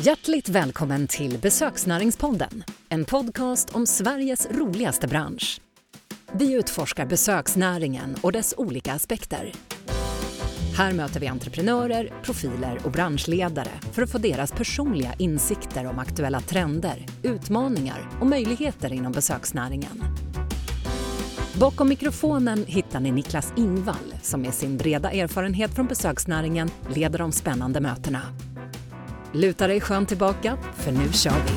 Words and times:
Hjärtligt 0.00 0.48
välkommen 0.48 1.06
till 1.06 1.38
Besöksnäringspodden, 1.38 2.64
en 2.88 3.04
podcast 3.04 3.74
om 3.74 3.86
Sveriges 3.86 4.48
roligaste 4.50 5.06
bransch. 5.08 5.60
Vi 6.32 6.52
utforskar 6.52 7.06
besöksnäringen 7.06 8.16
och 8.22 8.32
dess 8.32 8.54
olika 8.56 8.92
aspekter. 8.92 9.52
Här 10.76 10.92
möter 10.92 11.20
vi 11.20 11.26
entreprenörer, 11.26 12.12
profiler 12.22 12.80
och 12.84 12.90
branschledare 12.90 13.70
för 13.92 14.02
att 14.02 14.12
få 14.12 14.18
deras 14.18 14.52
personliga 14.52 15.14
insikter 15.18 15.86
om 15.86 15.98
aktuella 15.98 16.40
trender, 16.40 17.06
utmaningar 17.22 18.08
och 18.20 18.26
möjligheter 18.26 18.92
inom 18.92 19.12
besöksnäringen. 19.12 20.04
Bakom 21.60 21.88
mikrofonen 21.88 22.64
hittar 22.66 23.00
ni 23.00 23.10
Niklas 23.12 23.52
Ingvall 23.56 24.14
som 24.22 24.42
med 24.42 24.54
sin 24.54 24.76
breda 24.76 25.10
erfarenhet 25.10 25.74
från 25.74 25.86
besöksnäringen 25.86 26.70
leder 26.94 27.18
de 27.18 27.32
spännande 27.32 27.80
mötena. 27.80 28.22
Luta 29.38 29.66
dig 29.66 29.80
skönt 29.80 30.08
tillbaka, 30.08 30.56
för 30.74 30.92
nu 30.92 31.12
kör 31.12 31.30
vi! 31.32 31.52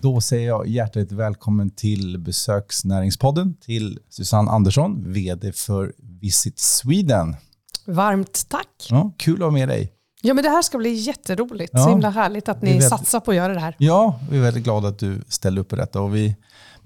Då 0.00 0.20
säger 0.20 0.48
jag 0.48 0.66
hjärtligt 0.66 1.12
välkommen 1.12 1.70
till 1.70 2.18
Besöksnäringspodden 2.18 3.54
till 3.60 3.98
Susanne 4.08 4.50
Andersson, 4.50 5.12
VD 5.12 5.52
för 5.52 5.92
Visit 6.20 6.58
Sweden. 6.58 7.36
Varmt 7.84 8.48
tack. 8.48 8.86
Ja, 8.90 9.12
kul 9.16 9.34
att 9.34 9.40
ha 9.40 9.50
med 9.50 9.68
dig. 9.68 9.92
Ja, 10.22 10.34
men 10.34 10.44
det 10.44 10.50
här 10.50 10.62
ska 10.62 10.78
bli 10.78 10.92
jätteroligt. 10.94 11.70
Ja. 11.74 11.84
Så 11.84 11.90
himla 11.90 12.10
härligt 12.10 12.48
att 12.48 12.62
ni 12.62 12.72
vet- 12.72 12.88
satsar 12.88 13.20
på 13.20 13.30
att 13.30 13.36
göra 13.36 13.54
det 13.54 13.60
här. 13.60 13.74
Ja, 13.78 14.20
vi 14.30 14.38
är 14.38 14.42
väldigt 14.42 14.64
glada 14.64 14.88
att 14.88 14.98
du 14.98 15.22
ställer 15.28 15.60
upp 15.60 15.68
på 15.68 15.76
detta. 15.76 16.00
Och 16.00 16.16
vi 16.16 16.36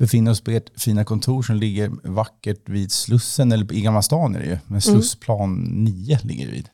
befinner 0.00 0.30
oss 0.30 0.40
på 0.40 0.50
ert 0.50 0.80
fina 0.80 1.04
kontor 1.04 1.42
som 1.42 1.56
ligger 1.56 1.90
vackert 2.04 2.68
vid 2.68 2.92
Slussen, 2.92 3.52
eller 3.52 3.72
i 3.72 3.80
Gamla 3.80 4.02
stan 4.02 4.34
är 4.34 4.40
det 4.40 4.46
ju. 4.46 4.58
Men 4.66 4.80
Slussplan 4.80 5.54
9 5.62 6.18
ligger 6.22 6.46
det 6.46 6.52
vid. 6.52 6.68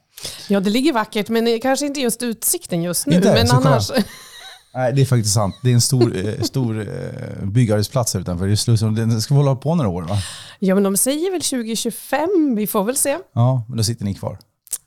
Ja, 0.48 0.60
det 0.60 0.70
ligger 0.70 0.92
vackert, 0.92 1.28
men 1.28 1.60
kanske 1.60 1.86
inte 1.86 2.00
just 2.00 2.22
utsikten 2.22 2.82
just 2.82 3.06
nu. 3.06 3.16
Inte? 3.16 3.32
men 3.32 3.50
annars, 3.50 3.90
Nej, 4.74 4.92
det 4.92 5.02
är 5.02 5.06
faktiskt 5.06 5.34
sant. 5.34 5.54
Det 5.62 5.70
är 5.70 5.74
en 5.74 5.80
stor, 5.80 6.26
eh, 6.26 6.40
stor 6.42 6.80
eh, 6.80 7.46
byggarbetsplats 7.46 8.14
här 8.14 8.20
utanför. 8.20 8.46
Det 8.46 8.52
är 8.52 8.56
Slussen. 8.56 8.94
Den 8.94 9.20
ska 9.22 9.34
hålla 9.34 9.56
på 9.56 9.74
några 9.74 9.90
år 9.90 10.02
va? 10.02 10.18
ja, 10.58 10.74
men 10.74 10.84
de 10.84 10.96
säger 10.96 11.32
väl 11.32 11.42
2025, 11.42 12.54
vi 12.56 12.66
får 12.66 12.84
väl 12.84 12.96
se. 12.96 13.18
Ja, 13.34 13.64
men 13.68 13.76
då 13.76 13.84
sitter 13.84 14.04
ni 14.04 14.14
kvar. 14.14 14.38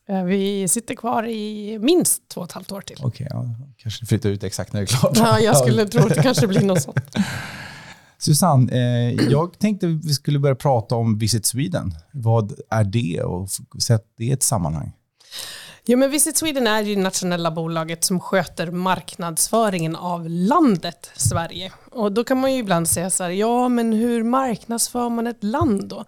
Eh, 0.10 0.24
Vi 0.24 0.68
sitter 0.68 0.96
kvar 0.96 1.28
i 1.28 1.80
minst 1.82 2.22
två 2.30 2.42
och 2.42 2.48
ett 2.48 2.52
halvt 2.54 2.72
år 2.72 2.82
till. 2.82 2.98
Okej, 3.02 3.28
ja, 3.30 3.46
kanske 3.78 4.06
flyttar 4.06 4.30
ut 4.30 4.44
exakt 4.44 4.74
när 4.74 4.80
det 4.80 4.84
är 4.84 4.98
klart. 4.98 5.18
Ja, 5.18 5.40
jag 5.40 5.58
skulle 5.58 5.86
tro 5.88 6.02
att 6.02 6.16
det 6.16 6.24
kanske 6.24 6.48
blir 6.48 6.62
något 6.62 6.82
sånt. 6.82 6.98
Susanne, 8.20 8.72
eh, 8.72 9.26
jag 9.32 9.60
tänkte 9.60 9.88
vi 9.88 10.14
skulle 10.14 10.40
börja 10.40 10.56
prata 10.56 10.96
om 10.96 11.18
Visit 11.18 11.46
Sweden. 11.46 11.94
Vad 12.12 12.60
är 12.70 12.84
det 12.84 13.22
och 13.24 13.50
sätt 13.82 14.04
det 14.18 14.24
i 14.24 14.32
ett 14.32 14.44
sammanhang? 14.44 14.92
Jo, 15.86 15.98
men 15.98 16.12
Visit 16.12 16.38
Sweden 16.38 16.68
är 16.68 16.82
ju 16.82 16.96
det 16.96 17.02
nationella 17.02 17.52
bolaget 17.52 18.04
som 18.04 18.20
sköter 18.20 18.72
marknadsföringen 18.72 19.96
av 19.96 20.30
landet 20.30 21.12
Sverige. 21.16 21.72
Och 21.92 22.12
då 22.12 22.24
kan 22.24 22.40
man 22.40 22.54
ju 22.54 22.60
ibland 22.60 22.88
säga 22.88 23.10
så 23.10 23.24
här, 23.24 23.30
ja 23.30 23.70
men 23.70 23.94
hur 23.94 24.24
marknadsför 24.24 25.10
man 25.10 25.28
ett 25.28 25.44
land 25.44 25.90
då? 25.90 26.06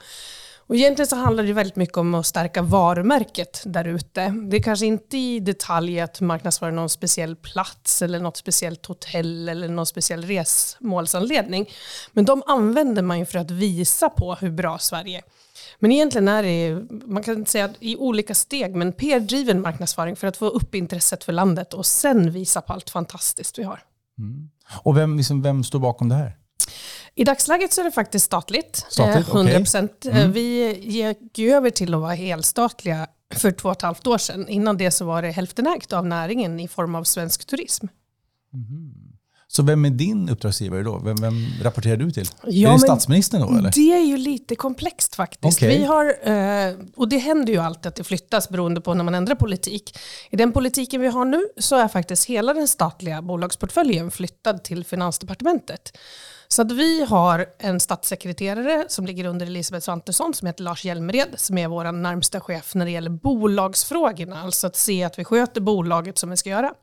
Och 0.67 0.76
egentligen 0.76 1.08
så 1.08 1.16
handlar 1.16 1.44
det 1.44 1.54
väldigt 1.54 1.76
mycket 1.76 1.98
om 1.98 2.16
att 2.16 2.26
stärka 2.26 2.62
varumärket 2.62 3.64
där 3.66 3.86
ute. 3.86 4.34
Det 4.50 4.58
är 4.58 4.64
kanske 4.64 4.86
inte 4.86 5.18
i 5.18 5.40
detalj 5.40 6.00
att 6.00 6.22
marknadsföra 6.22 6.72
någon 6.72 6.90
speciell 6.90 7.36
plats 7.36 8.02
eller 8.02 8.20
något 8.20 8.38
speciellt 8.38 8.86
hotell 8.86 9.50
eller 9.50 9.68
någon 9.68 9.86
speciell 9.86 10.26
resmålsanledning. 10.26 11.70
Men 12.12 12.26
de 12.26 12.44
använder 12.48 13.02
man 13.02 13.20
ju 13.20 13.26
för 13.26 13.40
att 13.40 13.52
visa 13.52 14.09
på 14.09 14.36
hur 14.36 14.52
bra 14.52 14.78
Sverige 14.78 15.18
är. 15.18 15.23
Men 15.80 15.92
egentligen 15.92 16.28
är 16.28 16.44
det, 16.44 16.84
man 17.06 17.23
kan 17.23 17.46
säga 17.46 17.66
att 17.66 17.75
i 17.80 17.96
olika 17.96 18.36
steg, 18.36 18.75
men 18.75 18.94
PR-driven 18.94 19.62
marknadsföring 19.62 20.16
för 20.16 20.28
att 20.28 20.38
få 20.38 20.48
upp 20.48 20.75
intresset 20.75 21.23
för 21.23 21.34
landet 21.34 21.73
och 21.73 21.86
sen 21.86 22.31
visa 22.31 22.62
på 22.62 22.73
allt 22.73 22.90
fantastiskt 22.90 23.59
vi 23.59 23.64
har. 23.64 23.84
Mm. 24.18 24.50
Och 24.84 24.98
vem, 24.98 25.18
liksom, 25.18 25.42
vem 25.42 25.64
står 25.64 25.80
bakom 25.80 26.09
det 26.09 26.16
här? 26.16 26.38
I 27.16 27.24
dagsläget 27.24 27.74
så 27.74 27.82
är 27.82 27.86
det 27.86 27.92
faktiskt 27.92 28.26
statligt. 28.26 28.86
Statligt, 28.90 29.28
Eh, 29.28 29.36
100 29.36 29.58
procent. 29.58 30.06
Vi 30.28 30.80
gick 30.82 31.38
ju 31.38 31.52
över 31.52 31.70
till 31.70 31.94
att 31.94 32.02
vara 32.02 32.14
helstatliga 32.14 33.08
för 33.34 33.52
två 33.52 33.70
och 33.70 33.76
ett 33.76 33.82
halvt 33.82 34.08
år 34.08 34.18
sedan. 34.18 34.48
Innan 34.50 34.78
det 34.78 34.92
så 34.92 35.06
var 35.06 35.22
det 35.22 35.32
hälften 35.32 35.68
ägt 35.68 35.94
av 35.94 36.06
näringen 36.06 36.60
i 36.60 36.68
form 36.68 36.96
av 36.96 37.04
svensk 37.04 37.46
turism. 37.46 37.88
Så 39.48 39.64
vem 39.64 39.86
är 39.86 39.90
din 39.90 40.30
uppdragsgivare 40.30 40.84
då? 40.84 41.02
Vem, 41.06 41.16
vem 41.16 41.34
rapporterar 41.62 41.98
du 41.98 42.12
till? 42.12 42.28
Ja, 42.44 42.70
är 42.70 42.74
det 42.74 42.80
statsministern 42.80 43.42
då 43.42 43.58
eller? 43.58 43.72
Det 43.72 43.94
är 43.94 44.06
ju 44.06 44.18
lite 44.18 44.56
komplext 44.56 45.16
faktiskt. 45.16 45.58
Okej. 45.58 45.78
Vi 45.78 45.86
har, 45.86 46.06
eh, 46.06 46.76
och 46.96 47.10
det 47.10 47.18
händer 47.18 47.54
ju 47.54 47.60
alltid 47.60 47.88
att 47.88 47.96
det 47.96 48.04
flyttas 48.04 48.50
beroende 48.50 48.82
på 48.82 48.94
när 48.94 49.04
man 49.04 49.16
ändrar 49.16 49.36
politik. 49.36 49.98
I 50.30 50.36
den 50.36 50.52
politiken 50.52 51.02
vi 51.02 51.08
har 51.08 51.26
nu 51.26 51.48
så 51.58 51.76
är 51.76 51.88
faktiskt 51.88 52.26
hela 52.26 52.54
den 52.54 52.68
statliga 52.68 53.22
bolagsportföljen 53.22 54.12
flyttad 54.12 54.64
till 54.64 54.86
Finansdepartementet. 54.86 55.98
Så 56.51 56.62
att 56.62 56.72
vi 56.72 57.03
har 57.03 57.45
en 57.59 57.79
statssekreterare 57.79 58.85
som 58.88 59.06
ligger 59.06 59.25
under 59.25 59.45
Elisabeth 59.45 59.84
Svantesson 59.84 60.34
som 60.34 60.45
heter 60.45 60.63
Lars 60.63 60.85
Hjälmered 60.85 61.34
som 61.35 61.57
är 61.57 61.67
vår 61.67 61.91
närmsta 61.91 62.41
chef 62.41 62.75
när 62.75 62.85
det 62.85 62.91
gäller 62.91 63.09
bolagsfrågorna. 63.09 64.41
Alltså 64.41 64.67
att 64.67 64.75
se 64.75 65.03
att 65.03 65.19
vi 65.19 65.23
sköter 65.23 65.62
bolaget 65.62 66.17
som 66.17 66.29
vi 66.29 66.38
ska 66.38 66.50
göra. 66.50 66.73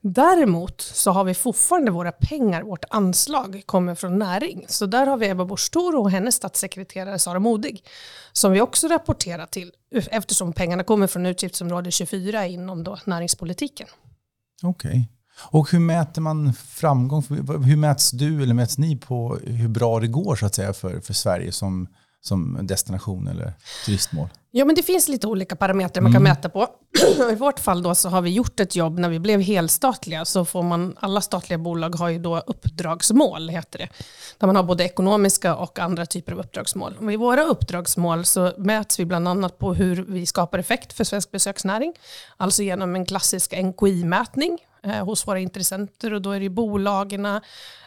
Däremot 0.00 0.80
så 0.80 1.10
har 1.10 1.24
vi 1.24 1.34
fortfarande 1.34 1.90
våra 1.90 2.12
pengar, 2.12 2.62
vårt 2.62 2.84
anslag 2.90 3.62
kommer 3.66 3.94
från 3.94 4.18
näring. 4.18 4.64
Så 4.68 4.86
där 4.86 5.06
har 5.06 5.16
vi 5.16 5.28
Ebba 5.28 5.44
Busch 5.44 5.70
Thor 5.72 5.96
och 5.96 6.10
hennes 6.10 6.34
statssekreterare 6.34 7.18
Sara 7.18 7.38
Modig 7.38 7.84
som 8.32 8.52
vi 8.52 8.60
också 8.60 8.88
rapporterar 8.88 9.46
till 9.46 9.72
eftersom 10.10 10.52
pengarna 10.52 10.84
kommer 10.84 11.06
från 11.06 11.26
utgiftsområde 11.26 11.90
24 11.90 12.46
inom 12.46 12.84
då 12.84 12.98
näringspolitiken. 13.04 13.88
Okej. 14.62 15.08
Och 15.42 15.72
hur 15.72 15.78
mäter 15.78 16.20
man 16.20 16.52
framgång? 16.54 17.22
Hur 17.64 17.76
mäts 17.76 18.10
du 18.10 18.42
eller 18.42 18.54
mäts 18.54 18.78
ni 18.78 18.96
på 18.96 19.38
hur 19.44 19.68
bra 19.68 20.00
det 20.00 20.06
går 20.06 20.36
så 20.36 20.46
att 20.46 20.54
säga 20.54 20.72
för, 20.72 21.00
för 21.00 21.14
Sverige 21.14 21.52
som, 21.52 21.88
som 22.20 22.58
destination 22.62 23.28
eller 23.28 23.52
turistmål? 23.86 24.28
Ja, 24.56 24.64
men 24.64 24.74
det 24.74 24.82
finns 24.82 25.08
lite 25.08 25.26
olika 25.26 25.56
parametrar 25.56 26.02
man 26.02 26.12
kan 26.12 26.22
mäta 26.22 26.48
på. 26.48 26.68
I 27.32 27.34
vårt 27.34 27.60
fall 27.60 27.82
då 27.82 27.94
så 27.94 28.08
har 28.08 28.22
vi 28.22 28.30
gjort 28.30 28.60
ett 28.60 28.76
jobb 28.76 28.98
när 28.98 29.08
vi 29.08 29.18
blev 29.18 29.40
helstatliga 29.40 30.24
så 30.24 30.44
får 30.44 30.62
man, 30.62 30.96
alla 31.00 31.20
statliga 31.20 31.58
bolag 31.58 31.94
har 31.94 32.08
ju 32.08 32.18
då 32.18 32.38
uppdragsmål, 32.38 33.48
heter 33.48 33.78
det. 33.78 33.88
Där 34.38 34.46
man 34.46 34.56
har 34.56 34.62
både 34.62 34.84
ekonomiska 34.84 35.56
och 35.56 35.78
andra 35.78 36.06
typer 36.06 36.32
av 36.32 36.38
uppdragsmål. 36.38 36.96
Och 37.00 37.12
I 37.12 37.16
våra 37.16 37.42
uppdragsmål 37.42 38.24
så 38.24 38.52
mäts 38.58 39.00
vi 39.00 39.04
bland 39.04 39.28
annat 39.28 39.58
på 39.58 39.74
hur 39.74 40.04
vi 40.08 40.26
skapar 40.26 40.58
effekt 40.58 40.92
för 40.92 41.04
svensk 41.04 41.30
besöksnäring. 41.30 41.92
Alltså 42.36 42.62
genom 42.62 42.96
en 42.96 43.06
klassisk 43.06 43.52
NKI-mätning 43.52 44.58
eh, 44.86 45.04
hos 45.04 45.26
våra 45.26 45.38
intressenter 45.40 46.12
och 46.14 46.22
då 46.22 46.30
är 46.30 46.40
det 46.40 46.48
bolagen, 46.48 47.40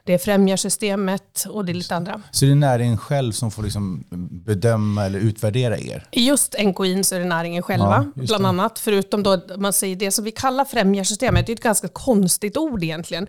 det 0.04 0.14
är 0.14 0.18
främjarsystemet 0.18 1.46
och 1.50 1.66
det 1.66 1.72
är 1.72 1.74
lite 1.74 1.96
andra. 1.96 2.22
Så 2.32 2.46
det 2.46 2.52
är 2.52 2.56
näringen 2.56 2.98
själv 2.98 3.32
som 3.32 3.52
får 3.52 3.64
liksom 3.64 4.04
bedöma 4.46 5.06
eller 5.06 5.20
utvärdera 5.20 5.78
er? 5.78 6.08
I 6.12 6.28
just 6.28 6.56
NKI 6.60 7.04
så 7.04 7.16
är 7.16 7.20
det 7.20 7.26
näringen 7.26 7.64
själva, 7.64 8.12
Ja, 8.16 8.24
bland 8.26 8.44
det. 8.44 8.48
annat. 8.50 8.80
Förutom 8.80 9.24
då 9.24 9.42
man 9.58 9.74
säger 9.74 9.96
det 9.96 10.12
som 10.12 10.26
vi 10.26 10.32
kallar 10.32 10.66
främjarsystemet, 10.66 11.46
det 11.46 11.52
är 11.52 11.54
ett 11.54 11.64
ganska 11.64 11.88
konstigt 11.88 12.58
ord 12.58 12.84
egentligen. 12.84 13.28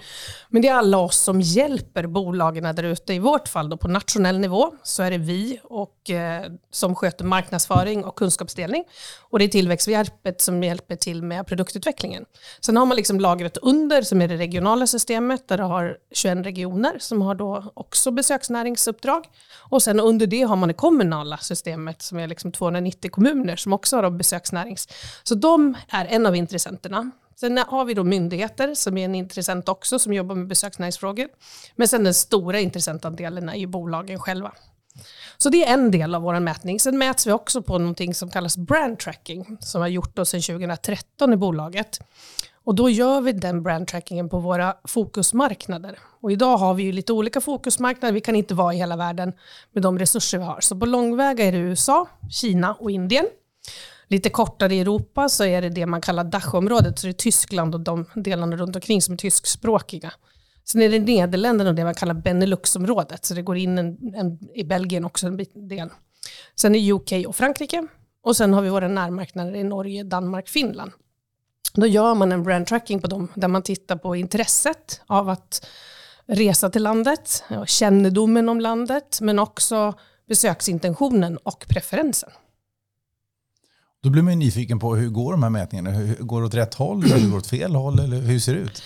Men 0.48 0.62
det 0.62 0.68
är 0.68 0.74
alla 0.74 0.98
oss 0.98 1.16
som 1.16 1.40
hjälper 1.40 2.06
bolagen 2.06 2.74
där 2.76 2.82
ute. 2.82 3.14
I 3.14 3.18
vårt 3.18 3.48
fall 3.48 3.68
då 3.68 3.76
på 3.76 3.88
nationell 3.88 4.38
nivå 4.38 4.72
så 4.82 5.02
är 5.02 5.10
det 5.10 5.18
vi 5.18 5.60
och, 5.64 6.10
eh, 6.10 6.42
som 6.70 6.94
sköter 6.94 7.24
marknadsföring 7.24 8.04
och 8.04 8.16
kunskapsdelning. 8.16 8.84
Och 9.30 9.38
det 9.38 9.44
är 9.44 9.48
Tillväxthjälpet 9.48 10.40
som 10.40 10.62
hjälper 10.62 10.96
till 10.96 11.22
med 11.22 11.46
produktutvecklingen. 11.46 12.24
Sen 12.60 12.76
har 12.76 12.86
man 12.86 12.96
liksom 12.96 13.20
lagret 13.20 13.56
under 13.62 14.02
som 14.02 14.22
är 14.22 14.28
det 14.28 14.36
regionala 14.36 14.86
systemet 14.86 15.48
där 15.48 15.58
du 15.58 15.64
har 15.64 15.96
21 16.12 16.46
regioner 16.46 16.98
som 16.98 17.22
har 17.22 17.34
då 17.34 17.72
också 17.74 18.10
besöksnäringsuppdrag. 18.10 19.24
Och 19.70 19.82
sen 19.82 20.00
under 20.00 20.26
det 20.26 20.42
har 20.42 20.56
man 20.56 20.68
det 20.68 20.74
kommunala 20.74 21.36
systemet 21.36 22.02
som 22.02 22.18
är 22.18 22.28
liksom 22.28 22.52
290 22.52 23.10
kommuner 23.10 23.56
som 23.56 23.72
också 23.72 23.96
har 23.96 24.10
besöksnärings. 24.10 24.88
Så 25.22 25.34
de 25.34 25.74
är 25.88 26.06
en 26.06 26.26
av 26.26 26.36
intressenterna. 26.36 27.10
Sen 27.40 27.58
har 27.58 27.84
vi 27.84 27.94
då 27.94 28.04
myndigheter 28.04 28.74
som 28.74 28.98
är 28.98 29.04
en 29.04 29.14
intressent 29.14 29.68
också 29.68 29.98
som 29.98 30.12
jobbar 30.12 30.34
med 30.34 30.46
besöksnäringsfrågor. 30.46 31.28
Men 31.76 31.88
sen 31.88 32.04
den 32.04 32.14
stora 32.14 32.60
intressentandelen 32.60 33.48
är 33.48 33.56
ju 33.56 33.66
bolagen 33.66 34.18
själva. 34.18 34.52
Så 35.38 35.48
det 35.48 35.64
är 35.64 35.74
en 35.74 35.90
del 35.90 36.14
av 36.14 36.22
vår 36.22 36.40
mätning. 36.40 36.80
Sen 36.80 36.98
mäts 36.98 37.26
vi 37.26 37.32
också 37.32 37.62
på 37.62 37.78
någonting 37.78 38.14
som 38.14 38.30
kallas 38.30 38.56
brand 38.56 38.98
tracking 38.98 39.56
som 39.60 39.80
har 39.80 39.88
gjort 39.88 40.18
oss 40.18 40.28
sedan 40.28 40.42
2013 40.42 41.32
i 41.32 41.36
bolaget. 41.36 42.00
Och 42.64 42.74
då 42.74 42.90
gör 42.90 43.20
vi 43.20 43.32
den 43.32 43.62
brand 43.62 43.86
trackingen 43.88 44.28
på 44.28 44.38
våra 44.38 44.76
fokusmarknader. 44.84 45.98
Och 46.20 46.32
idag 46.32 46.56
har 46.56 46.74
vi 46.74 46.82
ju 46.82 46.92
lite 46.92 47.12
olika 47.12 47.40
fokusmarknader. 47.40 48.12
Vi 48.12 48.20
kan 48.20 48.36
inte 48.36 48.54
vara 48.54 48.74
i 48.74 48.76
hela 48.76 48.96
världen 48.96 49.32
med 49.72 49.82
de 49.82 49.98
resurser 49.98 50.38
vi 50.38 50.44
har. 50.44 50.60
Så 50.60 50.76
på 50.76 50.86
långväga 50.86 51.44
är 51.44 51.52
det 51.52 51.58
USA, 51.58 52.08
Kina 52.30 52.74
och 52.74 52.90
Indien. 52.90 53.26
Lite 54.08 54.30
kortare 54.30 54.74
i 54.74 54.80
Europa 54.80 55.28
så 55.28 55.44
är 55.44 55.62
det 55.62 55.68
det 55.68 55.86
man 55.86 56.00
kallar 56.00 56.24
Dachområdet, 56.24 56.98
så 56.98 57.06
det 57.06 57.10
är 57.10 57.12
Tyskland 57.12 57.74
och 57.74 57.80
de 57.80 58.04
delarna 58.14 58.56
runt 58.56 58.76
omkring 58.76 59.02
som 59.02 59.14
är 59.14 59.18
tyskspråkiga. 59.18 60.12
Sen 60.64 60.82
är 60.82 60.88
det 60.90 60.98
Nederländerna 60.98 61.70
och 61.70 61.76
det 61.76 61.84
man 61.84 61.94
kallar 61.94 62.14
Beneluxområdet, 62.14 63.24
så 63.24 63.34
det 63.34 63.42
går 63.42 63.56
in 63.56 63.78
en, 63.78 64.14
en, 64.14 64.38
i 64.54 64.64
Belgien 64.64 65.04
också 65.04 65.26
en 65.26 65.36
bit- 65.36 65.68
del. 65.68 65.88
Sen 66.60 66.74
är 66.74 66.92
UK 66.92 67.26
och 67.28 67.36
Frankrike. 67.36 67.86
och 68.22 68.36
sen 68.36 68.52
har 68.54 68.62
vi 68.62 68.68
våra 68.68 68.88
närmarknader 68.88 69.54
i 69.54 69.64
Norge, 69.64 70.04
Danmark, 70.04 70.48
Finland. 70.48 70.92
Då 71.74 71.86
gör 71.86 72.14
man 72.14 72.32
en 72.32 72.42
brand 72.42 72.66
tracking 72.66 73.00
på 73.00 73.06
dem 73.06 73.28
där 73.34 73.48
man 73.48 73.62
tittar 73.62 73.96
på 73.96 74.16
intresset 74.16 75.00
av 75.06 75.28
att 75.28 75.66
resa 76.26 76.70
till 76.70 76.82
landet, 76.82 77.44
kännedomen 77.66 78.48
om 78.48 78.60
landet, 78.60 79.18
men 79.20 79.38
också 79.38 79.94
besöksintentionen 80.28 81.36
och 81.36 81.64
preferensen. 81.68 82.30
Då 84.02 84.10
blir 84.10 84.22
man 84.22 84.38
nyfiken 84.38 84.78
på 84.78 84.96
hur 84.96 85.08
går 85.08 85.32
de 85.32 85.42
här 85.42 85.50
mätningarna? 85.50 85.90
Hur, 85.90 86.14
går 86.14 86.40
det 86.40 86.46
åt 86.46 86.54
rätt 86.54 86.74
håll 86.74 87.04
eller 87.04 87.24
går 87.24 87.30
det 87.30 87.36
åt 87.36 87.46
fel 87.46 87.74
håll? 87.74 87.98
Eller 87.98 88.16
hur 88.16 88.38
ser 88.38 88.54
det 88.54 88.60
ut? 88.60 88.82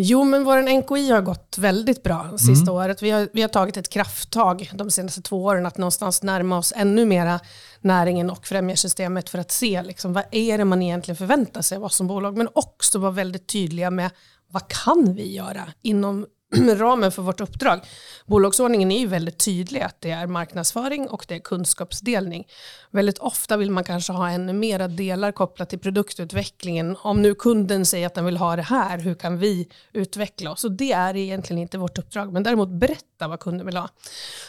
Jo, 0.00 0.24
men 0.24 0.44
vår 0.44 0.62
NKI 0.62 1.10
har 1.10 1.20
gått 1.20 1.58
väldigt 1.58 2.02
bra 2.02 2.38
sista 2.38 2.70
mm. 2.70 2.74
året. 2.74 3.02
Vi 3.02 3.10
har, 3.10 3.28
vi 3.32 3.42
har 3.42 3.48
tagit 3.48 3.76
ett 3.76 3.88
krafttag 3.88 4.70
de 4.74 4.90
senaste 4.90 5.22
två 5.22 5.44
åren 5.44 5.66
att 5.66 5.78
någonstans 5.78 6.22
närma 6.22 6.58
oss 6.58 6.72
ännu 6.76 7.06
mera 7.06 7.40
näringen 7.80 8.30
och 8.30 8.46
främjarsystemet 8.46 9.28
för 9.28 9.38
att 9.38 9.50
se 9.50 9.82
liksom, 9.82 10.12
vad 10.12 10.24
är 10.30 10.58
det 10.58 10.64
man 10.64 10.82
egentligen 10.82 11.16
förväntar 11.16 11.62
sig 11.62 11.76
av 11.76 11.84
oss 11.84 11.96
som 11.96 12.06
bolag. 12.06 12.36
Men 12.36 12.48
också 12.52 12.98
vara 12.98 13.10
väldigt 13.10 13.46
tydliga 13.46 13.90
med 13.90 14.10
vad 14.50 14.68
kan 14.68 15.14
vi 15.14 15.34
göra 15.34 15.72
inom 15.82 16.26
ramen 16.76 17.12
för 17.12 17.22
vårt 17.22 17.40
uppdrag. 17.40 17.80
Bolagsordningen 18.26 18.90
är 18.90 18.98
ju 18.98 19.06
väldigt 19.06 19.38
tydlig 19.38 19.80
att 19.80 20.00
det 20.00 20.10
är 20.10 20.26
marknadsföring 20.26 21.08
och 21.08 21.24
det 21.28 21.34
är 21.34 21.38
kunskapsdelning. 21.38 22.46
Väldigt 22.90 23.18
ofta 23.18 23.56
vill 23.56 23.70
man 23.70 23.84
kanske 23.84 24.12
ha 24.12 24.30
ännu 24.30 24.52
mera 24.52 24.88
delar 24.88 25.32
kopplat 25.32 25.70
till 25.70 25.78
produktutvecklingen. 25.78 26.96
Om 27.02 27.22
nu 27.22 27.34
kunden 27.34 27.86
säger 27.86 28.06
att 28.06 28.14
den 28.14 28.24
vill 28.24 28.36
ha 28.36 28.56
det 28.56 28.62
här, 28.62 28.98
hur 28.98 29.14
kan 29.14 29.38
vi 29.38 29.68
utveckla 29.92 30.50
oss? 30.50 30.64
Och 30.64 30.72
det 30.72 30.92
är 30.92 31.16
egentligen 31.16 31.62
inte 31.62 31.78
vårt 31.78 31.98
uppdrag, 31.98 32.32
men 32.32 32.42
däremot 32.42 32.68
berätta 32.68 33.28
vad 33.28 33.40
kunden 33.40 33.66
vill 33.66 33.76
ha. 33.76 33.88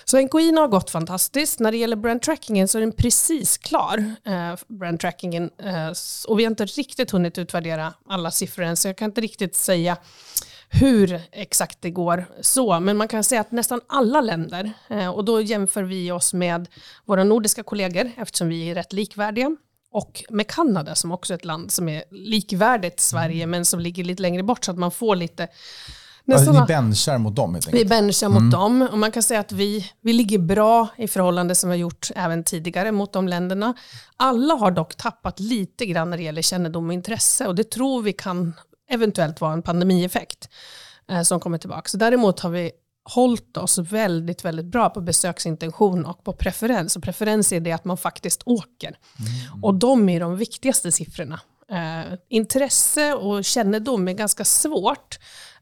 Så 0.06 0.22
NKI 0.22 0.52
har 0.52 0.68
gått 0.68 0.90
fantastiskt. 0.90 1.60
När 1.60 1.72
det 1.72 1.78
gäller 1.78 1.96
brand 1.96 2.22
trackingen 2.22 2.68
så 2.68 2.78
är 2.78 2.80
den 2.80 2.92
precis 2.92 3.58
klar, 3.58 4.16
eh, 4.26 4.56
brand 4.68 5.00
trackingen. 5.00 5.50
Eh, 5.58 5.92
och 6.28 6.40
vi 6.40 6.44
har 6.44 6.52
inte 6.52 6.66
riktigt 6.66 7.12
hunnit 7.12 7.38
utvärdera 7.38 7.94
alla 8.10 8.32
siffror 8.32 8.66
än, 8.66 8.78
så 8.78 8.88
jag 8.88 8.98
kan 8.98 9.06
inte 9.06 9.22
riktigt 9.22 9.56
säga 9.56 9.98
hur 10.70 11.22
exakt 11.32 11.78
det 11.82 11.92
går 11.92 12.26
så, 12.42 12.80
men 12.80 12.98
man 12.98 13.08
kan 13.08 13.24
säga 13.24 13.42
att 13.42 13.52
nästan 13.52 13.82
alla 13.88 14.22
länder, 14.22 14.72
eh, 14.88 15.10
och 15.10 15.26
då 15.26 15.42
jämför 15.42 15.84
vi 15.84 16.12
oss 16.12 16.34
med 16.34 16.68
våra 17.06 17.24
nordiska 17.24 17.64
kollegor 17.64 18.12
eftersom 18.18 18.50
vi 18.50 18.70
är 18.70 18.76
rätt 18.76 18.94
likvärdiga, 18.94 19.56
och 19.92 20.24
med 20.30 20.48
Kanada 20.48 20.96
som 20.96 21.12
också 21.12 21.34
är 21.34 21.38
ett 21.38 21.46
land 21.46 21.72
som 21.72 21.90
är 21.90 22.04
likvärdigt 22.12 23.00
Sverige 23.00 23.48
men 23.48 23.66
som 23.66 23.80
ligger 23.80 24.04
lite 24.04 24.22
längre 24.22 24.44
bort 24.44 24.66
så 24.66 24.72
att 24.72 24.78
man 24.78 24.92
får 24.92 25.16
lite 25.16 25.48
Nästan, 26.30 26.58
alltså, 26.58 26.74
ni 26.74 26.82
benchar 26.82 27.18
mot 27.18 27.36
dem 27.36 27.54
helt 27.54 27.68
enkelt? 27.68 27.86
Vi 27.86 27.90
benchar 27.90 28.28
mm. 28.28 28.44
mot 28.44 28.52
dem 28.52 28.88
och 28.92 28.98
man 28.98 29.12
kan 29.12 29.24
säga 29.24 29.40
att 29.40 29.52
vi, 29.52 29.92
vi 30.02 30.14
ligger 30.14 30.40
bra 30.40 30.88
i 30.98 31.08
förhållande 31.08 31.56
som 31.56 31.70
vi 31.70 31.76
har 31.76 31.80
gjort 31.80 32.10
även 32.16 32.44
tidigare 32.44 32.92
mot 32.92 33.14
de 33.14 33.28
länderna. 33.28 33.74
Alla 34.18 34.54
har 34.54 34.72
dock 34.72 34.96
tappat 34.96 35.40
lite 35.40 35.86
grann 35.86 36.10
när 36.10 36.18
det 36.18 36.24
gäller 36.24 36.42
kännedom 36.42 36.88
och 36.88 36.94
intresse 36.94 37.48
och 37.48 37.56
det 37.56 37.72
tror 37.72 38.02
vi 38.02 38.14
kan 38.14 38.54
eventuellt 38.90 39.42
vara 39.42 39.54
en 39.54 39.62
pandemieffekt 39.62 40.50
eh, 41.10 41.22
som 41.22 41.40
kommer 41.40 41.58
tillbaka. 41.58 41.90
Så 41.90 41.98
däremot 41.98 42.40
har 42.40 42.50
vi 42.50 42.72
hållit 43.04 43.58
oss 43.58 43.78
väldigt, 43.78 44.46
väldigt 44.46 44.66
bra 44.66 44.90
på 44.90 45.02
besöksintention 45.02 46.06
och 46.06 46.24
på 46.24 46.34
preferens. 46.34 46.96
Och 46.96 47.04
preferens 47.04 47.54
är 47.54 47.60
det 47.60 47.72
att 47.72 47.86
man 47.86 47.98
faktiskt 47.98 48.42
åker. 48.46 48.88
Mm. 48.88 49.64
Och 49.64 49.76
de 49.76 50.10
är 50.10 50.20
de 50.20 50.38
viktigaste 50.38 50.92
siffrorna. 50.92 51.40
Eh, 51.72 52.14
intresse 52.30 53.14
och 53.14 53.46
kännedom 53.46 54.08
är 54.08 54.14
ganska 54.14 54.46
svårt. 54.46 55.20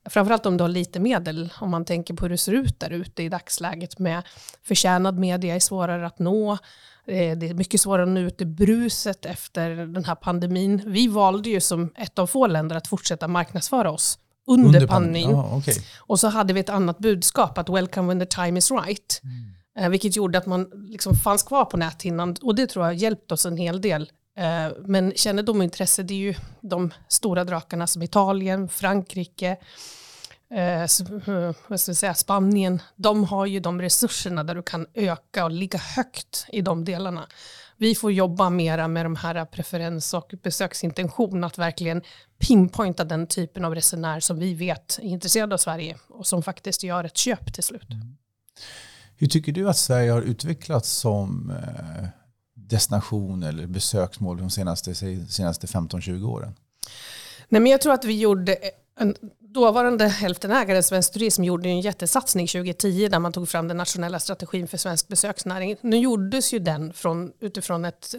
Framförallt 0.09 0.45
om 0.45 0.57
du 0.57 0.63
har 0.63 0.69
lite 0.69 1.00
medel, 1.00 1.53
om 1.62 1.69
man 1.69 1.85
tänker 1.85 2.13
på 2.13 2.25
hur 2.25 2.29
det 2.29 2.38
ser 2.38 2.51
ut 2.51 2.79
där 2.79 2.89
ute 2.89 3.24
i 3.24 3.29
dagsläget 3.29 4.00
med 4.00 4.24
förtjänad 4.63 5.19
media 5.19 5.56
är 5.56 5.59
svårare 5.59 6.07
att 6.07 6.19
nå. 6.19 6.57
Eh, 7.07 7.38
det 7.38 7.50
är 7.50 7.54
mycket 7.54 7.81
svårare 7.81 8.04
att 8.04 8.09
nå 8.09 8.19
ut 8.19 8.42
i 8.42 8.45
bruset 8.45 9.25
efter 9.25 9.69
den 9.69 10.06
här 10.06 10.15
pandemin. 10.15 10.81
Vi 10.86 11.07
valde 11.07 11.50
ju 11.50 11.59
som 11.59 11.94
ett 11.95 12.19
av 12.19 12.27
få 12.27 12.48
länder 12.48 12.75
att 12.75 12.88
fortsätta 12.88 13.27
marknadsföra 13.27 13.92
oss 13.92 14.19
under, 14.48 14.68
under 14.68 14.88
pandemin. 14.88 15.36
Ah, 15.36 15.57
okay. 15.57 15.75
Och 15.98 16.19
så 16.19 16.27
hade 16.27 16.54
vi 16.54 16.59
ett 16.59 16.69
annat 16.69 17.00
budskap, 17.00 17.57
att 17.57 17.69
welcome 17.69 18.07
when 18.07 18.19
the 18.19 18.25
time 18.25 18.59
is 18.59 18.71
right. 18.71 19.21
Mm. 19.24 19.86
Eh, 19.86 19.89
vilket 19.89 20.15
gjorde 20.15 20.38
att 20.38 20.45
man 20.45 20.69
liksom 20.88 21.15
fanns 21.15 21.44
kvar 21.44 21.65
på 21.65 21.77
näthinnan 21.77 22.36
och 22.42 22.56
det 22.56 22.68
tror 22.68 22.86
jag 22.86 22.95
hjälpt 22.95 23.31
oss 23.31 23.45
en 23.45 23.57
hel 23.57 23.81
del. 23.81 24.12
Eh, 24.38 24.77
men 24.86 25.13
kännedom 25.15 25.57
och 25.57 25.63
intresse, 25.63 26.03
det 26.03 26.13
är 26.13 26.18
ju 26.18 26.36
de 26.62 26.94
stora 27.07 27.44
drakarna 27.44 27.88
som 27.88 28.01
Italien, 28.01 28.69
Frankrike, 28.69 29.57
eh, 30.53 31.55
vad 31.67 31.79
ska 31.79 31.94
säga, 31.94 32.13
Spanien, 32.13 32.81
de 32.95 33.23
har 33.23 33.45
ju 33.45 33.59
de 33.59 33.81
resurserna 33.81 34.44
där 34.44 34.55
du 34.55 34.63
kan 34.63 34.88
öka 34.94 35.45
och 35.45 35.51
ligga 35.51 35.79
högt 35.79 36.45
i 36.51 36.61
de 36.61 36.85
delarna. 36.85 37.27
Vi 37.77 37.95
får 37.95 38.11
jobba 38.11 38.49
mera 38.49 38.88
med 38.88 39.05
de 39.05 39.15
här 39.15 39.45
preferens 39.45 40.13
och 40.13 40.33
besöksintention, 40.44 41.44
att 41.44 41.57
verkligen 41.57 42.01
pinpointa 42.39 43.03
den 43.03 43.27
typen 43.27 43.65
av 43.65 43.75
resenär 43.75 44.19
som 44.19 44.39
vi 44.39 44.53
vet 44.53 44.99
är 45.01 45.03
intresserad 45.03 45.53
av 45.53 45.57
Sverige 45.57 45.97
och 46.09 46.27
som 46.27 46.44
faktiskt 46.44 46.83
gör 46.83 47.03
ett 47.03 47.17
köp 47.17 47.53
till 47.53 47.63
slut. 47.63 47.91
Mm. 47.91 48.17
Hur 49.15 49.27
tycker 49.27 49.51
du 49.51 49.69
att 49.69 49.77
Sverige 49.77 50.11
har 50.11 50.21
utvecklats 50.21 50.89
som 50.89 51.51
eh, 51.51 52.07
destination 52.53 53.43
eller 53.43 53.67
besöksmål 53.67 54.38
de 54.38 54.50
senaste, 54.50 54.95
senaste 55.29 55.67
15-20 55.67 56.25
åren? 56.25 56.55
Nej, 57.50 57.61
men 57.61 57.71
jag 57.71 57.81
tror 57.81 57.93
att 57.93 58.05
vi 58.05 58.19
gjorde 58.19 58.57
dåvarande 59.39 60.07
hälftenägare 60.07 60.83
Svensk 60.83 61.13
Turism 61.13 61.44
gjorde 61.44 61.69
en 61.69 61.81
jättesatsning 61.81 62.47
2010 62.47 63.07
där 63.07 63.19
man 63.19 63.33
tog 63.33 63.49
fram 63.49 63.67
den 63.67 63.77
nationella 63.77 64.19
strategin 64.19 64.67
för 64.67 64.77
svensk 64.77 65.07
besöksnäring. 65.07 65.75
Nu 65.81 65.97
gjordes 65.97 66.53
ju 66.53 66.59
den 66.59 66.94
från, 66.94 67.31
utifrån 67.39 67.85
ett 67.85 68.15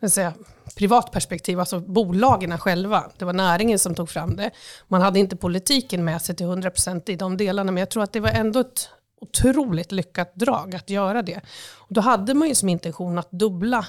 eh, 0.00 0.08
säga, 0.08 0.32
privat 0.76 1.12
perspektiv, 1.12 1.60
alltså 1.60 1.80
bolagen 1.80 2.58
själva. 2.58 3.10
Det 3.18 3.24
var 3.24 3.32
näringen 3.32 3.78
som 3.78 3.94
tog 3.94 4.10
fram 4.10 4.36
det. 4.36 4.50
Man 4.88 5.02
hade 5.02 5.18
inte 5.18 5.36
politiken 5.36 6.04
med 6.04 6.22
sig 6.22 6.36
till 6.36 6.46
100% 6.46 7.10
i 7.10 7.16
de 7.16 7.36
delarna, 7.36 7.72
men 7.72 7.80
jag 7.80 7.90
tror 7.90 8.02
att 8.02 8.12
det 8.12 8.20
var 8.20 8.30
ändå 8.30 8.60
ett 8.60 8.88
otroligt 9.20 9.92
lyckat 9.92 10.34
drag 10.34 10.74
att 10.74 10.90
göra 10.90 11.22
det. 11.22 11.40
Och 11.74 11.94
då 11.94 12.00
hade 12.00 12.34
man 12.34 12.48
ju 12.48 12.54
som 12.54 12.68
intention 12.68 13.18
att 13.18 13.30
dubbla 13.30 13.86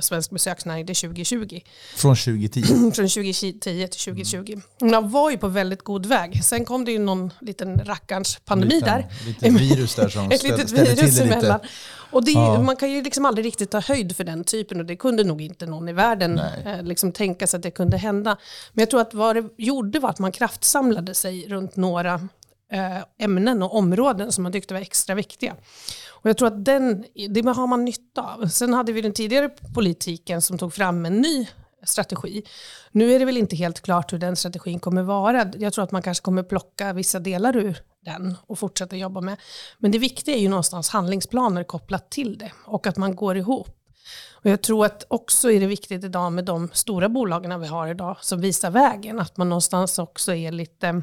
svensk 0.00 0.30
besöksnäring 0.30 0.86
till 0.86 0.96
2020. 0.96 1.60
Från 1.96 2.16
2010? 2.16 2.62
Från 2.62 2.90
2010 2.92 3.52
till 3.60 3.88
2020. 3.88 4.60
Man 4.80 5.10
var 5.10 5.30
ju 5.30 5.38
på 5.38 5.48
väldigt 5.48 5.82
god 5.82 6.06
väg. 6.06 6.44
Sen 6.44 6.64
kom 6.64 6.84
det 6.84 6.92
ju 6.92 6.98
någon 6.98 7.32
liten 7.40 7.84
rackarns 7.84 8.38
pandemi 8.44 8.74
liten, 8.74 8.88
där. 8.88 9.06
Lite 9.26 9.50
virus 9.64 9.94
där 9.94 10.08
som 10.08 10.30
Ett 10.30 10.42
litet 10.42 10.70
virus 10.70 11.20
emellan. 11.20 11.60
Och 12.12 12.24
det, 12.24 12.30
ja. 12.30 12.62
man 12.62 12.76
kan 12.76 12.92
ju 12.92 13.02
liksom 13.02 13.24
aldrig 13.24 13.46
riktigt 13.46 13.70
ta 13.70 13.80
höjd 13.80 14.16
för 14.16 14.24
den 14.24 14.44
typen 14.44 14.80
och 14.80 14.86
det 14.86 14.96
kunde 14.96 15.24
nog 15.24 15.42
inte 15.42 15.66
någon 15.66 15.88
i 15.88 15.92
världen 15.92 16.38
eh, 16.38 16.82
liksom 16.82 17.12
tänka 17.12 17.46
sig 17.46 17.56
att 17.58 17.62
det 17.62 17.70
kunde 17.70 17.96
hända. 17.96 18.36
Men 18.72 18.82
jag 18.82 18.90
tror 18.90 19.00
att 19.00 19.14
vad 19.14 19.36
det 19.36 19.48
gjorde 19.56 19.98
var 19.98 20.10
att 20.10 20.18
man 20.18 20.32
kraftsamlade 20.32 21.14
sig 21.14 21.48
runt 21.48 21.76
några 21.76 22.14
eh, 22.72 22.98
ämnen 23.18 23.62
och 23.62 23.76
områden 23.76 24.32
som 24.32 24.42
man 24.42 24.52
tyckte 24.52 24.74
var 24.74 24.80
extra 24.80 25.14
viktiga. 25.14 25.54
Och 26.22 26.30
jag 26.30 26.38
tror 26.38 26.48
att 26.48 26.64
den, 26.64 27.04
det 27.30 27.46
har 27.46 27.66
man 27.66 27.84
nytta 27.84 28.22
av. 28.22 28.46
Sen 28.46 28.74
hade 28.74 28.92
vi 28.92 29.00
den 29.00 29.12
tidigare 29.12 29.48
politiken 29.74 30.42
som 30.42 30.58
tog 30.58 30.74
fram 30.74 31.06
en 31.06 31.20
ny 31.20 31.48
strategi. 31.84 32.42
Nu 32.90 33.12
är 33.12 33.18
det 33.18 33.24
väl 33.24 33.36
inte 33.36 33.56
helt 33.56 33.80
klart 33.80 34.12
hur 34.12 34.18
den 34.18 34.36
strategin 34.36 34.80
kommer 34.80 35.02
vara. 35.02 35.50
Jag 35.58 35.72
tror 35.72 35.84
att 35.84 35.92
man 35.92 36.02
kanske 36.02 36.22
kommer 36.22 36.42
plocka 36.42 36.92
vissa 36.92 37.18
delar 37.18 37.56
ur 37.56 37.82
den 38.04 38.36
och 38.46 38.58
fortsätta 38.58 38.96
jobba 38.96 39.20
med. 39.20 39.36
Men 39.78 39.90
det 39.90 39.98
viktiga 39.98 40.34
är 40.34 40.40
ju 40.40 40.48
någonstans 40.48 40.88
handlingsplaner 40.88 41.64
kopplat 41.64 42.10
till 42.10 42.38
det 42.38 42.52
och 42.64 42.86
att 42.86 42.96
man 42.96 43.16
går 43.16 43.36
ihop. 43.36 43.68
Och 44.32 44.50
jag 44.50 44.62
tror 44.62 44.86
att 44.86 45.04
också 45.08 45.50
är 45.50 45.60
det 45.60 45.66
viktigt 45.66 46.04
idag 46.04 46.32
med 46.32 46.44
de 46.44 46.70
stora 46.72 47.08
bolagen 47.08 47.60
vi 47.60 47.66
har 47.66 47.88
idag 47.88 48.16
som 48.20 48.40
visar 48.40 48.70
vägen, 48.70 49.20
att 49.20 49.36
man 49.36 49.48
någonstans 49.48 49.98
också 49.98 50.34
är 50.34 50.52
lite 50.52 51.02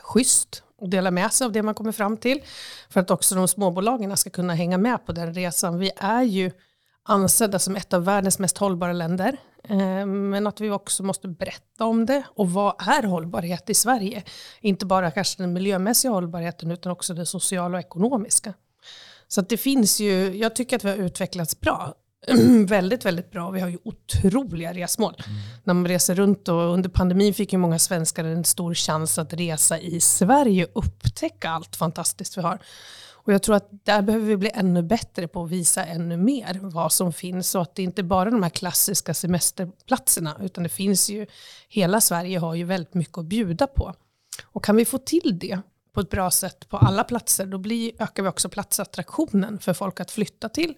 schysst 0.00 0.62
och 0.78 0.88
dela 0.88 1.10
med 1.10 1.32
sig 1.32 1.44
av 1.44 1.52
det 1.52 1.62
man 1.62 1.74
kommer 1.74 1.92
fram 1.92 2.16
till. 2.16 2.40
För 2.90 3.00
att 3.00 3.10
också 3.10 3.34
de 3.34 3.48
småbolagen 3.48 4.16
ska 4.16 4.30
kunna 4.30 4.54
hänga 4.54 4.78
med 4.78 5.06
på 5.06 5.12
den 5.12 5.34
resan. 5.34 5.78
Vi 5.78 5.90
är 5.96 6.22
ju 6.22 6.50
ansedda 7.02 7.58
som 7.58 7.76
ett 7.76 7.92
av 7.92 8.04
världens 8.04 8.38
mest 8.38 8.58
hållbara 8.58 8.92
länder. 8.92 9.36
Eh, 9.64 10.06
men 10.06 10.46
att 10.46 10.60
vi 10.60 10.70
också 10.70 11.02
måste 11.02 11.28
berätta 11.28 11.84
om 11.84 12.06
det. 12.06 12.22
Och 12.28 12.50
vad 12.50 12.74
är 12.88 13.02
hållbarhet 13.02 13.70
i 13.70 13.74
Sverige? 13.74 14.22
Inte 14.60 14.86
bara 14.86 15.10
kanske 15.10 15.42
den 15.42 15.52
miljömässiga 15.52 16.12
hållbarheten 16.12 16.70
utan 16.70 16.92
också 16.92 17.14
den 17.14 17.26
sociala 17.26 17.78
och 17.78 17.84
ekonomiska. 17.84 18.54
Så 19.28 19.40
att 19.40 19.48
det 19.48 19.56
finns 19.56 20.00
ju, 20.00 20.36
jag 20.36 20.56
tycker 20.56 20.76
att 20.76 20.84
vi 20.84 20.88
har 20.88 20.96
utvecklats 20.96 21.60
bra. 21.60 21.94
väldigt, 22.66 23.04
väldigt 23.04 23.30
bra. 23.30 23.50
Vi 23.50 23.60
har 23.60 23.68
ju 23.68 23.78
otroliga 23.84 24.72
resmål. 24.72 25.14
Mm. 25.26 25.38
När 25.64 25.74
man 25.74 25.88
reser 25.88 26.14
runt 26.14 26.48
och 26.48 26.72
under 26.74 26.88
pandemin 26.88 27.34
fick 27.34 27.52
ju 27.52 27.58
många 27.58 27.78
svenskar 27.78 28.24
en 28.24 28.44
stor 28.44 28.74
chans 28.74 29.18
att 29.18 29.32
resa 29.32 29.78
i 29.78 30.00
Sverige 30.00 30.66
och 30.72 30.86
upptäcka 30.86 31.50
allt 31.50 31.76
fantastiskt 31.76 32.38
vi 32.38 32.42
har. 32.42 32.58
Och 33.28 33.32
jag 33.32 33.42
tror 33.42 33.56
att 33.56 33.68
där 33.70 34.02
behöver 34.02 34.26
vi 34.26 34.36
bli 34.36 34.50
ännu 34.54 34.82
bättre 34.82 35.28
på 35.28 35.44
att 35.44 35.50
visa 35.50 35.84
ännu 35.84 36.16
mer 36.16 36.58
vad 36.62 36.92
som 36.92 37.12
finns. 37.12 37.54
Och 37.54 37.62
att 37.62 37.74
det 37.74 37.82
inte 37.82 38.02
bara 38.02 38.28
är 38.28 38.32
de 38.32 38.42
här 38.42 38.50
klassiska 38.50 39.14
semesterplatserna, 39.14 40.36
utan 40.40 40.62
det 40.62 40.68
finns 40.68 41.10
ju, 41.10 41.26
hela 41.68 42.00
Sverige 42.00 42.38
har 42.38 42.54
ju 42.54 42.64
väldigt 42.64 42.94
mycket 42.94 43.18
att 43.18 43.24
bjuda 43.24 43.66
på. 43.66 43.94
Och 44.44 44.64
kan 44.64 44.76
vi 44.76 44.84
få 44.84 44.98
till 44.98 45.38
det 45.38 45.60
på 45.94 46.00
ett 46.00 46.10
bra 46.10 46.30
sätt 46.30 46.68
på 46.68 46.76
alla 46.76 47.04
platser, 47.04 47.46
då 47.46 47.58
blir, 47.58 48.02
ökar 48.02 48.22
vi 48.22 48.28
också 48.28 48.48
platsattraktionen 48.48 49.58
för 49.58 49.74
folk 49.74 50.00
att 50.00 50.10
flytta 50.10 50.48
till 50.48 50.74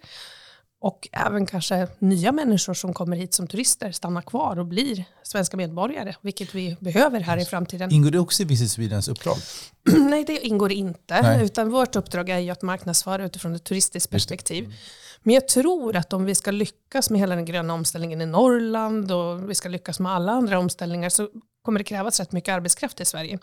och 0.81 1.09
även 1.13 1.47
kanske 1.47 1.89
nya 1.99 2.33
människor 2.33 2.75
som 2.75 2.95
kommer 2.95 3.17
hit 3.17 3.35
som 3.35 3.47
turister 3.47 3.93
stannar 3.93 4.23
kvar 4.23 4.59
och 4.59 4.67
blir 4.67 5.05
svenska 5.23 5.57
medborgare, 5.57 6.15
vilket 6.23 6.55
vi 6.55 6.77
behöver 6.81 7.21
här 7.21 7.37
i 7.37 7.45
framtiden. 7.45 7.93
Ingår 7.93 8.11
det 8.11 8.19
också 8.19 8.43
i 8.43 8.47
Visit 8.47 8.71
Swedens 8.71 9.09
uppdrag? 9.09 9.37
Nej, 9.99 10.25
det 10.25 10.47
ingår 10.47 10.73
inte. 10.73 11.23
Nej. 11.23 11.45
Utan 11.45 11.71
vårt 11.71 11.97
uppdrag 11.97 12.29
är 12.29 12.39
ju 12.39 12.51
att 12.51 12.63
marknadsföra 12.63 13.25
utifrån 13.25 13.55
ett 13.55 13.65
turistiskt 13.65 14.11
perspektiv. 14.11 14.75
Men 15.23 15.35
jag 15.35 15.49
tror 15.49 15.97
att 15.97 16.13
om 16.13 16.25
vi 16.25 16.35
ska 16.35 16.51
lyckas 16.51 17.11
med 17.11 17.21
hela 17.21 17.35
den 17.35 17.45
gröna 17.45 17.75
omställningen 17.75 18.21
i 18.21 18.27
Norrland 18.27 19.13
och 19.13 19.51
vi 19.51 19.55
ska 19.55 19.69
lyckas 19.69 20.01
med 20.01 20.13
alla 20.13 20.33
andra 20.33 20.59
omställningar 20.59 21.09
så 21.09 21.29
kommer 21.63 21.79
det 21.79 21.85
krävas 21.85 22.21
rätt 22.21 22.33
mycket 22.33 22.55
arbetskraft 22.55 23.01
i 23.01 23.05
Sverige. 23.05 23.39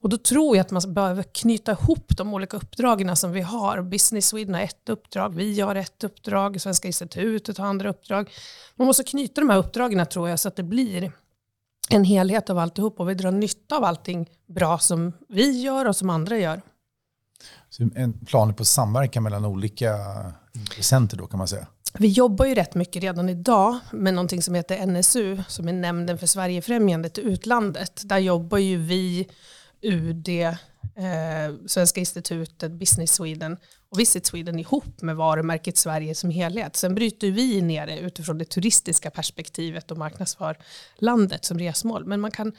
Och 0.00 0.08
då 0.08 0.16
tror 0.16 0.56
jag 0.56 0.64
att 0.64 0.70
man 0.70 0.94
behöver 0.94 1.22
knyta 1.22 1.72
ihop 1.72 2.16
de 2.16 2.34
olika 2.34 2.56
uppdragen 2.56 3.16
som 3.16 3.32
vi 3.32 3.40
har. 3.40 3.82
Business 3.82 4.28
Sweden 4.28 4.54
har 4.54 4.62
ett 4.62 4.88
uppdrag, 4.88 5.34
vi 5.34 5.60
har 5.60 5.74
ett 5.74 6.04
uppdrag, 6.04 6.60
Svenska 6.60 6.88
institutet 6.88 7.58
har 7.58 7.66
andra 7.66 7.90
uppdrag. 7.90 8.30
Man 8.74 8.86
måste 8.86 9.04
knyta 9.04 9.40
de 9.40 9.50
här 9.50 9.58
uppdragen 9.58 10.06
tror 10.06 10.28
jag 10.28 10.40
så 10.40 10.48
att 10.48 10.56
det 10.56 10.62
blir 10.62 11.12
en 11.90 12.04
helhet 12.04 12.50
av 12.50 12.58
alltihop 12.58 13.00
och 13.00 13.08
vi 13.08 13.14
drar 13.14 13.30
nytta 13.30 13.76
av 13.76 13.84
allting 13.84 14.30
bra 14.46 14.78
som 14.78 15.12
vi 15.28 15.60
gör 15.60 15.88
och 15.88 15.96
som 15.96 16.10
andra 16.10 16.38
gör. 16.38 16.62
Så 17.76 17.88
en 17.94 18.12
plan 18.12 18.54
på 18.54 18.64
samverkan 18.64 19.22
mellan 19.22 19.44
olika 19.44 19.96
intressenter 20.52 21.16
då 21.16 21.26
kan 21.26 21.38
man 21.38 21.48
säga? 21.48 21.66
Vi 21.98 22.08
jobbar 22.08 22.46
ju 22.46 22.54
rätt 22.54 22.74
mycket 22.74 23.02
redan 23.02 23.28
idag 23.28 23.78
med 23.92 24.14
någonting 24.14 24.42
som 24.42 24.54
heter 24.54 24.86
NSU, 24.86 25.42
som 25.48 25.68
är 25.68 25.72
Nämnden 25.72 26.18
för 26.18 26.26
Sverigefrämjandet 26.26 27.18
i 27.18 27.20
utlandet. 27.20 28.02
Där 28.04 28.18
jobbar 28.18 28.58
ju 28.58 28.76
vi, 28.76 29.28
UD, 29.82 30.28
eh, 30.28 30.54
Svenska 31.66 32.00
institutet, 32.00 32.72
Business 32.72 33.14
Sweden 33.14 33.56
och 33.90 34.00
Visit 34.00 34.26
Sweden 34.26 34.58
ihop 34.58 35.02
med 35.02 35.16
varumärket 35.16 35.76
Sverige 35.76 36.14
som 36.14 36.30
helhet. 36.30 36.76
Sen 36.76 36.94
bryter 36.94 37.30
vi 37.30 37.60
ner 37.62 37.86
det 37.86 37.98
utifrån 37.98 38.38
det 38.38 38.44
turistiska 38.44 39.10
perspektivet 39.10 39.90
och 39.90 39.98
marknadsför 39.98 40.56
landet 40.98 41.44
som 41.44 41.58
resmål. 41.58 42.04
Men 42.04 42.20
man 42.20 42.30
kan, 42.30 42.52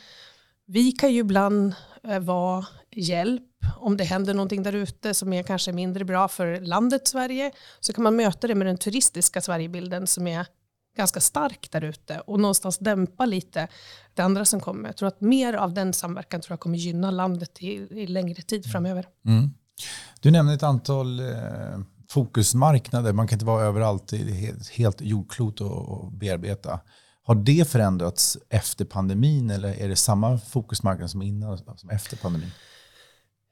vi 0.68 0.92
kan 0.92 1.14
ju 1.14 1.20
ibland 1.20 1.76
eh, 2.04 2.20
vara 2.20 2.66
hjälp 2.92 3.44
om 3.78 3.98
det 3.98 4.04
händer 4.04 4.34
någonting 4.34 4.64
där 4.64 4.76
ute 4.76 5.14
som 5.14 5.34
är 5.34 5.44
kanske 5.44 5.74
mindre 5.74 6.06
bra 6.06 6.28
för 6.28 6.62
landet 6.62 7.08
Sverige 7.08 7.52
så 7.80 7.94
kan 7.94 8.04
man 8.04 8.16
möta 8.16 8.48
det 8.48 8.56
med 8.56 8.68
den 8.68 8.78
turistiska 8.78 9.42
Sverigebilden 9.42 10.08
som 10.08 10.28
är 10.28 10.48
ganska 10.98 11.20
stark 11.20 11.72
där 11.72 11.84
ute 11.84 12.20
och 12.20 12.40
någonstans 12.40 12.78
dämpa 12.78 13.26
lite 13.26 13.68
det 14.14 14.22
andra 14.22 14.46
som 14.46 14.60
kommer. 14.60 14.90
Jag 14.90 14.98
tror 14.98 15.08
att 15.08 15.22
mer 15.22 15.54
av 15.54 15.74
den 15.74 15.94
samverkan 15.94 16.42
tror 16.42 16.54
jag 16.54 16.60
kommer 16.60 16.78
gynna 16.78 17.12
landet 17.12 17.64
i, 17.64 17.68
i 17.74 18.08
längre 18.08 18.42
tid 18.42 18.66
mm. 18.66 18.72
framöver. 18.72 19.08
Mm. 19.26 19.50
Du 20.20 20.32
nämnde 20.32 20.54
ett 20.54 20.64
antal 20.64 21.20
eh, 21.20 21.80
fokusmarknader. 22.10 23.14
Man 23.14 23.28
kan 23.28 23.36
inte 23.36 23.46
vara 23.46 23.64
överallt 23.64 24.14
i 24.14 24.32
helt, 24.32 24.70
helt 24.70 25.02
jordklot 25.02 25.62
och, 25.62 25.90
och 25.90 26.12
bearbeta. 26.12 26.80
Har 27.28 27.36
det 27.36 27.70
förändrats 27.70 28.38
efter 28.50 28.86
pandemin 28.86 29.50
eller 29.50 29.82
är 29.82 29.90
det 29.90 29.96
samma 29.96 30.38
fokusmarknad 30.38 31.10
som 31.10 31.22
innan 31.22 31.58
som 31.58 31.90
efter 31.90 32.18
pandemin? 32.18 32.52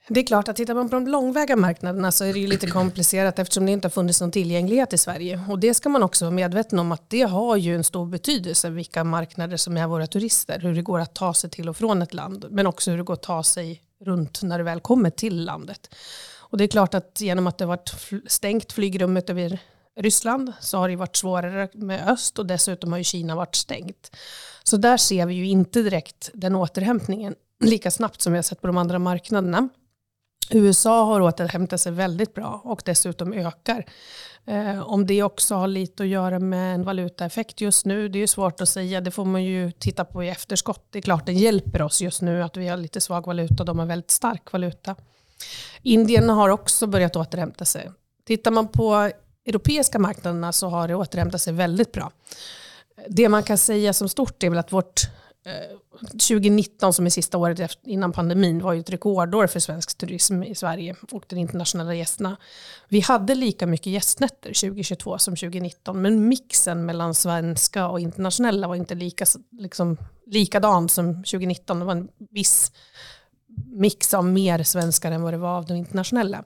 Det 0.08 0.20
är 0.20 0.25
klart 0.25 0.48
att 0.48 0.55
tittar 0.55 0.75
man 0.75 0.89
på 0.89 0.96
de 0.96 1.08
långväga 1.08 1.55
marknaderna 1.55 2.12
så 2.12 2.24
är 2.25 2.34
det 2.34 2.39
ju 2.39 2.48
lite 2.48 2.67
komplicerat 2.67 3.39
eftersom 3.39 3.65
det 3.65 3.72
inte 3.72 3.86
har 3.86 3.91
funnits 3.91 4.22
någon 4.22 4.32
tillgänglighet 4.32 4.94
i 4.94 4.98
Sverige. 4.98 5.46
Och 5.50 5.60
det 5.60 5.74
ska 5.74 5.89
man 5.89 6.03
också 6.03 6.25
vara 6.25 6.36
medveten 6.36 6.79
om 6.79 6.91
att 6.91 7.10
det 7.10 7.22
har 7.22 7.55
ju 7.55 7.75
en 7.75 7.84
stor 7.84 8.05
betydelse 8.05 8.70
vilka 8.70 9.03
marknader 9.03 9.58
som 9.58 9.77
är 9.77 9.88
våra 9.88 10.08
turister. 10.08 10.60
Hur 10.60 10.75
det 10.75 10.82
går 10.82 11.00
att 11.00 11.15
ta 11.15 11.34
sig 11.34 11.50
till 11.50 11.70
och 11.70 11.77
från 11.77 12.01
ett 12.01 12.13
land 12.13 12.46
men 12.50 12.67
också 12.67 12.91
hur 12.91 12.98
det 12.98 13.03
går 13.03 13.13
att 13.13 13.24
ta 13.24 13.44
sig 13.44 13.82
runt 14.05 14.41
när 14.41 14.58
du 14.58 14.63
väl 14.63 14.79
kommer 14.79 15.10
till 15.10 15.46
landet. 15.46 15.96
Och 16.38 16.58
det 16.58 16.63
är 16.63 16.67
klart 16.67 16.94
att 16.94 17.22
genom 17.22 17.48
att 17.48 17.58
det 17.58 17.65
har 17.65 17.67
varit 17.67 17.96
stängt 18.27 18.72
flygrummet 18.72 19.29
över 19.29 19.60
Ryssland 19.99 20.53
så 20.59 20.77
har 20.77 20.89
det 20.89 20.95
varit 20.95 21.15
svårare 21.15 21.69
med 21.73 22.09
öst 22.09 22.39
och 22.39 22.45
dessutom 22.45 22.91
har 22.91 22.97
ju 22.97 23.03
Kina 23.03 23.35
varit 23.35 23.55
stängt. 23.55 24.15
Så 24.63 24.77
där 24.77 24.97
ser 24.97 25.25
vi 25.25 25.33
ju 25.33 25.45
inte 25.45 25.81
direkt 25.81 26.29
den 26.33 26.55
återhämtningen 26.55 27.35
lika 27.63 27.91
snabbt 27.91 28.21
som 28.21 28.33
vi 28.33 28.37
har 28.37 28.43
sett 28.43 28.61
på 28.61 28.67
de 28.67 28.77
andra 28.77 28.99
marknaderna. 28.99 29.69
USA 30.49 31.05
har 31.05 31.21
återhämtat 31.21 31.81
sig 31.81 31.91
väldigt 31.91 32.33
bra 32.33 32.61
och 32.63 32.81
dessutom 32.85 33.33
ökar. 33.33 33.85
Eh, 34.45 34.79
om 34.79 35.05
det 35.05 35.23
också 35.23 35.55
har 35.55 35.67
lite 35.67 36.03
att 36.03 36.09
göra 36.09 36.39
med 36.39 36.75
en 36.75 36.83
valutaeffekt 36.83 37.61
just 37.61 37.85
nu, 37.85 38.09
det 38.09 38.17
är 38.17 38.21
ju 38.21 38.27
svårt 38.27 38.61
att 38.61 38.69
säga. 38.69 39.01
Det 39.01 39.11
får 39.11 39.25
man 39.25 39.43
ju 39.43 39.71
titta 39.71 40.05
på 40.05 40.23
i 40.23 40.29
efterskott. 40.29 40.87
Det 40.89 40.99
är 40.99 41.01
klart 41.01 41.25
det 41.25 41.33
hjälper 41.33 41.81
oss 41.81 42.01
just 42.01 42.21
nu 42.21 42.43
att 42.43 42.57
vi 42.57 42.67
har 42.67 42.77
lite 42.77 43.01
svag 43.01 43.25
valuta 43.25 43.55
och 43.59 43.65
de 43.65 43.79
har 43.79 43.85
väldigt 43.85 44.11
stark 44.11 44.51
valuta. 44.51 44.95
Indien 45.81 46.29
har 46.29 46.49
också 46.49 46.87
börjat 46.87 47.15
återhämta 47.15 47.65
sig. 47.65 47.91
Tittar 48.25 48.51
man 48.51 48.67
på 48.67 49.11
europeiska 49.45 49.99
marknaderna 49.99 50.51
så 50.51 50.67
har 50.67 50.87
det 50.87 50.95
återhämtat 50.95 51.41
sig 51.41 51.53
väldigt 51.53 51.91
bra. 51.91 52.11
Det 53.07 53.29
man 53.29 53.43
kan 53.43 53.57
säga 53.57 53.93
som 53.93 54.09
stort 54.09 54.43
är 54.43 54.49
väl 54.49 54.59
att 54.59 54.73
vårt 54.73 55.01
eh, 55.45 55.77
2019 56.09 56.93
som 56.93 57.05
är 57.05 57.09
sista 57.09 57.37
året 57.37 57.77
innan 57.83 58.11
pandemin 58.11 58.61
var 58.61 58.73
ju 58.73 58.79
ett 58.79 58.89
rekordår 58.89 59.47
för 59.47 59.59
svensk 59.59 59.97
turism 59.97 60.43
i 60.43 60.55
Sverige 60.55 60.95
och 61.11 61.23
de 61.27 61.35
internationella 61.35 61.95
gästerna. 61.95 62.37
Vi 62.89 62.99
hade 62.99 63.35
lika 63.35 63.67
mycket 63.67 63.93
gästnätter 63.93 64.53
2022 64.53 65.17
som 65.17 65.35
2019 65.35 66.01
men 66.01 66.27
mixen 66.27 66.85
mellan 66.85 67.13
svenska 67.13 67.87
och 67.87 67.99
internationella 67.99 68.67
var 68.67 68.75
inte 68.75 68.95
lika, 68.95 69.25
liksom, 69.51 69.97
likadan 70.25 70.89
som 70.89 71.13
2019. 71.13 71.79
Det 71.79 71.85
var 71.85 71.91
en 71.91 72.07
viss 72.29 72.71
mix 73.65 74.13
av 74.13 74.25
mer 74.25 74.63
svenskar 74.63 75.11
än 75.11 75.21
vad 75.21 75.33
det 75.33 75.37
var 75.37 75.57
av 75.57 75.65
de 75.65 75.73
internationella. 75.73 76.43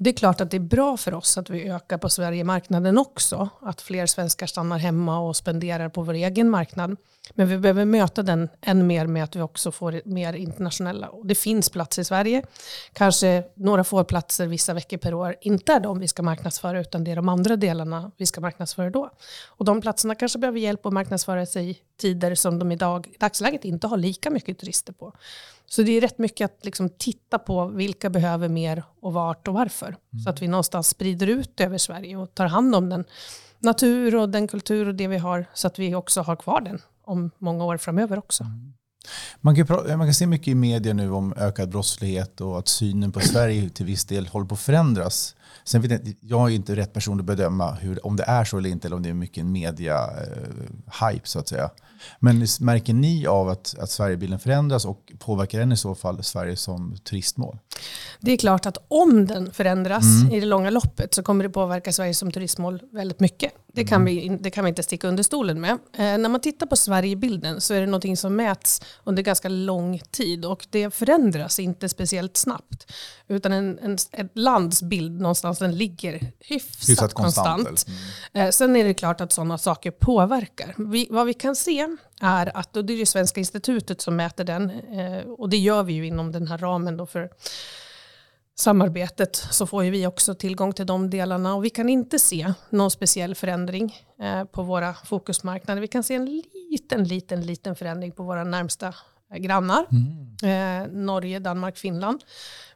Det 0.00 0.10
är 0.10 0.14
klart 0.14 0.40
att 0.40 0.50
det 0.50 0.56
är 0.56 0.60
bra 0.60 0.96
för 0.96 1.14
oss 1.14 1.38
att 1.38 1.50
vi 1.50 1.68
ökar 1.68 1.98
på 1.98 2.08
Sverigemarknaden 2.08 2.98
också. 2.98 3.48
Att 3.60 3.80
fler 3.80 4.06
svenskar 4.06 4.46
stannar 4.46 4.78
hemma 4.78 5.18
och 5.18 5.36
spenderar 5.36 5.88
på 5.88 6.02
vår 6.02 6.14
egen 6.14 6.50
marknad. 6.50 6.96
Men 7.34 7.48
vi 7.48 7.58
behöver 7.58 7.84
möta 7.84 8.22
den 8.22 8.48
än 8.60 8.86
mer 8.86 9.06
med 9.06 9.24
att 9.24 9.36
vi 9.36 9.40
också 9.40 9.72
får 9.72 10.00
mer 10.04 10.32
internationella. 10.32 11.08
Och 11.08 11.26
det 11.26 11.34
finns 11.34 11.70
plats 11.70 11.98
i 11.98 12.04
Sverige. 12.04 12.42
Kanske 12.92 13.44
några 13.54 13.84
få 13.84 14.04
platser 14.04 14.46
vissa 14.46 14.74
veckor 14.74 14.96
per 14.96 15.14
år. 15.14 15.36
Inte 15.40 15.72
är 15.72 15.80
de 15.80 15.98
vi 15.98 16.08
ska 16.08 16.22
marknadsföra 16.22 16.80
utan 16.80 17.04
det 17.04 17.10
är 17.10 17.16
de 17.16 17.28
andra 17.28 17.56
delarna 17.56 18.10
vi 18.16 18.26
ska 18.26 18.40
marknadsföra 18.40 18.90
då. 18.90 19.10
Och 19.46 19.64
de 19.64 19.80
platserna 19.80 20.14
kanske 20.14 20.38
behöver 20.38 20.58
hjälp 20.58 20.86
att 20.86 20.92
marknadsföra 20.92 21.46
sig 21.46 21.70
i 21.70 21.78
tider 22.00 22.34
som 22.34 22.58
de 22.58 22.72
i 22.72 22.76
dagsläget 23.18 23.64
inte 23.64 23.86
har 23.86 23.96
lika 23.96 24.30
mycket 24.30 24.58
turister 24.58 24.92
på. 24.92 25.12
Så 25.70 25.82
det 25.82 25.96
är 25.96 26.00
rätt 26.00 26.18
mycket 26.18 26.44
att 26.44 26.64
liksom 26.64 26.88
titta 26.88 27.38
på 27.38 27.66
vilka 27.66 28.10
behöver 28.10 28.48
mer 28.48 28.82
och 29.00 29.12
vart 29.12 29.48
och 29.48 29.54
varför. 29.54 29.86
Mm. 29.86 30.22
Så 30.24 30.30
att 30.30 30.42
vi 30.42 30.48
någonstans 30.48 30.88
sprider 30.88 31.26
ut 31.26 31.60
över 31.60 31.78
Sverige 31.78 32.16
och 32.16 32.34
tar 32.34 32.46
hand 32.46 32.74
om 32.74 32.88
den 32.88 33.04
natur 33.58 34.16
och 34.16 34.28
den 34.28 34.48
kultur 34.48 34.88
och 34.88 34.94
det 34.94 35.08
vi 35.08 35.18
har 35.18 35.46
så 35.54 35.66
att 35.66 35.78
vi 35.78 35.94
också 35.94 36.20
har 36.20 36.36
kvar 36.36 36.60
den 36.60 36.78
om 37.04 37.30
många 37.38 37.64
år 37.64 37.76
framöver 37.76 38.18
också. 38.18 38.44
Mm. 38.44 38.72
Man 39.40 39.56
kan, 39.56 39.66
man 39.98 40.06
kan 40.06 40.14
se 40.14 40.26
mycket 40.26 40.48
i 40.48 40.54
media 40.54 40.94
nu 40.94 41.10
om 41.10 41.34
ökad 41.36 41.68
brottslighet 41.68 42.40
och 42.40 42.58
att 42.58 42.68
synen 42.68 43.12
på 43.12 43.20
Sverige 43.20 43.68
till 43.68 43.86
viss 43.86 44.04
del 44.04 44.26
håller 44.26 44.46
på 44.46 44.54
att 44.54 44.60
förändras. 44.60 45.34
Sen 45.64 45.82
vet 45.82 45.90
jag, 45.90 46.14
jag 46.20 46.50
är 46.50 46.54
inte 46.54 46.76
rätt 46.76 46.92
person 46.92 47.20
att 47.20 47.26
bedöma 47.26 47.72
hur, 47.72 48.06
om 48.06 48.16
det 48.16 48.24
är 48.24 48.44
så 48.44 48.58
eller 48.58 48.70
inte, 48.70 48.88
eller 48.88 48.96
om 48.96 49.02
det 49.02 49.08
är 49.08 49.14
mycket 49.14 49.44
media-hype 49.44 51.14
eh, 51.14 51.20
så 51.24 51.38
att 51.38 51.48
säga. 51.48 51.70
Men 52.18 52.46
märker 52.60 52.92
ni 52.92 53.26
av 53.26 53.48
att, 53.48 53.74
att 53.78 53.90
Sverigebilden 53.90 54.38
förändras 54.38 54.84
och 54.84 55.12
påverkar 55.18 55.58
den 55.58 55.72
i 55.72 55.76
så 55.76 55.94
fall 55.94 56.24
Sverige 56.24 56.56
som 56.56 56.96
turistmål? 56.96 57.58
Det 58.20 58.32
är 58.32 58.36
klart 58.36 58.66
att 58.66 58.78
om 58.88 59.26
den 59.26 59.52
förändras 59.52 60.04
mm. 60.22 60.34
i 60.34 60.40
det 60.40 60.46
långa 60.46 60.70
loppet 60.70 61.14
så 61.14 61.22
kommer 61.22 61.44
det 61.44 61.50
påverka 61.50 61.92
Sverige 61.92 62.14
som 62.14 62.32
turistmål 62.32 62.82
väldigt 62.92 63.20
mycket. 63.20 63.52
Det 63.72 63.84
kan, 63.84 64.02
mm. 64.02 64.14
vi, 64.14 64.38
det 64.40 64.50
kan 64.50 64.64
vi 64.64 64.68
inte 64.68 64.82
sticka 64.82 65.08
under 65.08 65.22
stolen 65.22 65.60
med. 65.60 65.70
Eh, 65.70 65.78
när 65.98 66.28
man 66.28 66.40
tittar 66.40 66.66
på 66.66 66.76
Sverigebilden 66.76 67.60
så 67.60 67.74
är 67.74 67.80
det 67.80 67.86
någonting 67.86 68.16
som 68.16 68.36
mäts 68.36 68.82
under 69.04 69.22
ganska 69.22 69.48
lång 69.48 69.98
tid 70.10 70.44
och 70.44 70.66
det 70.70 70.94
förändras 70.94 71.58
inte 71.58 71.88
speciellt 71.88 72.36
snabbt. 72.36 72.92
Utan 73.28 73.52
en, 73.52 73.78
en, 73.78 73.98
ett 74.12 74.30
lands 74.34 74.82
bild 74.82 75.20
någonstans 75.20 75.58
den 75.58 75.76
ligger 75.76 76.32
hyfsat, 76.38 76.88
hyfsat 76.88 77.14
konstant. 77.14 77.66
konstant. 77.66 77.98
Mm. 78.32 78.46
Eh, 78.46 78.50
sen 78.50 78.76
är 78.76 78.84
det 78.84 78.94
klart 78.94 79.20
att 79.20 79.32
sådana 79.32 79.58
saker 79.58 79.90
påverkar. 79.90 80.74
Vi, 80.78 81.08
vad 81.10 81.26
vi 81.26 81.34
kan 81.34 81.56
se 81.56 81.96
är 82.20 82.56
att, 82.56 82.76
och 82.76 82.84
det 82.84 82.92
är 82.92 82.98
det 82.98 83.06
Svenska 83.06 83.40
institutet 83.40 84.00
som 84.00 84.16
mäter 84.16 84.44
den, 84.44 84.70
eh, 84.70 85.18
och 85.18 85.48
det 85.48 85.56
gör 85.56 85.82
vi 85.82 85.92
ju 85.92 86.06
inom 86.06 86.32
den 86.32 86.46
här 86.46 86.58
ramen 86.58 86.96
då 86.96 87.06
för 87.06 87.30
samarbetet 88.58 89.36
så 89.36 89.66
får 89.66 89.84
ju 89.84 89.90
vi 89.90 90.06
också 90.06 90.34
tillgång 90.34 90.72
till 90.72 90.86
de 90.86 91.10
delarna 91.10 91.54
och 91.54 91.64
vi 91.64 91.70
kan 91.70 91.88
inte 91.88 92.18
se 92.18 92.52
någon 92.70 92.90
speciell 92.90 93.34
förändring 93.34 93.96
eh, 94.22 94.44
på 94.44 94.62
våra 94.62 94.94
fokusmarknader. 94.94 95.80
Vi 95.80 95.88
kan 95.88 96.02
se 96.02 96.14
en 96.14 96.24
liten, 96.70 97.04
liten, 97.04 97.46
liten 97.46 97.76
förändring 97.76 98.12
på 98.12 98.22
våra 98.22 98.44
närmsta 98.44 98.94
grannar. 99.36 99.86
Mm. 99.90 100.82
Eh, 100.82 100.88
Norge, 100.92 101.38
Danmark, 101.38 101.76
Finland. 101.76 102.24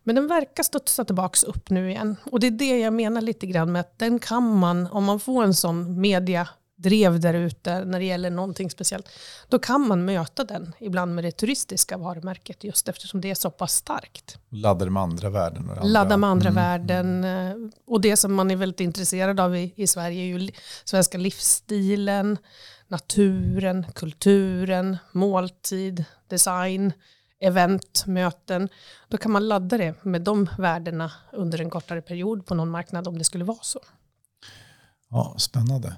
Men 0.03 0.15
den 0.15 0.29
verkar 0.29 0.63
studsa 0.63 1.05
tillbaka 1.05 1.47
upp 1.47 1.71
nu 1.71 1.91
igen. 1.91 2.17
Och 2.31 2.41
det 2.41 2.47
är 2.47 2.51
det 2.51 2.79
jag 2.79 2.93
menar 2.93 3.21
lite 3.21 3.47
grann 3.47 3.73
med 3.73 3.81
att 3.81 3.99
den 3.99 4.19
kan 4.19 4.59
man, 4.59 4.87
om 4.87 5.05
man 5.05 5.21
får 5.21 5.45
en 5.45 5.55
sån 5.55 6.01
media 6.01 6.49
drev 6.83 7.21
där 7.21 7.35
ute 7.35 7.85
när 7.85 7.99
det 7.99 8.05
gäller 8.05 8.31
någonting 8.31 8.71
speciellt, 8.71 9.09
då 9.49 9.59
kan 9.59 9.89
man 9.89 10.05
möta 10.05 10.45
den 10.45 10.73
ibland 10.81 11.15
med 11.15 11.25
det 11.25 11.31
turistiska 11.31 11.97
varumärket 11.97 12.65
just 12.65 12.89
eftersom 12.89 13.21
det 13.21 13.31
är 13.31 13.35
så 13.35 13.51
pass 13.51 13.73
starkt. 13.73 14.39
Laddar 14.49 14.89
med 14.89 15.03
andra 15.03 15.31
värden. 15.31 15.65
Och 15.65 15.77
andra. 15.77 15.85
Ladda 15.85 16.17
med 16.17 16.31
andra 16.31 16.49
mm. 16.49 16.65
värden. 16.65 17.25
Eh, 17.25 17.71
och 17.87 18.01
det 18.01 18.17
som 18.17 18.35
man 18.35 18.51
är 18.51 18.57
väldigt 18.57 18.81
intresserad 18.81 19.41
av 19.41 19.57
i, 19.57 19.73
i 19.77 19.87
Sverige 19.87 20.23
är 20.23 20.39
ju 20.39 20.51
svenska 20.85 21.19
livsstilen, 21.19 22.39
naturen, 22.93 23.87
kulturen, 23.95 24.97
måltid, 25.13 26.05
design, 26.29 26.93
event, 27.41 28.05
möten. 28.07 28.69
Då 29.09 29.17
kan 29.17 29.33
man 29.33 29.49
ladda 29.49 29.79
det 29.79 30.05
med 30.05 30.23
de 30.23 30.49
värdena 30.59 31.13
under 31.33 31.61
en 31.61 31.71
kortare 31.71 32.03
period 32.03 32.47
på 32.47 32.55
någon 32.55 32.71
marknad 32.71 33.09
om 33.09 33.19
det 33.19 33.25
skulle 33.25 33.45
vara 33.45 33.59
så. 33.63 33.81
Ja, 35.11 35.35
Spännande. 35.39 35.97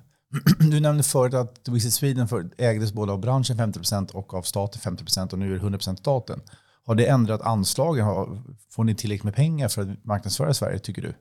Du 0.71 0.81
nämnde 0.81 1.03
förut 1.03 1.35
att 1.35 1.69
Visit 1.69 1.95
Sweden 1.95 2.51
ägdes 2.59 2.93
både 2.93 3.13
av 3.13 3.21
branschen 3.21 3.59
50% 3.59 4.13
och 4.13 4.35
av 4.35 4.43
staten 4.43 4.97
50% 4.97 5.33
och 5.33 5.39
nu 5.39 5.55
är 5.55 5.59
det 5.59 5.67
100% 5.67 5.97
staten. 5.97 6.41
Har 6.87 6.95
det 6.95 7.07
ändrat 7.07 7.41
anslagen? 7.41 8.07
Får 8.71 8.85
ni 8.85 8.95
tillräckligt 8.95 9.25
med 9.25 9.35
pengar 9.35 9.69
för 9.69 9.83
att 9.83 10.05
marknadsföra 10.05 10.55
Sverige 10.55 10.79
tycker 10.79 11.03
du? 11.03 11.15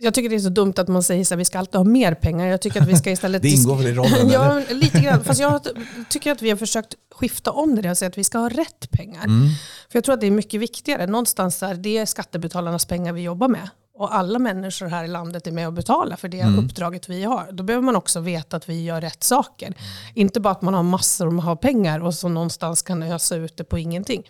Jag 0.00 0.14
tycker 0.14 0.28
det 0.28 0.34
är 0.36 0.40
så 0.40 0.48
dumt 0.48 0.74
att 0.76 0.88
man 0.88 1.02
säger 1.02 1.32
att 1.32 1.38
vi 1.38 1.44
ska 1.44 1.58
alltid 1.58 1.74
ha 1.74 1.84
mer 1.84 2.14
pengar. 2.14 2.46
Jag 2.46 2.60
tycker 2.60 2.82
att 2.82 2.88
vi 2.88 2.96
ska 2.96 3.10
istället... 3.10 3.42
det 3.42 3.48
ingår 3.48 3.76
väl 3.76 3.86
i 3.86 3.92
rollen? 3.92 4.28
ja, 4.32 4.62
lite 4.70 5.00
grann. 5.00 5.24
Fast 5.24 5.40
jag 5.40 5.60
tycker 6.08 6.32
att 6.32 6.42
vi 6.42 6.50
har 6.50 6.56
försökt 6.56 6.94
skifta 7.14 7.50
om 7.50 7.82
det 7.82 7.90
och 7.90 7.98
säga 7.98 8.08
att 8.08 8.18
vi 8.18 8.24
ska 8.24 8.38
ha 8.38 8.48
rätt 8.48 8.90
pengar. 8.90 9.24
Mm. 9.24 9.48
För 9.90 9.96
jag 9.96 10.04
tror 10.04 10.14
att 10.14 10.20
det 10.20 10.26
är 10.26 10.30
mycket 10.30 10.60
viktigare. 10.60 11.06
Någonstans 11.06 11.58
där 11.58 11.74
det 11.74 11.98
är 11.98 12.06
skattebetalarnas 12.06 12.86
pengar 12.86 13.12
vi 13.12 13.22
jobbar 13.22 13.48
med 13.48 13.68
och 13.98 14.14
alla 14.14 14.38
människor 14.38 14.86
här 14.86 15.04
i 15.04 15.08
landet 15.08 15.46
är 15.46 15.52
med 15.52 15.66
och 15.66 15.72
betalar 15.72 16.16
för 16.16 16.28
det 16.28 16.40
mm. 16.40 16.64
uppdraget 16.64 17.08
vi 17.08 17.24
har. 17.24 17.48
Då 17.52 17.62
behöver 17.62 17.84
man 17.84 17.96
också 17.96 18.20
veta 18.20 18.56
att 18.56 18.68
vi 18.68 18.84
gör 18.84 19.00
rätt 19.00 19.24
saker. 19.24 19.74
Inte 20.14 20.40
bara 20.40 20.50
att 20.50 20.62
man 20.62 20.74
har 20.74 20.82
massor 20.82 21.50
av 21.50 21.56
pengar 21.56 22.00
och 22.00 22.14
så 22.14 22.28
någonstans 22.28 22.82
kan 22.82 23.02
ösa 23.02 23.36
ut 23.36 23.56
det 23.56 23.64
på 23.64 23.78
ingenting. 23.78 24.22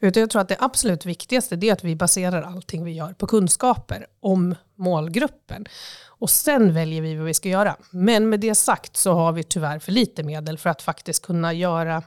Utan 0.00 0.20
jag 0.20 0.30
tror 0.30 0.42
att 0.42 0.48
det 0.48 0.56
absolut 0.60 1.06
viktigaste 1.06 1.54
är 1.54 1.72
att 1.72 1.84
vi 1.84 1.96
baserar 1.96 2.42
allting 2.42 2.84
vi 2.84 2.92
gör 2.92 3.12
på 3.12 3.26
kunskaper 3.26 4.06
om 4.20 4.54
målgruppen. 4.74 5.64
Och 6.06 6.30
sen 6.30 6.74
väljer 6.74 7.02
vi 7.02 7.14
vad 7.14 7.26
vi 7.26 7.34
ska 7.34 7.48
göra. 7.48 7.76
Men 7.90 8.28
med 8.28 8.40
det 8.40 8.54
sagt 8.54 8.96
så 8.96 9.12
har 9.12 9.32
vi 9.32 9.42
tyvärr 9.42 9.78
för 9.78 9.92
lite 9.92 10.22
medel 10.22 10.58
för 10.58 10.70
att 10.70 10.82
faktiskt 10.82 11.26
kunna 11.26 11.52
göra 11.52 12.02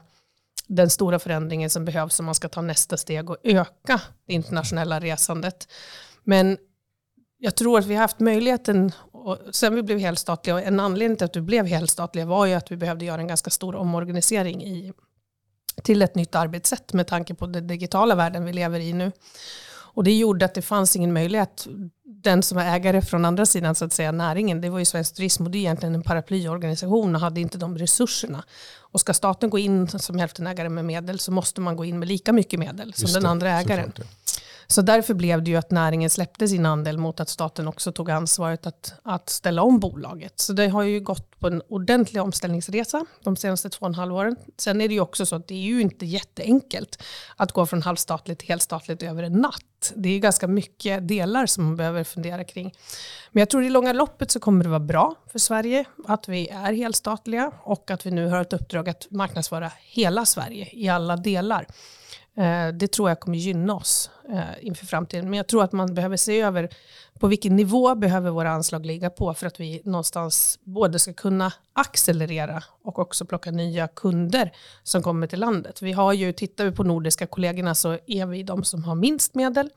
den 0.66 0.90
stora 0.90 1.18
förändringen 1.18 1.70
som 1.70 1.84
behövs 1.84 2.20
om 2.20 2.26
man 2.26 2.34
ska 2.34 2.48
ta 2.48 2.60
nästa 2.60 2.96
steg 2.96 3.30
och 3.30 3.36
öka 3.42 4.00
det 4.26 4.34
internationella 4.34 5.00
resandet. 5.00 5.68
Men 6.24 6.58
jag 7.38 7.54
tror 7.54 7.78
att 7.78 7.86
vi 7.86 7.94
har 7.94 8.00
haft 8.00 8.20
möjligheten, 8.20 8.92
och 9.12 9.38
sen 9.50 9.74
vi 9.74 9.82
blev 9.82 9.98
helstatliga, 9.98 10.54
och 10.54 10.62
en 10.62 10.80
anledning 10.80 11.16
till 11.16 11.24
att 11.24 11.36
vi 11.36 11.40
blev 11.40 11.66
helstatliga 11.66 12.26
var 12.26 12.46
ju 12.46 12.54
att 12.54 12.72
vi 12.72 12.76
behövde 12.76 13.04
göra 13.04 13.20
en 13.20 13.28
ganska 13.28 13.50
stor 13.50 13.74
omorganisering 13.74 14.64
i, 14.64 14.92
till 15.82 16.02
ett 16.02 16.14
nytt 16.14 16.34
arbetssätt 16.34 16.92
med 16.92 17.06
tanke 17.06 17.34
på 17.34 17.46
den 17.46 17.66
digitala 17.66 18.14
världen 18.14 18.44
vi 18.44 18.52
lever 18.52 18.80
i 18.80 18.92
nu. 18.92 19.12
Och 19.98 20.04
det 20.04 20.18
gjorde 20.18 20.44
att 20.44 20.54
det 20.54 20.62
fanns 20.62 20.96
ingen 20.96 21.12
möjlighet. 21.12 21.66
Den 22.04 22.42
som 22.42 22.56
var 22.56 22.64
ägare 22.64 23.02
från 23.02 23.24
andra 23.24 23.46
sidan, 23.46 23.74
så 23.74 23.84
att 23.84 23.92
säga 23.92 24.12
näringen, 24.12 24.60
det 24.60 24.70
var 24.70 24.78
ju 24.78 24.84
Svensk 24.84 25.14
Turism 25.14 25.44
och 25.44 25.50
det 25.50 25.58
är 25.58 25.60
egentligen 25.60 25.94
en 25.94 26.02
paraplyorganisation 26.02 27.14
och 27.14 27.20
hade 27.20 27.40
inte 27.40 27.58
de 27.58 27.78
resurserna. 27.78 28.44
Och 28.78 29.00
ska 29.00 29.14
staten 29.14 29.50
gå 29.50 29.58
in 29.58 29.88
som 29.88 30.18
hälftenägare 30.18 30.68
med 30.68 30.84
medel 30.84 31.18
så 31.18 31.32
måste 31.32 31.60
man 31.60 31.76
gå 31.76 31.84
in 31.84 31.98
med 31.98 32.08
lika 32.08 32.32
mycket 32.32 32.60
medel 32.60 32.94
som 32.94 33.12
den 33.12 33.26
andra 33.26 33.50
ägaren. 33.50 33.92
Så 34.70 34.82
därför 34.82 35.14
blev 35.14 35.42
det 35.42 35.50
ju 35.50 35.56
att 35.56 35.70
näringen 35.70 36.10
släppte 36.10 36.48
sin 36.48 36.66
andel 36.66 36.98
mot 36.98 37.20
att 37.20 37.28
staten 37.28 37.68
också 37.68 37.92
tog 37.92 38.10
ansvaret 38.10 38.66
att, 38.66 38.94
att 39.02 39.28
ställa 39.30 39.62
om 39.62 39.80
bolaget. 39.80 40.40
Så 40.40 40.52
det 40.52 40.68
har 40.68 40.82
ju 40.82 41.00
gått 41.00 41.40
på 41.40 41.46
en 41.46 41.62
ordentlig 41.68 42.22
omställningsresa 42.22 43.06
de 43.24 43.36
senaste 43.36 43.70
två 43.70 43.80
och 43.80 43.88
en 43.88 43.94
halv 43.94 44.14
åren. 44.14 44.36
Sen 44.56 44.80
är 44.80 44.88
det 44.88 44.94
ju 44.94 45.00
också 45.00 45.26
så 45.26 45.36
att 45.36 45.48
det 45.48 45.54
är 45.54 45.58
ju 45.58 45.80
inte 45.80 46.06
jätteenkelt 46.06 47.02
att 47.36 47.52
gå 47.52 47.66
från 47.66 47.82
halvstatligt 47.82 48.40
till 48.40 48.48
helstatligt 48.48 49.02
över 49.02 49.22
en 49.22 49.32
natt. 49.32 49.92
Det 49.94 50.08
är 50.08 50.18
ganska 50.18 50.46
mycket 50.46 51.08
delar 51.08 51.46
som 51.46 51.64
man 51.64 51.76
behöver 51.76 52.04
fundera 52.04 52.44
kring. 52.44 52.74
Men 53.30 53.40
jag 53.40 53.50
tror 53.50 53.64
i 53.64 53.70
långa 53.70 53.92
loppet 53.92 54.30
så 54.30 54.40
kommer 54.40 54.64
det 54.64 54.70
vara 54.70 54.80
bra 54.80 55.14
för 55.32 55.38
Sverige 55.38 55.84
att 56.06 56.28
vi 56.28 56.48
är 56.48 56.72
helstatliga 56.72 57.52
och 57.62 57.90
att 57.90 58.06
vi 58.06 58.10
nu 58.10 58.26
har 58.28 58.40
ett 58.40 58.52
uppdrag 58.52 58.88
att 58.88 59.06
marknadsföra 59.10 59.70
hela 59.80 60.24
Sverige 60.24 60.68
i 60.72 60.88
alla 60.88 61.16
delar. 61.16 61.66
Eh, 62.38 62.68
det 62.68 62.92
tror 62.92 63.08
jag 63.08 63.20
kommer 63.20 63.36
gynna 63.36 63.74
oss 63.74 64.10
eh, 64.28 64.66
inför 64.66 64.86
framtiden. 64.86 65.30
Men 65.30 65.36
jag 65.36 65.46
tror 65.46 65.64
att 65.64 65.72
man 65.72 65.94
behöver 65.94 66.16
se 66.16 66.40
över 66.40 66.68
på 67.18 67.26
vilken 67.26 67.56
nivå 67.56 67.94
behöver 67.94 68.30
våra 68.30 68.50
anslag 68.50 68.86
ligga 68.86 69.10
på 69.10 69.34
för 69.34 69.46
att 69.46 69.60
vi 69.60 69.82
någonstans 69.84 70.58
både 70.64 70.98
ska 70.98 71.12
kunna 71.12 71.52
accelerera 71.72 72.62
och 72.82 72.98
också 72.98 73.24
plocka 73.24 73.50
nya 73.50 73.88
kunder 73.88 74.52
som 74.82 75.02
kommer 75.02 75.26
till 75.26 75.40
landet. 75.40 75.82
Vi 75.82 75.92
har 75.92 76.12
ju, 76.12 76.32
tittar 76.32 76.64
vi 76.64 76.72
på 76.72 76.84
nordiska 76.84 77.26
kollegorna 77.26 77.74
så 77.74 77.98
är 78.06 78.26
vi 78.26 78.42
de 78.42 78.64
som 78.64 78.84
har 78.84 78.94
minst 78.94 79.34
medel. 79.34 79.70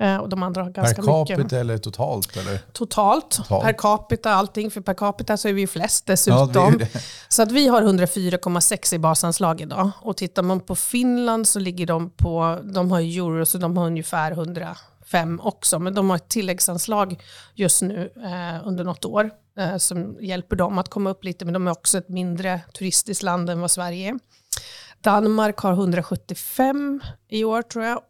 Eh, 0.00 0.16
och 0.16 0.28
de 0.28 0.42
andra 0.42 0.62
har 0.62 0.70
ganska 0.70 1.02
per 1.02 1.06
capita 1.06 1.36
mycket. 1.36 1.52
eller 1.52 1.78
totalt? 1.78 2.36
Eller? 2.36 2.58
Totalt, 2.72 3.30
totalt, 3.30 3.64
per 3.64 3.72
capita 3.72 4.30
allting. 4.30 4.70
För 4.70 4.80
per 4.80 4.94
capita 4.94 5.36
så 5.36 5.48
är 5.48 5.52
vi 5.52 5.60
ju 5.60 5.66
flest 5.66 6.06
dessutom. 6.06 6.50
Ja, 6.54 6.70
det 6.70 6.78
det. 6.78 7.02
Så 7.28 7.42
att 7.42 7.52
vi 7.52 7.68
har 7.68 7.82
104,6 7.82 8.94
i 8.94 8.98
basanslag 8.98 9.60
idag. 9.60 9.90
Och 10.00 10.16
tittar 10.16 10.42
man 10.42 10.60
på 10.60 10.74
Finland 10.74 11.48
så 11.48 11.58
ligger 11.58 11.86
de 11.86 12.10
på, 12.10 12.58
de 12.62 12.90
har 12.90 13.00
euro 13.00 13.46
så 13.46 13.58
de 13.58 13.76
har 13.76 13.86
ungefär 13.86 14.32
105 14.32 15.40
också. 15.42 15.78
Men 15.78 15.94
de 15.94 16.10
har 16.10 16.16
ett 16.16 16.28
tilläggsanslag 16.28 17.22
just 17.54 17.82
nu 17.82 18.12
eh, 18.16 18.68
under 18.68 18.84
något 18.84 19.04
år 19.04 19.30
eh, 19.58 19.76
som 19.76 20.16
hjälper 20.20 20.56
dem 20.56 20.78
att 20.78 20.88
komma 20.88 21.10
upp 21.10 21.24
lite. 21.24 21.44
Men 21.44 21.54
de 21.54 21.66
är 21.66 21.70
också 21.70 21.98
ett 21.98 22.08
mindre 22.08 22.60
turistiskt 22.78 23.22
land 23.22 23.50
än 23.50 23.60
vad 23.60 23.70
Sverige 23.70 24.08
är. 24.08 24.18
Danmark 25.00 25.58
har 25.58 25.72
175 25.72 27.00
i 27.28 27.44
år 27.44 27.62
tror 27.62 27.84
jag 27.84 27.92
Ja, 27.92 28.02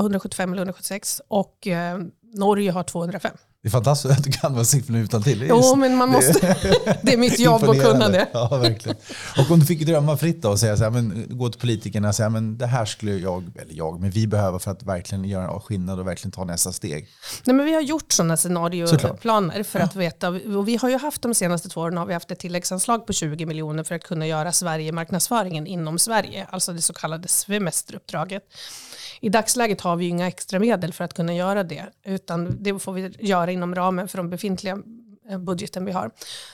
175 0.00 0.52
eller 0.52 0.62
176 0.62 1.22
och 1.28 1.66
eh, 1.66 1.98
Norge 2.22 2.70
har 2.70 2.82
205. 2.82 3.36
Det 3.64 3.68
är 3.68 3.70
fantastiskt 3.70 4.18
att 4.18 4.24
du 4.24 4.32
kan 4.32 4.54
vara 4.54 4.64
siffrorna 4.64 4.98
utan 4.98 5.22
till. 5.22 5.46
Jo, 5.48 5.76
men 5.76 5.96
man 5.96 6.08
måste. 6.08 6.56
det 7.02 7.12
är 7.12 7.16
mitt 7.16 7.38
jobb 7.38 7.64
att 7.64 7.82
kunna 7.82 8.08
det. 8.08 8.28
Ja, 8.32 8.56
verkligen. 8.56 8.96
Och 9.38 9.50
om 9.50 9.60
du 9.60 9.66
fick 9.66 9.86
drömma 9.86 10.16
fritt 10.16 10.42
då 10.42 10.50
och 10.50 10.60
säga 10.60 10.76
så 10.76 10.84
här, 10.84 10.90
men, 10.90 11.26
gå 11.30 11.48
till 11.48 11.60
politikerna 11.60 12.08
och 12.08 12.14
säga 12.14 12.28
men 12.28 12.58
det 12.58 12.66
här 12.66 12.84
skulle 12.84 13.12
jag, 13.12 13.52
eller 13.58 13.74
jag, 13.74 14.00
men 14.00 14.10
vi 14.10 14.26
behöva 14.26 14.58
för 14.58 14.70
att 14.70 14.82
verkligen 14.82 15.24
göra 15.24 15.60
skillnad 15.60 16.00
och 16.00 16.06
verkligen 16.06 16.32
ta 16.32 16.44
nästa 16.44 16.72
steg. 16.72 17.08
Nej, 17.44 17.56
men 17.56 17.66
vi 17.66 17.74
har 17.74 17.80
gjort 17.80 18.12
sådana 18.12 18.36
scenarioplaner 18.36 19.62
för 19.62 19.80
att 19.80 19.96
veta. 19.96 20.28
Och 20.28 20.68
vi 20.68 20.76
har 20.76 20.88
ju 20.88 20.98
haft 20.98 21.22
de 21.22 21.34
senaste 21.34 21.68
två 21.68 21.80
åren 21.80 21.96
har 21.96 22.06
vi 22.06 22.14
haft 22.14 22.30
ett 22.30 22.38
tilläggsanslag 22.38 23.06
på 23.06 23.12
20 23.12 23.46
miljoner 23.46 23.84
för 23.84 23.94
att 23.94 24.04
kunna 24.04 24.26
göra 24.26 24.52
Sverige-marknadsföringen 24.52 25.66
inom 25.66 25.98
Sverige, 25.98 26.46
alltså 26.50 26.72
det 26.72 26.82
så 26.82 26.92
kallade 26.92 27.28
svemesteruppdraget. 27.28 28.42
I 29.20 29.28
dagsläget 29.28 29.80
har 29.80 29.96
vi 29.96 30.08
inga 30.08 30.26
extra 30.28 30.58
medel 30.58 30.92
för 30.92 31.04
att 31.04 31.14
kunna 31.14 31.34
göra 31.34 31.62
det, 31.62 31.86
utan 32.04 32.62
det 32.62 32.78
får 32.78 32.92
vi 32.92 33.14
göra 33.18 33.50
inom 33.54 33.74
ramen 33.74 34.08
för 34.08 34.18
de 34.18 34.30
befintliga 34.30 34.78
eh, 35.28 35.38
budgeten 35.38 35.84
vi 35.84 35.92
har. 35.92 36.10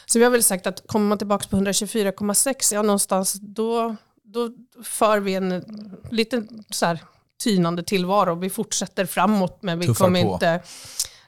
Så 0.06 0.18
vi 0.18 0.24
har 0.24 0.30
väl 0.30 0.42
sagt 0.42 0.66
att 0.66 0.82
kommer 0.86 1.08
man 1.08 1.18
tillbaka 1.18 1.48
på 1.48 1.56
124,6, 1.56 2.74
ja 2.74 2.82
någonstans 2.82 3.32
då, 3.32 3.96
då 4.22 4.50
för 4.84 5.20
vi 5.20 5.34
en 5.34 5.64
liten 6.10 6.64
så 6.70 6.86
här, 6.86 6.98
tynande 7.42 7.82
tillvaro. 7.82 8.34
Vi 8.34 8.50
fortsätter 8.50 9.06
framåt 9.06 9.62
men 9.62 9.78
vi 9.78 9.86
Tuffar 9.86 10.04
kommer 10.04 10.22
på. 10.22 10.32
inte 10.32 10.62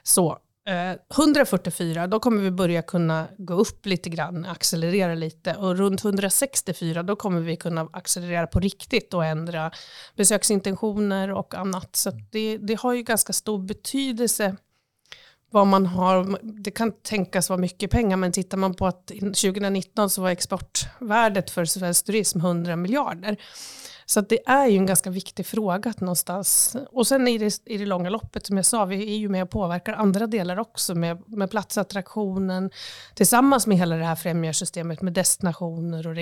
så. 0.03 0.39
144, 1.15 2.01
eh, 2.03 2.07
då 2.07 2.19
kommer 2.19 2.41
vi 2.41 2.51
börja 2.51 2.81
kunna 2.81 3.27
gå 3.37 3.53
upp 3.53 3.85
lite 3.85 4.09
grann, 4.09 4.45
accelerera 4.45 5.15
lite. 5.15 5.55
Och 5.55 5.77
runt 5.77 6.03
164, 6.03 7.03
då 7.03 7.15
kommer 7.15 7.41
vi 7.41 7.55
kunna 7.55 7.89
accelerera 7.93 8.47
på 8.47 8.59
riktigt 8.59 9.13
och 9.13 9.25
ändra 9.25 9.71
besöksintentioner 10.15 11.31
och 11.31 11.55
annat. 11.55 11.95
Så 11.95 12.11
det, 12.31 12.57
det 12.57 12.79
har 12.79 12.93
ju 12.93 13.03
ganska 13.03 13.33
stor 13.33 13.59
betydelse 13.59 14.55
vad 15.53 15.67
man 15.67 15.85
har. 15.85 16.37
Det 16.41 16.71
kan 16.71 16.91
tänkas 16.91 17.49
vara 17.49 17.59
mycket 17.59 17.91
pengar, 17.91 18.17
men 18.17 18.31
tittar 18.31 18.57
man 18.57 18.73
på 18.73 18.87
att 18.87 19.07
2019 19.07 20.09
så 20.09 20.21
var 20.21 20.29
exportvärdet 20.29 21.49
för 21.49 21.65
svensk 21.65 22.05
turism 22.05 22.39
100 22.39 22.75
miljarder. 22.75 23.37
Så 24.05 24.21
det 24.21 24.39
är 24.45 24.67
ju 24.67 24.77
en 24.77 24.85
ganska 24.85 25.09
viktig 25.09 25.45
fråga 25.45 25.93
någonstans. 25.97 26.75
Och 26.91 27.07
sen 27.07 27.27
i 27.27 27.37
det, 27.37 27.61
i 27.65 27.77
det 27.77 27.85
långa 27.85 28.09
loppet, 28.09 28.45
som 28.45 28.57
jag 28.57 28.65
sa, 28.65 28.85
vi 28.85 29.13
är 29.13 29.17
ju 29.17 29.29
med 29.29 29.43
och 29.43 29.49
påverkar 29.49 29.93
andra 29.93 30.27
delar 30.27 30.59
också 30.59 30.95
med, 30.95 31.23
med 31.27 31.51
platsattraktionen 31.51 32.71
tillsammans 33.15 33.67
med 33.67 33.77
hela 33.77 33.95
det 33.95 34.05
här 34.05 34.15
främjarsystemet 34.15 35.01
med 35.01 35.13
destinationer 35.13 36.07
och 36.07 36.15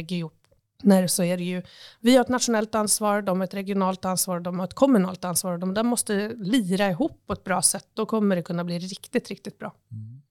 partner 0.82 1.08
så 1.08 1.24
är 1.24 1.38
det 1.38 1.44
ju, 1.44 1.62
vi 2.00 2.16
har 2.16 2.22
ett 2.22 2.30
nationellt 2.30 2.76
ansvar, 2.76 3.22
de 3.22 3.40
har 3.40 3.48
ett 3.48 3.54
regionalt 3.54 4.06
ansvar, 4.06 4.40
de 4.40 4.60
har 4.60 4.66
ett 4.66 4.74
kommunalt 4.74 5.26
ansvar. 5.26 5.58
De 5.58 5.74
där 5.74 5.84
måste 5.84 6.34
lira 6.38 6.90
ihop 6.90 7.24
på 7.28 7.34
ett 7.34 7.44
bra 7.44 7.62
sätt. 7.62 7.88
Då 7.94 8.06
kommer 8.06 8.36
det 8.36 8.44
kunna 8.44 8.64
bli 8.64 8.80
riktigt, 8.80 9.30
riktigt 9.30 9.60
bra. 9.60 9.74
Mm. 9.92 10.22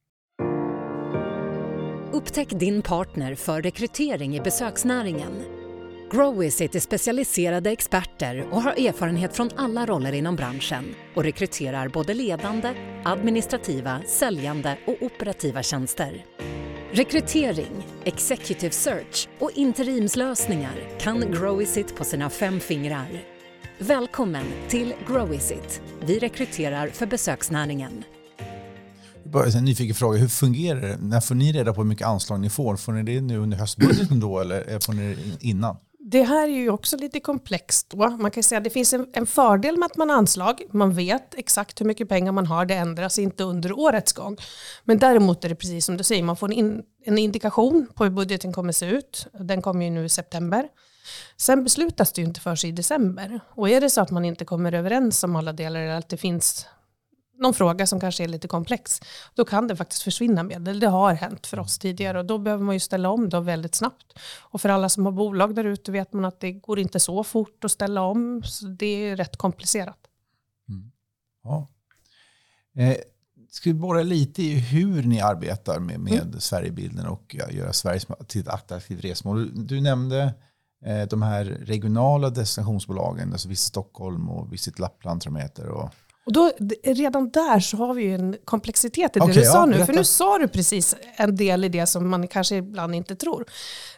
Upptäck 2.12 2.48
din 2.50 2.82
partner 2.82 3.34
för 3.34 3.62
rekrytering 3.62 4.36
i 4.36 4.40
besöksnäringen 4.40 5.60
Growvisit 6.12 6.74
är 6.74 6.80
specialiserade 6.80 7.70
experter 7.70 8.46
och 8.50 8.62
har 8.62 8.72
erfarenhet 8.72 9.36
från 9.36 9.50
alla 9.56 9.86
roller 9.86 10.12
inom 10.12 10.36
branschen 10.36 10.94
och 11.14 11.24
rekryterar 11.24 11.88
både 11.88 12.14
ledande, 12.14 12.74
administrativa, 13.04 14.00
säljande 14.06 14.78
och 14.86 14.96
operativa 15.00 15.62
tjänster. 15.62 16.24
Rekrytering, 16.92 17.87
executive 18.05 18.72
search 18.72 19.29
och 19.38 19.50
interimslösningar 19.55 20.98
kan 21.00 21.20
Growizit 21.33 21.96
på 21.96 22.05
sina 22.05 22.31
fem 22.31 22.61
fingrar. 22.61 23.24
Välkommen 23.79 24.44
till 24.68 24.94
Growizit. 25.09 25.83
Vi 26.00 26.18
rekryterar 26.18 26.88
för 26.88 27.07
besöksnäringen. 27.07 28.05
Bara 29.24 29.46
en 29.46 29.64
nyfiken 29.64 29.94
fråga, 29.94 30.18
hur 30.18 30.29
fungerar 30.29 30.81
det? 30.81 30.98
När 31.00 31.20
får 31.20 31.35
ni 31.35 31.53
reda 31.53 31.72
på 31.74 31.81
hur 31.81 31.88
mycket 31.88 32.07
anslag 32.07 32.40
ni 32.40 32.50
får? 32.50 32.76
Får 32.76 32.92
ni 32.92 33.03
det 33.03 33.20
nu 33.20 33.38
under 33.38 33.57
höstbudgeten 33.57 34.20
då 34.20 34.40
eller 34.40 34.72
eh, 34.72 34.79
får 34.79 34.92
ni 34.92 35.14
det 35.14 35.46
innan? 35.46 35.76
Det 36.11 36.23
här 36.23 36.49
är 36.49 36.53
ju 36.53 36.70
också 36.70 36.96
lite 36.96 37.20
komplext. 37.20 37.90
Då. 37.90 38.09
Man 38.09 38.31
kan 38.31 38.42
säga 38.42 38.59
att 38.59 38.64
det 38.64 38.70
finns 38.70 38.92
en, 38.92 39.07
en, 39.12 39.27
fördel 39.27 39.77
med 39.77 39.87
att 39.87 39.96
man 39.96 40.11
har 40.11 40.16
anslag. 40.16 40.62
Man 40.70 40.94
vet 40.94 41.35
exakt 41.35 41.81
hur 41.81 41.87
mycket 41.87 42.09
pengar 42.09 42.33
man 42.33 42.46
har. 42.46 42.66
Det 42.66 42.75
ändras 42.75 43.18
inte 43.18 43.44
under 43.44 43.73
årets 43.79 44.12
gång. 44.12 44.37
Men 44.85 44.99
däremot 44.99 45.44
är 45.44 45.49
det 45.49 45.55
precis 45.55 45.87
som 45.87 45.96
du 45.96 46.05
säger, 46.05 46.23
man 46.23 46.37
får 46.37 46.46
en, 46.46 46.53
in, 46.53 46.83
en 47.05 47.18
indikation 47.18 47.87
på 47.94 48.05
hur 48.05 48.11
budgeten 48.11 48.53
kommer 48.53 48.73
se 48.73 48.87
ut. 48.87 49.27
Den 49.33 49.62
kommer 49.62 49.85
ju 49.85 49.90
nu 49.90 50.05
i 50.05 50.09
september. 50.09 50.68
Sen 51.37 51.64
beslutas 51.64 52.12
det 52.12 52.20
ju 52.20 52.27
inte 52.27 52.40
för 52.40 52.66
i 52.66 52.73
december. 52.73 53.40
Och 53.49 53.68
är 53.68 53.81
det 53.81 53.90
så 53.90 54.01
att 54.01 54.11
man 54.11 54.25
inte 54.25 54.44
kommer 54.44 54.73
överens 54.73 55.25
om 55.25 55.37
alla 55.37 55.53
delar 55.53 55.81
eller 55.81 55.99
att 55.99 56.09
det 56.09 56.16
finns 56.16 56.66
någon 57.40 57.55
fråga 57.55 57.87
som 57.87 58.00
kanske 58.00 58.24
är 58.24 58.29
lite 58.29 58.48
komplex, 58.48 59.00
då 59.35 59.44
kan 59.44 59.68
det 59.68 59.76
faktiskt 59.76 60.03
försvinna 60.03 60.42
medel. 60.42 60.81
Det 60.81 60.88
har 60.88 61.14
hänt 61.14 61.46
för 61.46 61.59
oss 61.59 61.79
tidigare 61.79 62.18
och 62.18 62.24
då 62.24 62.38
behöver 62.38 62.64
man 62.64 62.74
ju 62.74 62.81
ställa 62.81 63.11
om 63.11 63.29
då 63.29 63.40
väldigt 63.40 63.74
snabbt. 63.74 64.18
Och 64.40 64.61
för 64.61 64.68
alla 64.68 64.88
som 64.88 65.05
har 65.05 65.12
bolag 65.12 65.55
där 65.55 65.64
ute 65.64 65.92
vet 65.92 66.12
man 66.12 66.24
att 66.24 66.40
det 66.40 66.53
går 66.53 66.79
inte 66.79 67.00
så 67.00 67.24
fort 67.24 67.64
att 67.64 67.70
ställa 67.70 68.03
om, 68.03 68.42
så 68.44 68.66
det 68.66 68.87
är 68.87 69.16
rätt 69.16 69.37
komplicerat. 69.37 69.98
Mm. 70.68 70.90
Ja. 71.42 71.68
Eh, 72.76 72.96
ska 73.50 73.70
vi 73.70 73.74
borra 73.74 74.03
lite 74.03 74.42
i 74.42 74.59
hur 74.59 75.03
ni 75.03 75.20
arbetar 75.20 75.79
med, 75.79 76.00
med 76.00 76.22
mm. 76.22 76.40
Sverigebilden 76.40 77.07
och 77.07 77.37
göra 77.50 77.72
Sverige 77.72 78.00
till 78.26 78.40
ett 78.40 78.48
attraktivt 78.48 79.05
resmål. 79.05 79.66
Du 79.66 79.81
nämnde 79.81 80.35
eh, 80.85 81.03
de 81.03 81.22
här 81.22 81.44
regionala 81.44 82.31
destinationsbolagen, 82.31 83.33
alltså 83.33 83.48
Visit 83.48 83.66
Stockholm 83.66 84.29
och 84.29 84.53
Visit 84.53 84.79
Lappland 84.79 85.22
tror 85.22 85.40
jag 85.57 85.76
och 85.76 85.90
och 86.31 86.35
då, 86.35 86.53
redan 86.85 87.31
där 87.31 87.61
så 87.61 87.77
har 87.77 87.95
vi 87.95 88.03
ju 88.03 88.14
en 88.14 88.37
komplexitet 88.45 89.16
i 89.16 89.19
det 89.19 89.25
okay, 89.25 89.35
du 89.35 89.45
sa 89.45 89.55
ja, 89.55 89.66
nu. 89.66 89.73
Berätta. 89.73 89.87
För 89.87 89.93
nu 89.93 90.05
sa 90.05 90.38
du 90.38 90.49
precis 90.49 90.97
en 91.16 91.37
del 91.37 91.64
i 91.64 91.69
det 91.69 91.87
som 91.87 92.11
man 92.11 92.29
kanske 92.29 92.57
ibland 92.57 92.95
inte 92.95 93.16
tror. 93.16 93.45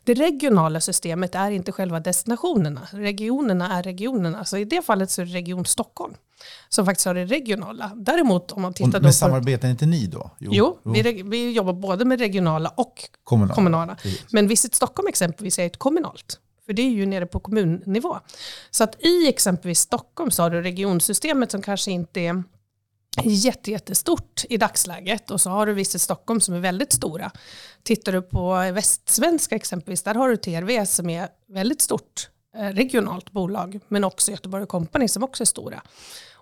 Det 0.05 0.15
regionala 0.15 0.81
systemet 0.81 1.35
är 1.35 1.51
inte 1.51 1.73
själva 1.73 2.01
destinationerna. 2.01 2.81
Regionerna 2.91 3.79
är 3.79 3.83
regionerna. 3.83 4.45
Så 4.45 4.57
i 4.57 4.65
det 4.65 4.83
fallet 4.83 5.11
så 5.11 5.23
är 5.23 5.27
det 5.27 5.33
Region 5.33 5.65
Stockholm 5.65 6.15
som 6.69 6.87
faktiskt 6.87 7.07
har 7.07 7.15
det 7.15 7.25
regionala. 7.25 7.93
Däremot 7.97 8.53
om 8.53 8.63
man 8.63 8.75
tittar 8.75 8.99
och, 8.99 9.03
Men 9.03 9.13
samarbetar 9.13 9.69
inte 9.69 9.87
ni 9.87 10.07
då? 10.07 10.31
Jo, 10.39 10.51
jo, 10.55 10.79
jo. 10.85 10.93
Vi, 10.93 11.23
vi, 11.23 11.53
jobbar 11.53 11.73
både 11.73 12.05
med 12.05 12.21
regionala 12.21 12.69
och 12.69 12.95
kommunala. 13.25 13.55
kommunala. 13.55 13.97
Men 14.31 14.49
Visit 14.49 14.75
Stockholm 14.75 15.09
exempelvis 15.09 15.59
är 15.59 15.67
ett 15.67 15.79
kommunalt. 15.79 16.39
För 16.67 16.73
det 16.73 16.83
är 16.83 16.91
ju 16.91 17.07
nere 17.07 17.27
på 17.27 17.41
kommunnivå. 17.41 18.19
Så 18.71 18.85
att 18.85 19.05
i 19.05 19.29
exempelvis 19.29 19.81
Stockholm 19.81 20.31
så 20.31 20.43
har 20.43 20.51
du 20.51 20.63
regionsystemet 20.63 21.51
som 21.51 21.63
kanske 21.63 21.91
inte 21.91 22.21
är 22.21 22.43
jättestort 23.25 24.45
i 24.49 24.57
dagsläget 24.57 25.31
och 25.31 25.41
så 25.41 25.51
har 25.51 25.67
du 25.67 25.73
Visit 25.73 26.03
Stockholm 26.03 26.41
som 26.41 26.55
är 26.55 26.61
väldigt 26.61 26.93
stora. 26.93 27.31
Tittar 27.83 28.13
du 28.13 28.23
på 28.23 28.55
Västsvenska 28.55 29.57
exempelvis, 29.57 30.03
där 30.03 30.15
har 30.15 30.29
du 30.29 30.37
TRV 30.37 30.85
som 30.85 31.11
är 31.11 31.29
väldigt 31.49 31.81
stort 31.81 32.29
eh, 32.57 32.69
regionalt 32.69 33.31
bolag, 33.31 33.81
men 33.89 34.05
också 34.05 34.31
Göteborg 34.31 34.67
Company 34.67 35.09
som 35.09 35.23
också 35.23 35.43
är 35.43 35.47
stora. 35.47 35.83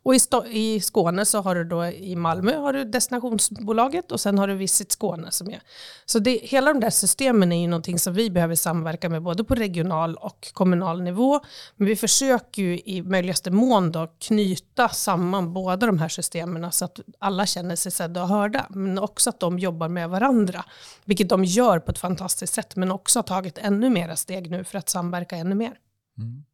Och 0.03 0.15
i, 0.15 0.19
i 0.51 0.81
Skåne 0.81 1.25
så 1.25 1.41
har 1.41 1.55
du 1.55 1.65
då 1.65 1.87
i 1.87 2.17
Malmö 2.17 2.57
har 2.57 2.73
du 2.73 2.85
destinationsbolaget 2.85 4.13
och 4.13 4.21
sen 4.21 4.39
har 4.39 4.49
du 4.49 4.55
Visit 4.55 4.93
Skåne 4.93 5.31
som 5.31 5.51
är. 5.51 5.63
Så 6.07 6.19
det, 6.19 6.41
hela 6.43 6.73
de 6.73 6.81
där 6.81 6.91
systemen 6.91 7.53
är 7.53 7.61
ju 7.61 7.69
någonting 7.69 7.99
som 7.99 8.15
vi 8.15 8.31
behöver 8.31 8.55
samverka 8.55 9.09
med 9.09 9.23
både 9.23 9.45
på 9.45 9.55
regional 9.55 10.17
och 10.17 10.49
kommunal 10.53 11.03
nivå. 11.03 11.41
Men 11.77 11.87
vi 11.87 11.97
försöker 11.97 12.63
ju 12.63 12.79
i 12.79 13.03
möjligaste 13.03 13.51
mån 13.51 13.93
då 13.93 14.07
knyta 14.19 14.89
samman 14.89 15.53
båda 15.53 15.87
de 15.87 15.99
här 15.99 16.09
systemen 16.09 16.73
så 16.73 16.85
att 16.85 17.01
alla 17.19 17.47
känner 17.47 17.77
sig 17.77 17.93
sedda 17.93 18.23
och 18.23 18.29
hörda. 18.29 18.67
Men 18.71 18.99
också 18.99 19.31
att 19.31 19.41
de 19.41 19.59
jobbar 19.59 19.89
med 19.89 20.11
varandra, 20.11 20.65
vilket 21.05 21.29
de 21.29 21.45
gör 21.45 21.79
på 21.79 21.91
ett 21.91 21.99
fantastiskt 21.99 22.55
sätt. 22.55 22.77
Men 22.77 22.91
också 22.91 23.19
har 23.19 23.25
tagit 23.25 23.59
ännu 23.59 23.91
mera 23.91 24.17
steg 24.17 24.51
nu 24.51 24.65
för 24.65 24.79
att 24.79 24.89
samverka 24.89 25.37
ännu 25.37 25.55
mer. 25.55 25.75
Mm. 26.19 26.45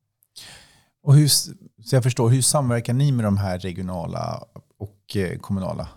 Och 1.06 1.14
hur, 1.14 1.28
så 1.28 1.56
jag 1.90 2.02
förstår, 2.02 2.28
hur 2.28 2.42
samverkar 2.42 2.92
ni 2.92 3.12
med 3.12 3.24
de 3.24 3.38
här 3.38 3.58
regionala 3.58 4.44
och 4.78 5.16
eh, 5.16 5.38
kommunala? 5.38 5.88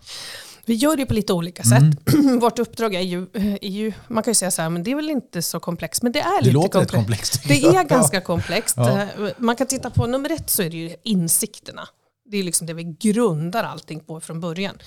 Vi 0.65 0.75
gör 0.75 0.97
det 0.97 1.05
på 1.05 1.13
lite 1.13 1.33
olika 1.33 1.63
sätt. 1.63 2.13
Mm. 2.13 2.39
Vårt 2.39 2.59
uppdrag 2.59 2.95
är 2.95 3.01
ju, 3.01 3.27
är 3.33 3.69
ju, 3.69 3.93
man 4.07 4.23
kan 4.23 4.31
ju 4.31 4.35
säga 4.35 4.51
så 4.51 4.61
här, 4.61 4.69
men 4.69 4.83
det 4.83 4.91
är 4.91 4.95
väl 4.95 5.09
inte 5.09 5.41
så 5.41 5.59
komplext, 5.59 6.03
men 6.03 6.11
det 6.11 6.19
är 6.19 6.39
det 6.39 6.45
lite 6.45 6.53
låter 6.53 6.85
komplext. 6.85 6.93
komplext 6.93 7.47
det 7.47 7.77
är 7.77 7.83
ganska 7.89 8.21
komplext. 8.21 8.75
Ja. 8.77 9.07
Man 9.37 9.55
kan 9.55 9.67
titta 9.67 9.89
på 9.89 10.07
nummer 10.07 10.31
ett 10.31 10.49
så 10.49 10.63
är 10.63 10.69
det 10.69 10.77
ju 10.77 10.95
insikterna. 11.03 11.87
Det 12.31 12.37
är 12.37 12.43
liksom 12.43 12.67
det 12.67 12.73
vi 12.73 12.83
grundar 12.83 13.63
allting 13.63 13.99
på 13.99 14.19
från 14.19 14.39
början. 14.39 14.77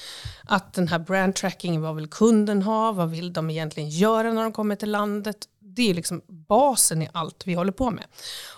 Att 0.44 0.74
den 0.74 0.88
här 0.88 0.98
brand 0.98 1.34
tracking, 1.34 1.80
vad 1.80 1.96
vill 1.96 2.06
kunden 2.06 2.62
ha? 2.62 2.92
Vad 2.92 3.10
vill 3.10 3.32
de 3.32 3.50
egentligen 3.50 3.88
göra 3.88 4.32
när 4.32 4.42
de 4.42 4.52
kommer 4.52 4.76
till 4.76 4.90
landet? 4.90 5.36
Det 5.60 5.90
är 5.90 5.94
liksom 5.94 6.22
basen 6.28 7.02
i 7.02 7.08
allt 7.12 7.46
vi 7.46 7.54
håller 7.54 7.72
på 7.72 7.90
med. 7.90 8.04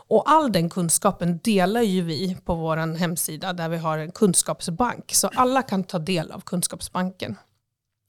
Och 0.09 0.31
all 0.31 0.53
den 0.53 0.71
kunskapen 0.71 1.41
delar 1.45 1.83
ju 1.83 2.03
vi 2.03 2.37
på 2.45 2.55
vår 2.55 2.97
hemsida 2.97 3.53
där 3.53 3.69
vi 3.69 3.77
har 3.77 3.99
en 3.99 4.13
kunskapsbank. 4.13 5.15
Så 5.15 5.29
alla 5.35 5.63
kan 5.63 5.85
ta 5.85 5.99
del 5.99 6.33
av 6.33 6.41
kunskapsbanken. 6.41 7.37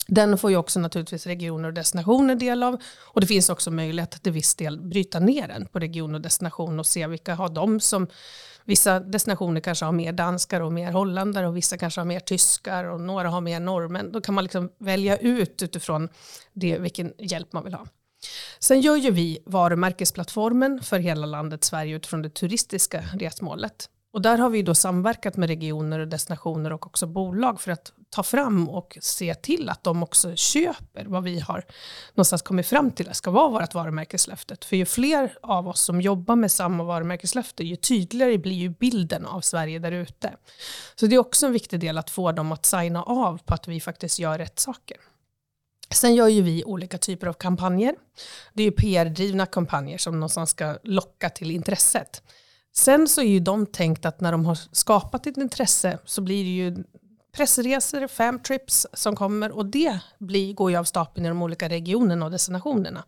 Den 0.07 0.37
får 0.37 0.51
ju 0.51 0.57
också 0.57 0.79
naturligtvis 0.79 1.25
regioner 1.25 1.67
och 1.67 1.73
destinationer 1.73 2.35
del 2.35 2.63
av. 2.63 2.81
Och 2.97 3.21
det 3.21 3.27
finns 3.27 3.49
också 3.49 3.71
möjlighet 3.71 4.15
att 4.15 4.23
till 4.23 4.31
viss 4.31 4.55
del 4.55 4.81
bryta 4.81 5.19
ner 5.19 5.47
den 5.47 5.65
på 5.65 5.79
region 5.79 6.15
och 6.15 6.21
destination 6.21 6.79
och 6.79 6.85
se 6.85 7.07
vilka 7.07 7.35
har 7.35 7.49
de 7.49 7.79
som 7.79 8.07
Vissa 8.67 8.99
destinationer 8.99 9.61
kanske 9.61 9.85
har 9.85 9.91
mer 9.91 10.11
danskar 10.11 10.61
och 10.61 10.73
mer 10.73 10.91
holländare 10.91 11.47
och 11.47 11.57
vissa 11.57 11.77
kanske 11.77 12.01
har 12.01 12.05
mer 12.05 12.19
tyskar 12.19 12.83
och 12.83 13.01
några 13.01 13.29
har 13.29 13.41
mer 13.41 13.59
norrmän. 13.59 14.11
Då 14.11 14.21
kan 14.21 14.35
man 14.35 14.43
liksom 14.43 14.69
välja 14.77 15.17
ut 15.17 15.61
utifrån 15.61 16.09
det, 16.53 16.79
vilken 16.79 17.13
hjälp 17.17 17.53
man 17.53 17.63
vill 17.63 17.73
ha. 17.73 17.87
Sen 18.59 18.81
gör 18.81 18.95
ju 18.95 19.11
vi 19.11 19.39
varumärkesplattformen 19.45 20.81
för 20.83 20.99
hela 20.99 21.25
landet 21.25 21.63
Sverige 21.63 21.95
utifrån 21.95 22.21
det 22.21 22.29
turistiska 22.29 23.03
resmålet. 23.19 23.89
Och 24.15 24.21
där 24.21 24.37
har 24.37 24.49
vi 24.49 24.61
då 24.61 24.75
samverkat 24.75 25.37
med 25.37 25.49
regioner 25.49 25.99
och 25.99 26.07
destinationer 26.07 26.73
och 26.73 26.87
också 26.87 27.07
bolag 27.07 27.61
för 27.61 27.71
att 27.71 27.91
ta 28.09 28.23
fram 28.23 28.69
och 28.69 28.97
se 29.01 29.35
till 29.35 29.69
att 29.69 29.83
de 29.83 30.03
också 30.03 30.35
köper 30.35 31.05
vad 31.05 31.23
vi 31.23 31.39
har 31.39 31.65
någonstans 32.13 32.41
kommit 32.41 32.67
fram 32.67 32.91
till 32.91 33.13
ska 33.13 33.31
vara 33.31 33.49
vårt 33.49 33.73
varumärkeslöftet. 33.73 34.65
För 34.65 34.75
ju 34.75 34.85
fler 34.85 35.37
av 35.41 35.67
oss 35.67 35.81
som 35.81 36.01
jobbar 36.01 36.35
med 36.35 36.51
samma 36.51 36.83
varumärkeslöfte, 36.83 37.63
ju 37.63 37.75
tydligare 37.75 38.37
blir 38.37 38.55
ju 38.55 38.69
bilden 38.69 39.25
av 39.25 39.41
Sverige 39.41 39.79
där 39.79 39.91
ute. 39.91 40.33
Så 40.95 41.05
det 41.07 41.15
är 41.15 41.19
också 41.19 41.45
en 41.45 41.53
viktig 41.53 41.79
del 41.79 41.97
att 41.97 42.09
få 42.09 42.31
dem 42.31 42.51
att 42.51 42.65
signa 42.65 43.03
av 43.03 43.37
på 43.37 43.53
att 43.53 43.67
vi 43.67 43.81
faktiskt 43.81 44.19
gör 44.19 44.37
rätt 44.37 44.59
saker. 44.59 44.97
Sen 45.93 46.15
gör 46.15 46.27
ju 46.27 46.41
vi 46.41 46.63
olika 46.63 46.97
typer 46.97 47.27
av 47.27 47.33
kampanjer. 47.33 47.95
Det 48.53 48.63
är 48.63 48.65
ju 48.65 48.71
PR-drivna 48.71 49.45
kampanjer 49.45 49.97
som 49.97 50.13
någonstans 50.13 50.49
ska 50.49 50.77
locka 50.83 51.29
till 51.29 51.51
intresset. 51.51 52.21
Sen 52.73 53.07
så 53.07 53.21
är 53.21 53.25
ju 53.25 53.39
de 53.39 53.65
tänkt 53.65 54.05
att 54.05 54.21
när 54.21 54.31
de 54.31 54.45
har 54.45 54.59
skapat 54.71 55.27
ett 55.27 55.37
intresse 55.37 55.99
så 56.05 56.21
blir 56.21 56.43
det 56.43 56.49
ju 56.49 56.83
pressresor, 57.35 58.07
famtrips 58.07 58.87
som 58.93 59.15
kommer 59.15 59.51
och 59.51 59.65
det 59.65 59.99
blir, 60.19 60.53
går 60.53 60.71
ju 60.71 60.77
av 60.77 60.83
stapeln 60.83 61.25
i 61.25 61.29
de 61.29 61.41
olika 61.41 61.69
regionerna 61.69 62.25
och 62.25 62.31
destinationerna. 62.31 63.03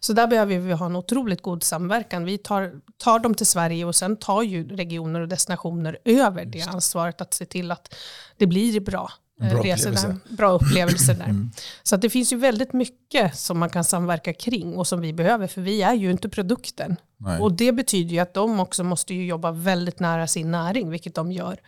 Så 0.00 0.12
där 0.12 0.26
behöver 0.26 0.58
vi 0.58 0.72
ha 0.72 0.86
en 0.86 0.96
otroligt 0.96 1.42
god 1.42 1.62
samverkan. 1.62 2.24
Vi 2.24 2.38
tar, 2.38 2.80
tar 2.96 3.18
dem 3.18 3.34
till 3.34 3.46
Sverige 3.46 3.84
och 3.84 3.94
sen 3.94 4.16
tar 4.16 4.42
ju 4.42 4.76
regioner 4.76 5.20
och 5.20 5.28
destinationer 5.28 5.98
över 6.04 6.44
det 6.44 6.62
ansvaret 6.62 7.20
att 7.20 7.34
se 7.34 7.46
till 7.46 7.70
att 7.70 7.94
det 8.36 8.46
blir 8.46 8.80
bra 8.80 9.12
bra 9.36 9.62
resor 9.62 9.90
där. 9.90 10.36
Bra 10.36 10.50
upplevelser 10.50 11.14
där. 11.14 11.24
Mm. 11.24 11.50
Så 11.82 11.94
att 11.94 12.00
det 12.00 12.10
finns 12.10 12.32
ju 12.32 12.36
väldigt 12.36 12.72
mycket 12.72 13.36
som 13.36 13.58
man 13.58 13.70
kan 13.70 13.84
samverka 13.84 14.32
kring 14.32 14.76
och 14.76 14.86
som 14.86 15.00
vi 15.00 15.12
behöver, 15.12 15.46
för 15.46 15.60
vi 15.62 15.82
är 15.82 15.94
ju 15.94 16.10
inte 16.10 16.28
produkten. 16.28 16.96
Nej. 17.16 17.40
Och 17.40 17.52
det 17.52 17.72
betyder 17.72 18.10
ju 18.10 18.18
att 18.18 18.34
de 18.34 18.60
också 18.60 18.84
måste 18.84 19.14
jobba 19.14 19.50
väldigt 19.50 20.00
nära 20.00 20.26
sin 20.26 20.50
näring, 20.50 20.90
vilket 20.90 21.14
de 21.14 21.32
gör, 21.32 21.60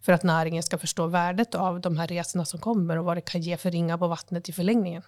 för 0.00 0.12
att 0.12 0.22
näringen 0.22 0.62
ska 0.62 0.78
förstå 0.78 1.06
värdet 1.06 1.54
av 1.54 1.80
de 1.80 1.96
här 1.96 2.06
resorna 2.06 2.44
som 2.44 2.60
kommer 2.60 2.98
och 2.98 3.04
vad 3.04 3.16
det 3.16 3.20
kan 3.20 3.42
ge 3.42 3.56
för 3.56 3.70
ringa 3.70 3.98
på 3.98 4.08
vattnet 4.08 4.48
i 4.48 4.52
förlängningen. 4.52 5.02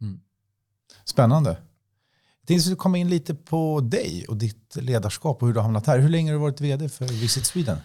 Mm. 0.00 0.20
Spännande. 1.04 1.50
Jag 2.40 2.48
tänkte 2.48 2.74
komma 2.74 2.98
in 2.98 3.10
lite 3.10 3.34
på 3.34 3.80
dig 3.80 4.24
och 4.28 4.36
ditt 4.36 4.76
ledarskap 4.76 5.42
och 5.42 5.48
hur 5.48 5.54
du 5.54 5.60
har 5.60 5.64
hamnat 5.64 5.86
här. 5.86 5.98
Hur 5.98 6.08
länge 6.08 6.30
har 6.30 6.38
du 6.38 6.40
varit 6.40 6.60
vd 6.60 6.88
för 6.88 7.04
Visit 7.04 7.46
Sweden? 7.46 7.78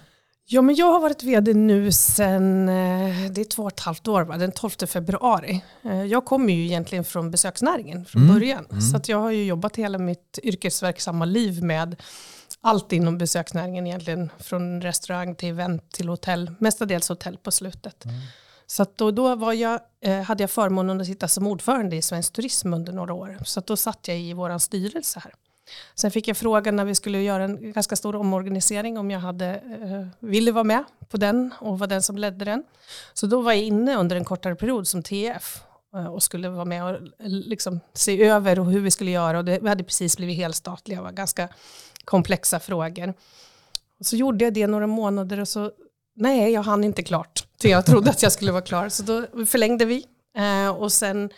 Ja, 0.52 0.62
men 0.62 0.76
jag 0.76 0.92
har 0.92 1.00
varit 1.00 1.24
vd 1.24 1.54
nu 1.54 1.92
sedan, 1.92 2.70
eh, 2.70 3.32
det 3.32 3.42
är 3.42 3.46
två 3.46 3.64
och 3.64 3.72
ett 3.72 3.80
halvt 3.80 4.08
år, 4.08 4.22
va? 4.22 4.38
den 4.38 4.52
12 4.52 4.70
februari. 4.70 5.64
Eh, 5.84 6.04
jag 6.04 6.26
kommer 6.26 6.54
ju 6.54 6.66
egentligen 6.66 7.04
från 7.04 7.32
besöksnäringen 7.32 8.06
från 8.06 8.22
mm. 8.22 8.36
början. 8.36 8.66
Mm. 8.72 8.82
Så 8.82 9.02
jag 9.08 9.18
har 9.18 9.32
ju 9.32 9.46
jobbat 9.46 9.76
hela 9.76 9.98
mitt 9.98 10.40
yrkesverksamma 10.44 11.26
liv 11.26 11.64
med 11.64 11.96
allt 12.62 12.94
inom 12.94 13.18
besöksnäringen 13.18 13.88
egentligen. 13.88 14.30
Från 14.40 14.82
restaurang 14.82 15.36
till 15.36 15.50
event 15.50 15.92
till 15.92 16.10
hotell, 16.10 16.52
mestadels 16.60 17.10
hotell 17.10 17.38
på 17.38 17.52
slutet. 17.52 18.06
Mm. 18.06 18.18
Så 18.68 18.86
då, 18.96 19.12
då 19.12 19.36
var 19.36 19.54
jag, 19.54 19.80
eh, 20.02 20.22
hade 20.22 20.44
jag 20.44 20.52
förmånen 20.52 21.02
att 21.02 21.08
sitta 21.08 21.28
som 21.28 21.48
ordförande 21.48 21.96
i 21.96 22.02
Svensk 22.02 22.34
Turism 22.34 22.74
under 22.74 22.94
några 22.94 23.14
år. 23.14 23.38
Så 23.46 23.62
då 23.62 23.78
satt 23.78 24.08
jag 24.08 24.20
i 24.20 24.34
vår 24.34 24.58
styrelse 24.58 25.20
här. 25.24 25.34
Sen 25.96 26.12
fick 26.12 26.28
jag 26.28 26.38
frågan 26.38 26.76
när 26.76 26.86
vi 26.86 26.96
skulle 26.96 27.22
göra 27.22 27.44
en 27.44 27.72
ganska 27.72 27.96
stor 27.96 28.16
omorganisering 28.16 28.98
om 28.98 29.12
jag 29.12 29.20
hade, 29.20 29.46
eh, 29.46 30.28
ville 30.30 30.52
vara 30.52 30.64
med 30.64 30.84
på 31.10 31.18
den 31.18 31.54
och 31.60 31.80
var 31.80 31.88
den 31.88 32.02
som 32.02 32.18
ledde 32.18 32.46
den. 32.46 32.64
Så 33.14 33.28
då 33.28 33.42
var 33.42 33.52
jag 33.52 33.62
inne 33.62 33.96
under 33.96 34.16
en 34.16 34.26
kortare 34.26 34.56
period 34.56 34.88
som 34.88 35.04
TF 35.04 35.62
eh, 35.96 36.06
och 36.06 36.24
skulle 36.24 36.50
vara 36.50 36.66
med 36.66 36.84
och 36.84 36.90
eh, 36.90 37.00
liksom 37.20 37.80
se 37.94 38.24
över 38.24 38.56
hur 38.56 38.80
vi 38.80 38.92
skulle 38.92 39.12
göra. 39.12 39.38
Och 39.38 39.46
det, 39.46 39.60
vi 39.62 39.70
hade 39.70 39.84
precis 39.84 40.18
blivit 40.18 40.38
helstatliga, 40.38 41.02
var 41.02 41.12
ganska 41.12 41.50
komplexa 42.06 42.60
frågor. 42.60 43.14
Och 44.00 44.06
så 44.06 44.16
gjorde 44.16 44.46
jag 44.46 44.54
det 44.54 44.68
några 44.68 44.88
månader 44.88 45.40
och 45.40 45.48
så, 45.48 45.72
nej 46.16 46.52
jag 46.52 46.64
hann 46.64 46.84
inte 46.84 47.04
klart. 47.04 47.46
För 47.62 47.68
jag 47.68 47.86
trodde 47.86 48.10
att 48.10 48.24
jag 48.24 48.32
skulle 48.32 48.52
vara 48.52 48.62
klar. 48.62 48.90
Så 48.90 49.04
då 49.04 49.46
förlängde 49.46 49.86
vi. 49.86 50.06
Eh, 50.38 50.70
och 50.70 50.92
sen 50.92 51.30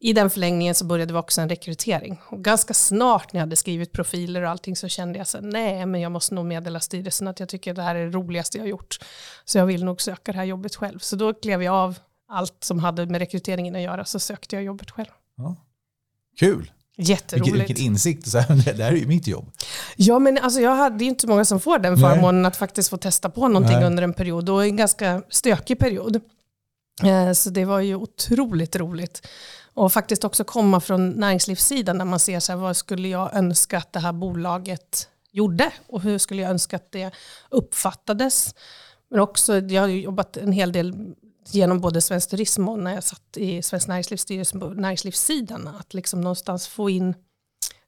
i 0.00 0.12
den 0.12 0.30
förlängningen 0.30 0.74
så 0.74 0.84
började 0.84 1.12
vi 1.12 1.18
också 1.18 1.40
en 1.40 1.48
rekrytering. 1.48 2.20
Och 2.28 2.44
ganska 2.44 2.74
snart 2.74 3.32
när 3.32 3.38
jag 3.38 3.42
hade 3.42 3.56
skrivit 3.56 3.92
profiler 3.92 4.42
och 4.42 4.50
allting 4.50 4.76
så 4.76 4.88
kände 4.88 5.18
jag 5.18 5.26
så 5.26 5.40
nej 5.40 5.86
men 5.86 6.00
jag 6.00 6.12
måste 6.12 6.34
nog 6.34 6.46
meddela 6.46 6.80
styrelsen 6.80 7.28
att 7.28 7.40
jag 7.40 7.48
tycker 7.48 7.70
att 7.70 7.76
det 7.76 7.82
här 7.82 7.94
är 7.94 8.04
det 8.06 8.10
roligaste 8.10 8.58
jag 8.58 8.64
har 8.64 8.68
gjort. 8.68 8.98
Så 9.44 9.58
jag 9.58 9.66
vill 9.66 9.84
nog 9.84 10.02
söka 10.02 10.32
det 10.32 10.38
här 10.38 10.44
jobbet 10.44 10.76
själv. 10.76 10.98
Så 10.98 11.16
då 11.16 11.34
klev 11.34 11.62
jag 11.62 11.74
av 11.74 11.98
allt 12.28 12.64
som 12.64 12.78
hade 12.78 13.06
med 13.06 13.18
rekryteringen 13.18 13.76
att 13.76 13.82
göra 13.82 14.04
så 14.04 14.18
sökte 14.18 14.56
jag 14.56 14.62
jobbet 14.62 14.90
själv. 14.90 15.08
Ja. 15.36 15.56
Kul! 16.38 16.70
Jätteroligt. 17.00 17.54
Vilken, 17.54 17.66
vilken 17.66 17.84
insikt, 17.86 18.28
så 18.28 18.38
här, 18.38 18.74
det 18.76 18.84
här 18.84 18.92
är 18.92 18.96
ju 18.96 19.06
mitt 19.06 19.26
jobb. 19.26 19.50
Ja 19.96 20.18
men 20.18 20.38
alltså 20.38 20.60
jag 20.60 20.76
hade 20.76 21.04
ju 21.04 21.10
inte 21.10 21.26
många 21.26 21.44
som 21.44 21.60
får 21.60 21.78
den 21.78 21.96
förmånen 21.96 22.46
att 22.46 22.56
faktiskt 22.56 22.90
få 22.90 22.96
testa 22.96 23.30
på 23.30 23.48
någonting 23.48 23.76
Nej. 23.76 23.86
under 23.86 24.02
en 24.02 24.12
period 24.12 24.48
och 24.48 24.64
en 24.64 24.76
ganska 24.76 25.22
stökig 25.28 25.78
period. 25.78 26.20
Eh, 27.02 27.32
så 27.32 27.50
det 27.50 27.64
var 27.64 27.80
ju 27.80 27.94
otroligt 27.94 28.76
roligt. 28.76 29.28
Och 29.78 29.92
faktiskt 29.92 30.24
också 30.24 30.44
komma 30.44 30.80
från 30.80 31.10
näringslivssidan 31.10 31.98
när 31.98 32.04
man 32.04 32.18
ser 32.18 32.40
så 32.40 32.52
här, 32.52 32.58
vad 32.58 32.76
skulle 32.76 33.08
jag 33.08 33.34
önska 33.34 33.78
att 33.78 33.92
det 33.92 34.00
här 34.00 34.12
bolaget 34.12 35.08
gjorde 35.30 35.72
och 35.86 36.02
hur 36.02 36.18
skulle 36.18 36.42
jag 36.42 36.50
önska 36.50 36.76
att 36.76 36.92
det 36.92 37.10
uppfattades. 37.50 38.54
Men 39.10 39.20
också, 39.20 39.58
jag 39.58 39.82
har 39.82 39.88
jobbat 39.88 40.36
en 40.36 40.52
hel 40.52 40.72
del 40.72 41.14
genom 41.46 41.80
både 41.80 42.00
Svensk 42.00 42.30
Turism 42.30 42.68
och 42.68 42.78
när 42.78 42.94
jag 42.94 43.04
satt 43.04 43.36
i 43.36 43.62
Svensk 43.62 43.88
Näringslivsstyrelse 43.88 44.58
på 44.58 44.68
näringslivssidan, 44.68 45.68
att 45.68 45.94
liksom 45.94 46.20
någonstans 46.20 46.68
få 46.68 46.90
in 46.90 47.14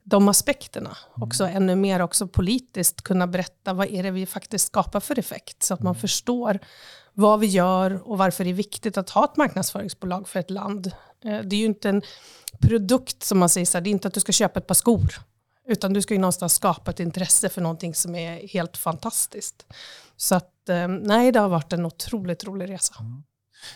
de 0.03 0.29
aspekterna. 0.29 0.97
Mm. 1.17 1.27
Också 1.27 1.45
ännu 1.45 1.77
mer 1.77 2.03
också 2.03 2.27
politiskt 2.27 3.03
kunna 3.03 3.27
berätta 3.27 3.73
vad 3.73 3.87
är 3.87 4.03
det 4.03 4.11
vi 4.11 4.27
faktiskt 4.27 4.67
skapar 4.67 5.01
för 5.01 5.19
effekt. 5.19 5.63
Så 5.63 5.75
att 5.75 5.81
man 5.81 5.95
mm. 5.95 6.01
förstår 6.01 6.59
vad 7.13 7.41
vi 7.41 7.47
gör 7.47 8.09
och 8.09 8.19
varför 8.19 8.45
det 8.45 8.51
är 8.51 8.55
viktigt 8.55 8.97
att 8.97 9.11
ha 9.11 9.25
ett 9.25 9.37
marknadsföringsbolag 9.37 10.29
för 10.29 10.41
ett 10.41 10.51
land. 10.51 10.93
Eh, 11.25 11.41
det 11.45 11.57
är 11.57 11.61
ju 11.61 11.67
inte 11.67 11.89
en 11.89 12.03
produkt 12.61 13.23
som 13.23 13.39
man 13.39 13.49
säger 13.49 13.67
så 13.67 13.79
här, 13.79 13.83
det 13.83 13.91
är 13.91 13.93
inte 13.93 14.09
att 14.09 14.15
du 14.15 14.21
ska 14.21 14.33
köpa 14.33 14.61
ett 14.61 14.67
par 14.67 14.75
skor. 14.75 15.15
Utan 15.69 15.93
du 15.93 16.03
ska 16.03 16.15
ju 16.15 16.21
någonstans 16.21 16.55
skapa 16.55 16.91
ett 16.91 17.01
intresse 17.01 17.49
för 17.49 17.61
någonting 17.61 17.95
som 17.95 18.15
är 18.15 18.49
helt 18.49 18.77
fantastiskt. 18.77 19.67
Så 20.17 20.35
att 20.35 20.69
eh, 20.69 20.89
nej, 20.89 21.33
det 21.33 21.41
har 21.41 21.49
varit 21.49 21.73
en 21.73 21.87
otroligt 21.87 22.45
rolig 22.45 22.71
resa. 22.71 22.95
Mm. 23.01 23.23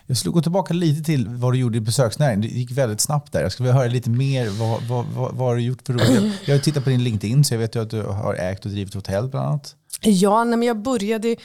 Jag 0.07 0.17
skulle 0.17 0.33
gå 0.33 0.43
tillbaka 0.43 0.75
lite 0.75 1.05
till 1.05 1.29
vad 1.29 1.53
du 1.53 1.59
gjorde 1.59 1.79
i 1.79 1.81
besöksnäringen. 1.81 2.41
Det 2.41 2.49
gick 2.49 2.71
väldigt 2.71 3.01
snabbt 3.01 3.33
där. 3.33 3.43
Jag 3.43 3.53
skulle 3.53 3.67
vilja 3.67 3.79
höra 3.79 3.89
lite 3.89 4.11
mer. 4.11 4.49
Vad, 4.49 4.83
vad, 4.83 5.07
vad, 5.07 5.35
vad 5.35 5.49
har 5.49 5.57
du 5.57 5.63
gjort 5.63 5.83
för 5.87 5.93
roligt? 5.93 6.35
Jag 6.45 6.55
har 6.55 6.61
tittat 6.61 6.85
på 6.85 6.91
din 6.91 7.05
LinkedIn 7.05 7.45
så 7.45 7.55
jag 7.55 7.59
vet 7.59 7.75
ju 7.75 7.83
att 7.83 7.91
du 7.91 8.03
har 8.03 8.35
ägt 8.35 8.65
och 8.65 8.71
drivit 8.71 8.95
hotell 8.95 9.29
bland 9.29 9.47
annat. 9.47 9.77
Ja, 10.01 10.45
nej, 10.45 10.59
men 10.59 10.69
jag 10.69 10.83
började 10.83 11.37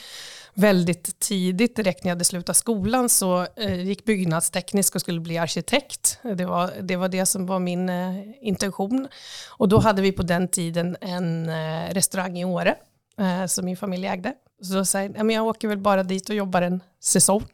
väldigt 0.59 1.19
tidigt, 1.19 1.75
direkt 1.75 2.03
när 2.03 2.09
jag 2.09 2.15
hade 2.15 2.25
slutat 2.25 2.57
skolan, 2.57 3.09
så 3.09 3.47
eh, 3.55 3.81
gick 3.81 4.05
byggnadsteknisk 4.05 4.95
och 4.95 5.01
skulle 5.01 5.19
bli 5.19 5.37
arkitekt. 5.37 6.19
Det 6.23 6.45
var, 6.45 6.71
det 6.81 6.95
var 6.95 7.07
det 7.09 7.25
som 7.25 7.45
var 7.45 7.59
min 7.59 7.89
eh, 7.89 8.15
intention. 8.41 9.07
Och 9.49 9.69
då 9.69 9.79
hade 9.79 10.01
vi 10.01 10.11
på 10.11 10.23
den 10.23 10.47
tiden 10.47 10.97
en 11.01 11.49
eh, 11.49 11.93
restaurang 11.93 12.39
i 12.39 12.45
Åre 12.45 12.75
eh, 13.19 13.45
som 13.45 13.65
min 13.65 13.77
familj 13.77 14.07
ägde. 14.07 14.33
Så 14.61 14.73
då 14.73 14.85
sa 14.85 15.01
jag, 15.01 15.31
jag 15.31 15.45
åker 15.45 15.67
väl 15.67 15.77
bara 15.77 16.03
dit 16.03 16.29
och 16.29 16.35
jobbar 16.35 16.61
en 16.61 16.83
säsong. 17.03 17.45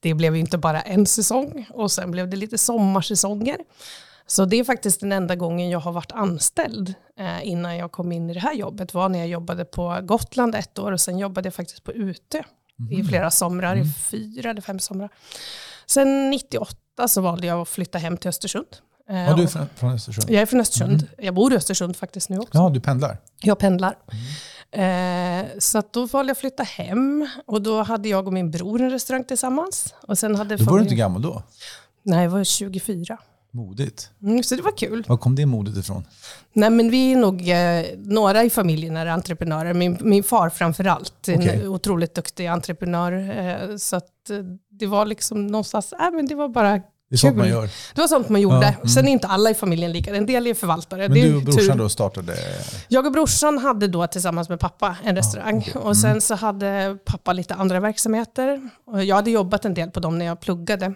Det 0.00 0.14
blev 0.14 0.34
ju 0.34 0.40
inte 0.40 0.58
bara 0.58 0.80
en 0.80 1.06
säsong 1.06 1.68
och 1.74 1.92
sen 1.92 2.10
blev 2.10 2.30
det 2.30 2.36
lite 2.36 2.58
sommarsäsonger. 2.58 3.58
Så 4.30 4.44
det 4.44 4.56
är 4.56 4.64
faktiskt 4.64 5.00
den 5.00 5.12
enda 5.12 5.36
gången 5.36 5.70
jag 5.70 5.78
har 5.78 5.92
varit 5.92 6.12
anställd 6.12 6.94
eh, 7.18 7.48
innan 7.48 7.76
jag 7.76 7.92
kom 7.92 8.12
in 8.12 8.30
i 8.30 8.34
det 8.34 8.40
här 8.40 8.54
jobbet 8.54 8.94
var 8.94 9.08
när 9.08 9.18
jag 9.18 9.28
jobbade 9.28 9.64
på 9.64 9.98
Gotland 10.02 10.54
ett 10.54 10.78
år 10.78 10.92
och 10.92 11.00
sen 11.00 11.18
jobbade 11.18 11.46
jag 11.46 11.54
faktiskt 11.54 11.84
på 11.84 11.92
Ute 11.92 12.44
mm. 12.78 12.92
i 12.92 13.04
flera 13.04 13.30
somrar, 13.30 13.72
mm. 13.72 13.86
i 13.88 13.92
fyra 13.92 14.50
eller 14.50 14.60
fem 14.60 14.78
somrar. 14.78 15.10
Sen 15.86 16.30
98 16.30 17.08
så 17.08 17.20
valde 17.20 17.46
jag 17.46 17.60
att 17.60 17.68
flytta 17.68 17.98
hem 17.98 18.16
till 18.16 18.28
Östersund. 18.28 18.66
Eh, 19.10 19.16
ja, 19.16 19.34
du 19.36 19.42
är 19.42 19.46
från, 19.46 19.66
från 19.74 19.92
Östersund? 19.92 20.30
Jag 20.30 20.42
är 20.42 20.46
från 20.46 20.60
Östersund. 20.60 20.92
Mm. 20.92 21.06
Jag 21.18 21.34
bor 21.34 21.52
i 21.52 21.56
Östersund 21.56 21.96
faktiskt 21.96 22.28
nu 22.28 22.38
också. 22.38 22.58
Ja, 22.58 22.68
du 22.68 22.80
pendlar? 22.80 23.18
Jag 23.40 23.58
pendlar. 23.58 23.96
Mm. 24.72 25.44
Eh, 25.44 25.46
så 25.58 25.82
då 25.90 26.06
valde 26.06 26.30
jag 26.30 26.34
att 26.34 26.38
flytta 26.38 26.62
hem 26.62 27.28
och 27.46 27.62
då 27.62 27.82
hade 27.82 28.08
jag 28.08 28.26
och 28.26 28.32
min 28.32 28.50
bror 28.50 28.80
en 28.80 28.90
restaurang 28.90 29.24
tillsammans. 29.24 29.94
Och 30.08 30.18
sen 30.18 30.34
hade 30.34 30.56
då 30.56 30.64
var 30.64 30.78
du 30.78 30.82
inte 30.82 30.94
gammal 30.94 31.22
då? 31.22 31.42
Nej, 32.02 32.22
jag 32.22 32.30
var 32.30 32.44
24. 32.44 33.18
Modigt. 33.50 34.10
Mm, 34.22 34.42
så 34.42 34.56
det 34.56 34.62
var 34.62 34.76
kul. 34.76 35.04
Var 35.08 35.16
kom 35.16 35.34
det 35.34 35.46
modet 35.46 35.76
ifrån? 35.76 36.04
Nej, 36.52 36.70
men 36.70 36.90
vi 36.90 37.12
är 37.12 37.16
nog 37.16 37.48
eh, 37.48 37.98
några 37.98 38.44
i 38.44 38.50
familjen 38.50 38.96
är 38.96 39.06
entreprenörer. 39.06 39.74
Min, 39.74 39.98
min 40.00 40.22
far 40.22 40.50
framförallt, 40.50 41.28
okay. 41.28 41.48
en 41.48 41.66
otroligt 41.66 42.14
duktig 42.14 42.46
entreprenör. 42.46 43.12
Eh, 43.12 43.76
så 43.76 43.96
att, 43.96 44.30
eh, 44.30 44.36
det 44.70 44.86
var 44.86 45.06
liksom 45.06 45.46
någonstans, 45.46 45.92
äh, 45.92 46.10
men 46.12 46.26
det 46.26 46.34
var 46.34 46.48
bara 46.48 46.80
det 47.10 47.14
är 47.14 47.18
sånt 47.18 47.36
man 47.36 47.48
gör. 47.48 47.70
Det 47.94 48.00
var 48.00 48.08
sånt 48.08 48.28
man 48.28 48.40
gjorde. 48.40 48.56
Ja, 48.56 48.68
mm. 48.68 48.88
Sen 48.88 49.08
är 49.08 49.12
inte 49.12 49.26
alla 49.26 49.50
i 49.50 49.54
familjen 49.54 49.92
lika. 49.92 50.16
En 50.16 50.26
del 50.26 50.46
är 50.46 50.54
förvaltare. 50.54 51.08
Men 51.08 51.20
du 51.20 51.36
och 51.36 51.42
brorsan 51.42 51.76
tur. 51.76 51.82
då 51.82 51.88
startade? 51.88 52.36
Jag 52.88 53.06
och 53.06 53.12
brorsan 53.12 53.58
hade 53.58 53.88
då 53.88 54.06
tillsammans 54.06 54.48
med 54.48 54.60
pappa 54.60 54.96
en 55.04 55.16
restaurang. 55.16 55.62
Ja, 55.66 55.70
okay. 55.70 55.82
Och 55.82 55.96
sen 55.96 56.10
mm. 56.10 56.20
så 56.20 56.34
hade 56.34 56.98
pappa 57.04 57.32
lite 57.32 57.54
andra 57.54 57.80
verksamheter. 57.80 58.70
Och 58.86 59.04
jag 59.04 59.16
hade 59.16 59.30
jobbat 59.30 59.64
en 59.64 59.74
del 59.74 59.90
på 59.90 60.00
dem 60.00 60.18
när 60.18 60.26
jag 60.26 60.40
pluggade. 60.40 60.94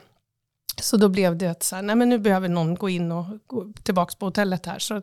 Så 0.84 0.96
då 0.96 1.08
blev 1.08 1.36
det 1.36 1.46
att 1.46 1.62
så 1.62 1.76
här, 1.76 1.82
nej 1.82 1.96
men 1.96 2.08
nu 2.08 2.18
behöver 2.18 2.48
någon 2.48 2.74
gå 2.74 2.88
in 2.88 3.12
och 3.12 3.24
gå 3.46 3.64
tillbaka 3.82 4.14
på 4.18 4.26
hotellet 4.26 4.66
här. 4.66 4.78
Så 4.78 5.02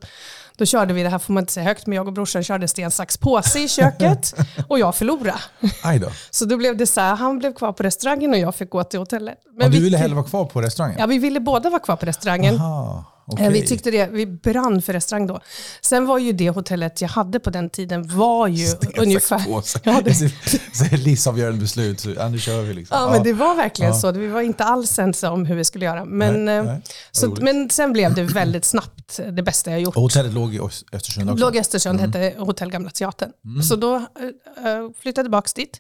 då 0.56 0.65
körde 0.65 0.94
vi, 0.94 1.04
det 1.04 1.10
här 1.10 1.20
får 1.20 1.34
man 1.34 1.44
inte 1.44 1.54
säga 1.54 1.63
högt, 1.63 1.88
men 1.88 1.96
jag 1.96 2.08
och 2.08 2.13
brorsan 2.13 2.44
körde 2.44 2.68
sten, 2.68 2.92
sax, 2.92 3.18
påse 3.18 3.60
i 3.60 3.68
köket 3.68 4.34
och 4.68 4.80
jag 4.80 4.96
förlorade. 4.96 5.39
Då. 6.02 6.12
Så 6.30 6.46
då 6.46 6.58
blev 6.58 6.78
det 6.78 6.88
så 6.88 7.02
här, 7.02 7.15
han 7.15 7.39
blev 7.39 7.54
kvar 7.54 7.74
på 7.74 7.84
restaurangen 7.84 8.32
och 8.32 8.38
jag 8.38 8.56
fick 8.56 8.70
gå 8.70 8.84
till 8.84 9.00
hotellet. 9.00 9.38
Men 9.54 9.65
ja, 9.65 9.78
du 9.78 9.84
ville 9.84 9.98
hellre 9.98 10.15
vara 10.15 10.26
kvar 10.26 10.46
på 10.46 10.62
restaurangen? 10.62 11.00
Ja, 11.00 11.06
vi 11.06 11.18
ville 11.18 11.39
båda 11.39 11.70
vara 11.70 11.80
kvar 11.80 11.96
på 11.96 12.06
restaurangen. 12.06 12.56
Aha. 12.56 13.06
Okay. 13.34 13.50
Vi 13.50 13.68
tyckte 13.68 13.92
det, 13.92 14.10
vi 14.12 14.26
brann 14.26 14.82
för 14.82 14.94
restaurang 14.94 15.28
då. 15.28 15.39
Sen 15.82 16.06
var 16.06 16.18
ju 16.18 16.32
det 16.32 16.50
hotellet 16.50 17.02
jag 17.02 17.10
hade 17.10 17.39
på 17.39 17.50
den 17.50 17.70
tiden 17.70 18.18
var 18.18 18.48
ju 18.48 18.65
Sten, 18.68 18.92
ungefär... 18.98 19.42
Ja, 19.84 20.02
det, 20.02 20.98
livsavgörande 20.98 21.60
beslut, 21.60 22.00
så 22.00 22.10
ja, 22.10 22.30
nu 22.30 22.39
kör 22.39 22.62
vi 22.62 22.74
liksom. 22.74 22.98
Ja, 22.98 23.06
ja. 23.06 23.12
men 23.12 23.24
det 23.24 23.34
var 23.34 23.56
verkligen 23.56 23.92
ja. 23.92 24.00
så. 24.00 24.12
Vi 24.12 24.28
var 24.28 24.42
inte 24.42 24.63
alls 24.63 25.00
ense 25.00 25.28
om 25.28 25.46
hur 25.46 25.56
vi 25.56 25.63
skulle 25.63 25.86
göra. 25.86 26.06
Men, 26.06 26.46
nej, 26.46 26.63
nej, 26.63 26.82
så, 27.12 27.38
men 27.42 27.70
sen 27.70 27.94
blev 27.94 28.13
det 28.13 28.24
väldigt 28.24 28.65
snabbt 28.65 29.20
det 29.32 29.44
bästa 29.44 29.72
jag 29.72 29.82
gjort. 29.82 29.96
Och 29.96 30.02
hotellet 30.02 30.34
låg 30.34 30.56
i 30.56 30.60
Östersund 30.94 31.30
också? 31.30 31.46
Låg 31.46 31.56
i 31.56 31.60
Östersund, 31.60 32.00
mm. 32.00 32.12
hette 32.12 32.39
Hotell 32.39 32.72
Gamla 32.72 32.89
Teatern. 32.89 33.32
Mm. 33.46 33.63
Så 33.63 33.76
då 33.76 33.96
äh, 33.96 34.02
flyttade 35.00 35.20
jag 35.20 35.26
tillbaka 35.26 35.50
dit. 35.56 35.80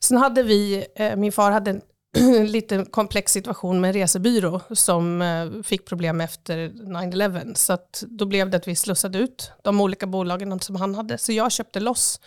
Sen 0.00 0.16
hade 0.16 0.42
vi, 0.42 0.84
äh, 0.96 1.16
min 1.16 1.32
far 1.32 1.50
hade 1.50 1.70
en 1.70 1.80
lite 2.46 2.84
komplex 2.84 3.32
situation 3.32 3.80
med 3.80 3.88
en 3.88 3.94
resebyrå 3.94 4.60
som 4.70 5.22
eh, 5.22 5.62
fick 5.62 5.84
problem 5.84 6.20
efter 6.20 6.68
9-11. 6.68 7.54
Så 7.54 7.78
då 8.02 8.26
blev 8.26 8.50
det 8.50 8.56
att 8.56 8.68
vi 8.68 8.76
slussade 8.76 9.18
ut 9.18 9.52
de 9.62 9.80
olika 9.80 10.06
bolagen 10.06 10.60
som 10.60 10.76
han 10.76 10.94
hade. 10.94 11.18
Så 11.18 11.32
jag 11.32 11.52
köpte 11.52 11.80
loss 11.80 12.20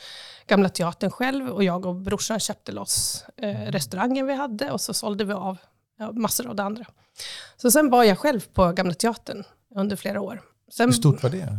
Gamla 0.47 0.69
Teatern 0.69 1.11
själv 1.11 1.49
och 1.49 1.63
jag 1.63 1.85
och 1.85 1.95
brorsan 1.95 2.39
köpte 2.39 2.71
loss 2.71 3.25
eh, 3.37 3.71
restaurangen 3.71 4.27
vi 4.27 4.33
hade 4.33 4.71
och 4.71 4.81
så 4.81 4.93
sålde 4.93 5.25
vi 5.25 5.33
av 5.33 5.57
massor 6.11 6.47
av 6.47 6.55
det 6.55 6.63
andra. 6.63 6.85
Så 7.57 7.71
sen 7.71 7.89
var 7.89 8.03
jag 8.03 8.19
själv 8.19 8.45
på 8.53 8.71
Gamla 8.71 8.93
Teatern 8.93 9.43
under 9.75 9.95
flera 9.95 10.21
år. 10.21 10.41
Sen, 10.77 10.89
Hur 10.89 10.93
stort 10.93 11.23
var 11.23 11.29
det? 11.29 11.57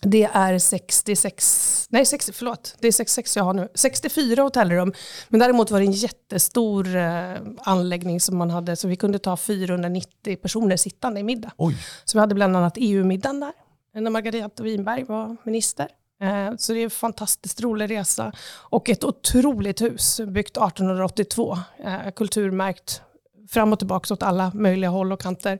Det 0.00 0.24
är 0.24 0.58
66, 0.58 1.86
nej 1.90 2.06
60, 2.06 2.32
förlåt, 2.32 2.76
det 2.80 2.88
är 2.88 2.92
66 2.92 3.36
jag 3.36 3.44
har 3.44 3.54
nu. 3.54 3.68
64 3.74 4.42
hotellrum. 4.42 4.92
Men 5.28 5.40
däremot 5.40 5.70
var 5.70 5.80
det 5.80 5.86
en 5.86 5.92
jättestor 5.92 6.96
eh, 6.96 7.34
anläggning 7.58 8.20
som 8.20 8.36
man 8.36 8.50
hade, 8.50 8.76
så 8.76 8.88
vi 8.88 8.96
kunde 8.96 9.18
ta 9.18 9.36
490 9.36 10.36
personer 10.36 10.76
sittande 10.76 11.20
i 11.20 11.22
middag. 11.22 11.52
Oj. 11.56 11.76
Så 12.04 12.18
vi 12.18 12.20
hade 12.20 12.34
bland 12.34 12.56
annat 12.56 12.72
EU-middagen 12.76 13.40
där, 13.40 13.52
när 14.00 14.10
Margareta 14.10 14.62
Winberg 14.62 15.04
var 15.04 15.36
minister. 15.44 15.88
Eh, 16.20 16.56
så 16.58 16.72
det 16.72 16.78
är 16.78 16.84
en 16.84 16.90
fantastiskt 16.90 17.60
rolig 17.60 17.90
resa. 17.90 18.32
Och 18.48 18.90
ett 18.90 19.04
otroligt 19.04 19.80
hus, 19.80 20.20
byggt 20.26 20.56
1882. 20.56 21.58
Eh, 21.84 22.10
kulturmärkt 22.16 23.02
fram 23.48 23.72
och 23.72 23.78
tillbaka 23.78 24.14
åt 24.14 24.22
alla 24.22 24.52
möjliga 24.54 24.90
håll 24.90 25.12
och 25.12 25.20
kanter. 25.20 25.58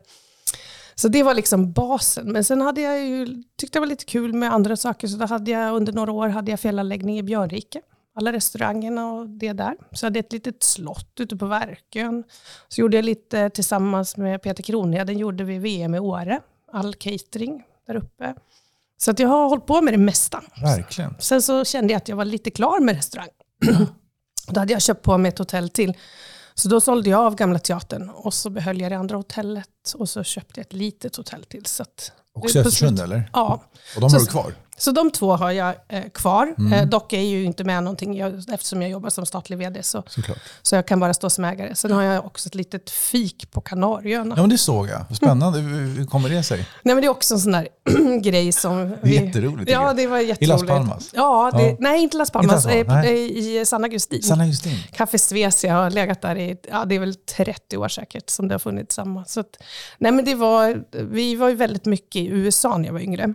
Så 1.00 1.08
det 1.08 1.22
var 1.22 1.34
liksom 1.34 1.72
basen. 1.72 2.32
Men 2.32 2.44
sen 2.44 2.60
hade 2.60 2.80
jag 2.80 3.04
ju, 3.04 3.42
tyckte 3.58 3.78
det 3.78 3.80
var 3.80 3.86
lite 3.86 4.04
kul 4.04 4.32
med 4.32 4.52
andra 4.52 4.76
saker. 4.76 5.08
Så 5.08 5.16
då 5.16 5.26
hade 5.26 5.50
jag 5.50 5.76
under 5.76 5.92
några 5.92 6.12
år 6.12 6.28
hade 6.28 6.50
jag 6.50 6.60
fjällanläggning 6.60 7.18
i 7.18 7.22
Björnrike. 7.22 7.80
alla 8.14 8.32
restaurangerna 8.32 9.12
och 9.12 9.28
det 9.28 9.52
där. 9.52 9.74
Så 9.92 10.06
hade 10.06 10.18
jag 10.18 10.24
ett 10.24 10.32
litet 10.32 10.62
slott 10.62 11.20
ute 11.20 11.36
på 11.36 11.46
Verkön. 11.46 12.24
Så 12.68 12.80
gjorde 12.80 12.96
jag 12.96 13.04
lite 13.04 13.50
tillsammans 13.50 14.16
med 14.16 14.42
Peter 14.42 14.62
Kronheden, 14.62 15.18
gjorde 15.18 15.44
vi 15.44 15.58
VM 15.58 15.94
i 15.94 15.98
Åre, 15.98 16.40
all 16.72 16.94
catering 16.94 17.62
där 17.86 17.96
uppe. 17.96 18.34
Så 18.98 19.10
att 19.10 19.18
jag 19.18 19.28
har 19.28 19.48
hållit 19.48 19.66
på 19.66 19.82
med 19.82 19.94
det 19.94 19.98
mesta. 19.98 20.42
Verkligen. 20.62 21.14
Sen 21.18 21.42
så 21.42 21.64
kände 21.64 21.92
jag 21.92 21.98
att 21.98 22.08
jag 22.08 22.16
var 22.16 22.24
lite 22.24 22.50
klar 22.50 22.80
med 22.80 22.96
restaurang. 22.96 23.28
då 24.48 24.60
hade 24.60 24.72
jag 24.72 24.82
köpt 24.82 25.02
på 25.02 25.18
mig 25.18 25.28
ett 25.28 25.38
hotell 25.38 25.68
till. 25.68 25.94
Så 26.58 26.68
då 26.68 26.80
sålde 26.80 27.10
jag 27.10 27.20
av 27.20 27.34
Gamla 27.34 27.58
Teatern 27.58 28.10
och 28.10 28.34
så 28.34 28.50
behöll 28.50 28.80
jag 28.80 28.92
det 28.92 28.98
andra 28.98 29.16
hotellet 29.16 29.68
och 29.94 30.08
så 30.08 30.22
köpte 30.24 30.60
jag 30.60 30.66
ett 30.66 30.72
litet 30.72 31.16
hotell 31.16 31.44
till. 31.44 31.66
Så 31.66 31.82
att 31.82 32.12
Också 32.32 32.58
i 32.58 32.60
Östersund 32.60 33.00
eller? 33.00 33.30
Ja. 33.32 33.62
Och 33.94 34.00
de 34.00 34.10
Så- 34.10 34.16
har 34.16 34.20
du 34.20 34.26
kvar? 34.26 34.54
Så 34.78 34.92
de 34.92 35.10
två 35.10 35.36
har 35.36 35.50
jag 35.50 35.74
eh, 35.88 36.02
kvar. 36.14 36.54
Mm. 36.58 36.72
Eh, 36.72 36.86
dock 36.86 37.12
är 37.12 37.20
ju 37.20 37.44
inte 37.44 37.64
med 37.64 37.82
någonting 37.82 38.16
jag, 38.16 38.42
eftersom 38.52 38.82
jag 38.82 38.90
jobbar 38.90 39.10
som 39.10 39.26
statlig 39.26 39.58
vd. 39.58 39.82
Så, 39.82 40.02
Såklart. 40.06 40.38
så 40.62 40.74
jag 40.76 40.86
kan 40.86 41.00
bara 41.00 41.14
stå 41.14 41.30
som 41.30 41.44
ägare. 41.44 41.74
Sen 41.74 41.92
har 41.92 42.02
jag 42.02 42.26
också 42.26 42.46
ett 42.48 42.54
litet 42.54 42.90
fik 42.90 43.50
på 43.50 43.60
Kanarieöarna. 43.60 44.34
Ja 44.36 44.42
men 44.42 44.50
det 44.50 44.58
såg 44.58 44.88
jag. 44.88 45.04
Vad 45.08 45.16
Spännande. 45.16 45.58
Hur 45.58 45.86
hur 45.96 46.06
kommer 46.06 46.28
det 46.28 46.42
sig? 46.42 46.58
Nej, 46.58 46.94
men 46.94 47.00
det 47.00 47.06
är 47.06 47.10
också 47.10 47.34
en 47.34 47.40
sån 47.40 47.52
där 47.52 47.68
grej 48.20 48.52
som... 48.52 48.96
Det 49.02 49.16
är 49.16 49.24
jätteroligt, 49.26 49.70
Ja, 49.70 49.86
jag. 49.86 49.96
det 49.96 50.06
var 50.06 50.18
I 50.18 50.26
jätteroligt. 50.26 50.48
Las 50.60 50.68
Palmas? 50.68 51.10
Ja, 51.14 51.50
det, 51.56 51.62
Ja. 51.68 51.76
nej 51.80 52.02
inte 52.02 52.16
Las 52.16 52.28
Inte 52.28 52.46
Las 52.46 52.64
Palmas. 52.64 52.64
Palmas, 52.64 53.04
eh, 53.06 53.12
nej. 53.12 53.60
I 53.60 53.64
San 53.66 53.84
Agustin. 53.84 54.22
Sanna 54.22 54.46
Justin. 54.46 54.72
Café 54.92 55.18
Svecia 55.18 55.74
har 55.74 55.90
legat 55.90 56.22
där 56.22 56.36
i, 56.36 56.56
ja 56.70 56.84
det 56.84 56.94
är 56.94 57.00
väl 57.00 57.14
30 57.14 57.76
år 57.76 57.88
säkert 57.88 58.30
som 58.30 58.48
det 58.48 58.54
har 58.54 58.58
funnits 58.58 58.94
samma. 58.94 59.24
Så 59.24 59.40
att, 59.40 59.56
nej 59.98 60.12
men 60.12 60.24
det 60.24 60.34
var, 60.34 60.82
vi 61.10 61.36
var 61.36 61.48
ju 61.48 61.54
väldigt 61.54 61.84
mycket 61.84 62.16
i 62.16 62.26
USA 62.26 62.78
när 62.78 62.86
jag 62.86 62.92
var 62.92 63.00
yngre. 63.00 63.34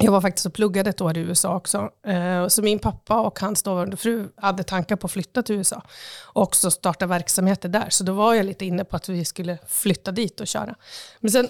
Jag 0.00 0.12
var 0.12 0.20
faktiskt 0.20 0.46
och 0.46 0.52
pluggade 0.52 0.90
ett 0.90 1.00
år 1.00 1.18
i 1.18 1.20
USA 1.20 1.56
också. 1.56 1.90
Eh, 2.06 2.48
så 2.48 2.62
min 2.62 2.78
pappa 2.78 3.20
och 3.20 3.40
hans 3.40 3.62
dåvarande 3.62 3.96
fru 3.96 4.28
hade 4.36 4.62
tankar 4.62 4.96
på 4.96 5.06
att 5.06 5.12
flytta 5.12 5.42
till 5.42 5.54
USA. 5.54 5.82
Och 6.22 6.42
också 6.42 6.70
starta 6.70 7.06
verksamheter 7.06 7.68
där. 7.68 7.86
Så 7.90 8.04
då 8.04 8.12
var 8.12 8.34
jag 8.34 8.46
lite 8.46 8.64
inne 8.64 8.84
på 8.84 8.96
att 8.96 9.08
vi 9.08 9.24
skulle 9.24 9.58
flytta 9.68 10.12
dit 10.12 10.40
och 10.40 10.46
köra. 10.46 10.74
Men 11.20 11.30
sen 11.30 11.48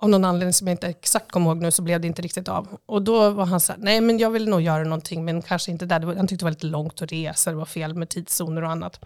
av 0.00 0.08
någon 0.08 0.24
anledning 0.24 0.52
som 0.52 0.66
jag 0.66 0.74
inte 0.74 0.86
exakt 0.86 1.32
kommer 1.32 1.46
ihåg 1.46 1.62
nu 1.62 1.70
så 1.70 1.82
blev 1.82 2.00
det 2.00 2.06
inte 2.06 2.22
riktigt 2.22 2.48
av. 2.48 2.68
Och 2.86 3.02
då 3.02 3.30
var 3.30 3.46
han 3.46 3.60
så 3.60 3.72
här, 3.72 3.80
nej 3.80 4.00
men 4.00 4.18
jag 4.18 4.30
vill 4.30 4.48
nog 4.48 4.60
göra 4.60 4.84
någonting 4.84 5.24
men 5.24 5.42
kanske 5.42 5.70
inte 5.70 5.86
där. 5.86 6.00
Han 6.16 6.26
tyckte 6.26 6.44
det 6.44 6.46
var 6.46 6.50
lite 6.50 6.66
långt 6.66 7.02
att 7.02 7.12
resa, 7.12 7.50
det 7.50 7.56
var 7.56 7.64
fel 7.64 7.94
med 7.94 8.08
tidszoner 8.08 8.64
och 8.64 8.70
annat. 8.70 9.00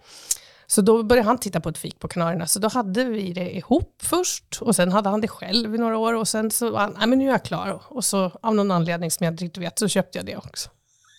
Så 0.67 0.81
då 0.81 1.03
började 1.03 1.27
han 1.27 1.37
titta 1.37 1.59
på 1.59 1.69
ett 1.69 1.77
fik 1.77 1.99
på 1.99 2.07
Kanarierna. 2.07 2.47
Så 2.47 2.59
då 2.59 2.67
hade 2.67 3.03
vi 3.03 3.33
det 3.33 3.55
ihop 3.55 3.93
först 4.03 4.61
och 4.61 4.75
sen 4.75 4.91
hade 4.91 5.09
han 5.09 5.21
det 5.21 5.27
själv 5.27 5.75
i 5.75 5.77
några 5.77 5.97
år 5.97 6.13
och 6.13 6.27
sen 6.27 6.51
så 6.51 6.71
var 6.71 6.79
han, 6.79 6.95
nej 6.97 7.07
men 7.07 7.19
nu 7.19 7.27
är 7.27 7.31
jag 7.31 7.43
klar. 7.43 7.81
Och 7.87 8.05
så 8.05 8.31
av 8.41 8.55
någon 8.55 8.71
anledning 8.71 9.11
som 9.11 9.23
jag 9.23 9.33
inte 9.33 9.43
riktigt 9.43 9.63
vet 9.63 9.79
så 9.79 9.87
köpte 9.87 10.17
jag 10.17 10.25
det 10.25 10.37
också. 10.37 10.69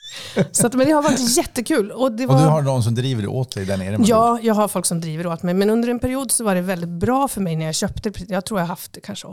Så 0.53 0.67
att, 0.67 0.75
men 0.75 0.87
det 0.87 0.93
har 0.93 1.03
varit 1.03 1.37
jättekul. 1.37 1.91
Och, 1.91 2.13
det 2.13 2.27
Och 2.27 2.33
var, 2.33 2.43
du 2.43 2.49
har 2.49 2.63
någon 2.63 2.83
som 2.83 2.95
driver 2.95 3.23
det 3.23 3.29
åt 3.29 3.55
dig 3.55 3.65
där 3.65 3.77
nere? 3.77 3.97
Ja, 4.01 4.39
jag 4.43 4.55
har 4.55 4.69
folk 4.69 4.87
som 4.87 5.01
driver 5.01 5.27
åt 5.27 5.43
mig. 5.43 5.55
Men 5.55 5.71
under 5.71 5.89
en 5.89 5.99
period 5.99 6.31
så 6.31 6.45
var 6.45 6.55
det 6.55 6.61
väldigt 6.61 6.91
bra 6.91 7.29
för 7.29 7.41
mig 7.41 7.57
när 7.57 7.67
jag 7.67 7.75
köpte. 7.75 8.13
Jag 8.29 8.45
tror 8.45 8.61
jag 8.61 8.67
haft 8.67 8.93
det 8.93 9.01
kanske 9.01 9.27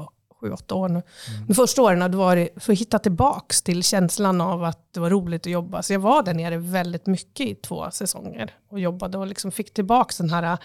sju, 0.43 0.51
åtta 0.51 0.75
år 0.75 0.89
nu. 0.89 1.01
De 1.47 1.53
första 1.53 1.81
åren 1.81 2.11
då 2.11 2.17
var 2.17 2.35
det 2.35 2.49
för 2.55 2.73
att 2.73 2.79
hitta 2.79 2.99
tillbaks 2.99 3.61
till 3.61 3.83
känslan 3.83 4.41
av 4.41 4.63
att 4.63 4.93
det 4.93 4.99
var 4.99 5.09
roligt 5.09 5.45
att 5.45 5.51
jobba. 5.51 5.83
Så 5.83 5.93
jag 5.93 5.99
var 5.99 6.23
där 6.23 6.33
nere 6.33 6.57
väldigt 6.57 7.05
mycket 7.05 7.47
i 7.47 7.55
två 7.55 7.91
säsonger 7.91 8.53
och 8.69 8.79
jobbade 8.79 9.17
och 9.17 9.27
liksom 9.27 9.51
fick 9.51 9.73
tillbaks 9.73 10.17
den 10.17 10.29
här 10.29 10.57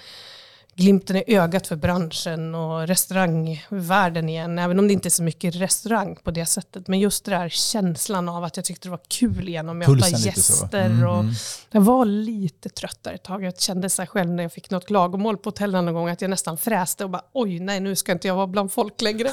glimten 0.78 1.16
i 1.16 1.24
ögat 1.26 1.66
för 1.66 1.76
branschen 1.76 2.54
och 2.54 2.86
restaurangvärlden 2.86 4.28
igen. 4.28 4.58
Även 4.58 4.78
om 4.78 4.86
det 4.88 4.92
inte 4.92 5.08
är 5.08 5.10
så 5.10 5.22
mycket 5.22 5.54
restaurang 5.54 6.16
på 6.22 6.30
det 6.30 6.46
sättet. 6.46 6.88
Men 6.88 7.00
just 7.00 7.24
det 7.24 7.30
där 7.30 7.48
känslan 7.48 8.28
av 8.28 8.44
att 8.44 8.56
jag 8.56 8.64
tyckte 8.64 8.88
det 8.88 8.90
var 8.90 9.00
kul 9.08 9.48
igen 9.48 9.68
att 9.68 9.76
möta 9.76 10.08
gäster. 10.08 10.86
Mm, 10.86 11.08
och 11.08 11.20
mm. 11.20 11.34
jag 11.70 11.80
var 11.80 12.04
lite 12.04 12.68
trött 12.68 12.98
där 13.02 13.12
ett 13.12 13.22
tag. 13.22 13.44
Jag 13.44 13.60
kände 13.60 13.90
så 13.90 14.02
här 14.02 14.06
själv 14.06 14.30
när 14.30 14.42
jag 14.42 14.52
fick 14.52 14.70
något 14.70 14.86
klagomål 14.86 15.36
på 15.36 15.48
hotellet 15.48 15.84
någon 15.84 15.94
gång 15.94 16.08
att 16.08 16.20
jag 16.20 16.30
nästan 16.30 16.58
fräste 16.58 17.04
och 17.04 17.10
bara 17.10 17.22
oj 17.32 17.60
nej 17.60 17.80
nu 17.80 17.96
ska 17.96 18.12
inte 18.12 18.28
jag 18.28 18.34
vara 18.34 18.46
bland 18.46 18.72
folk 18.72 19.00
längre. 19.00 19.30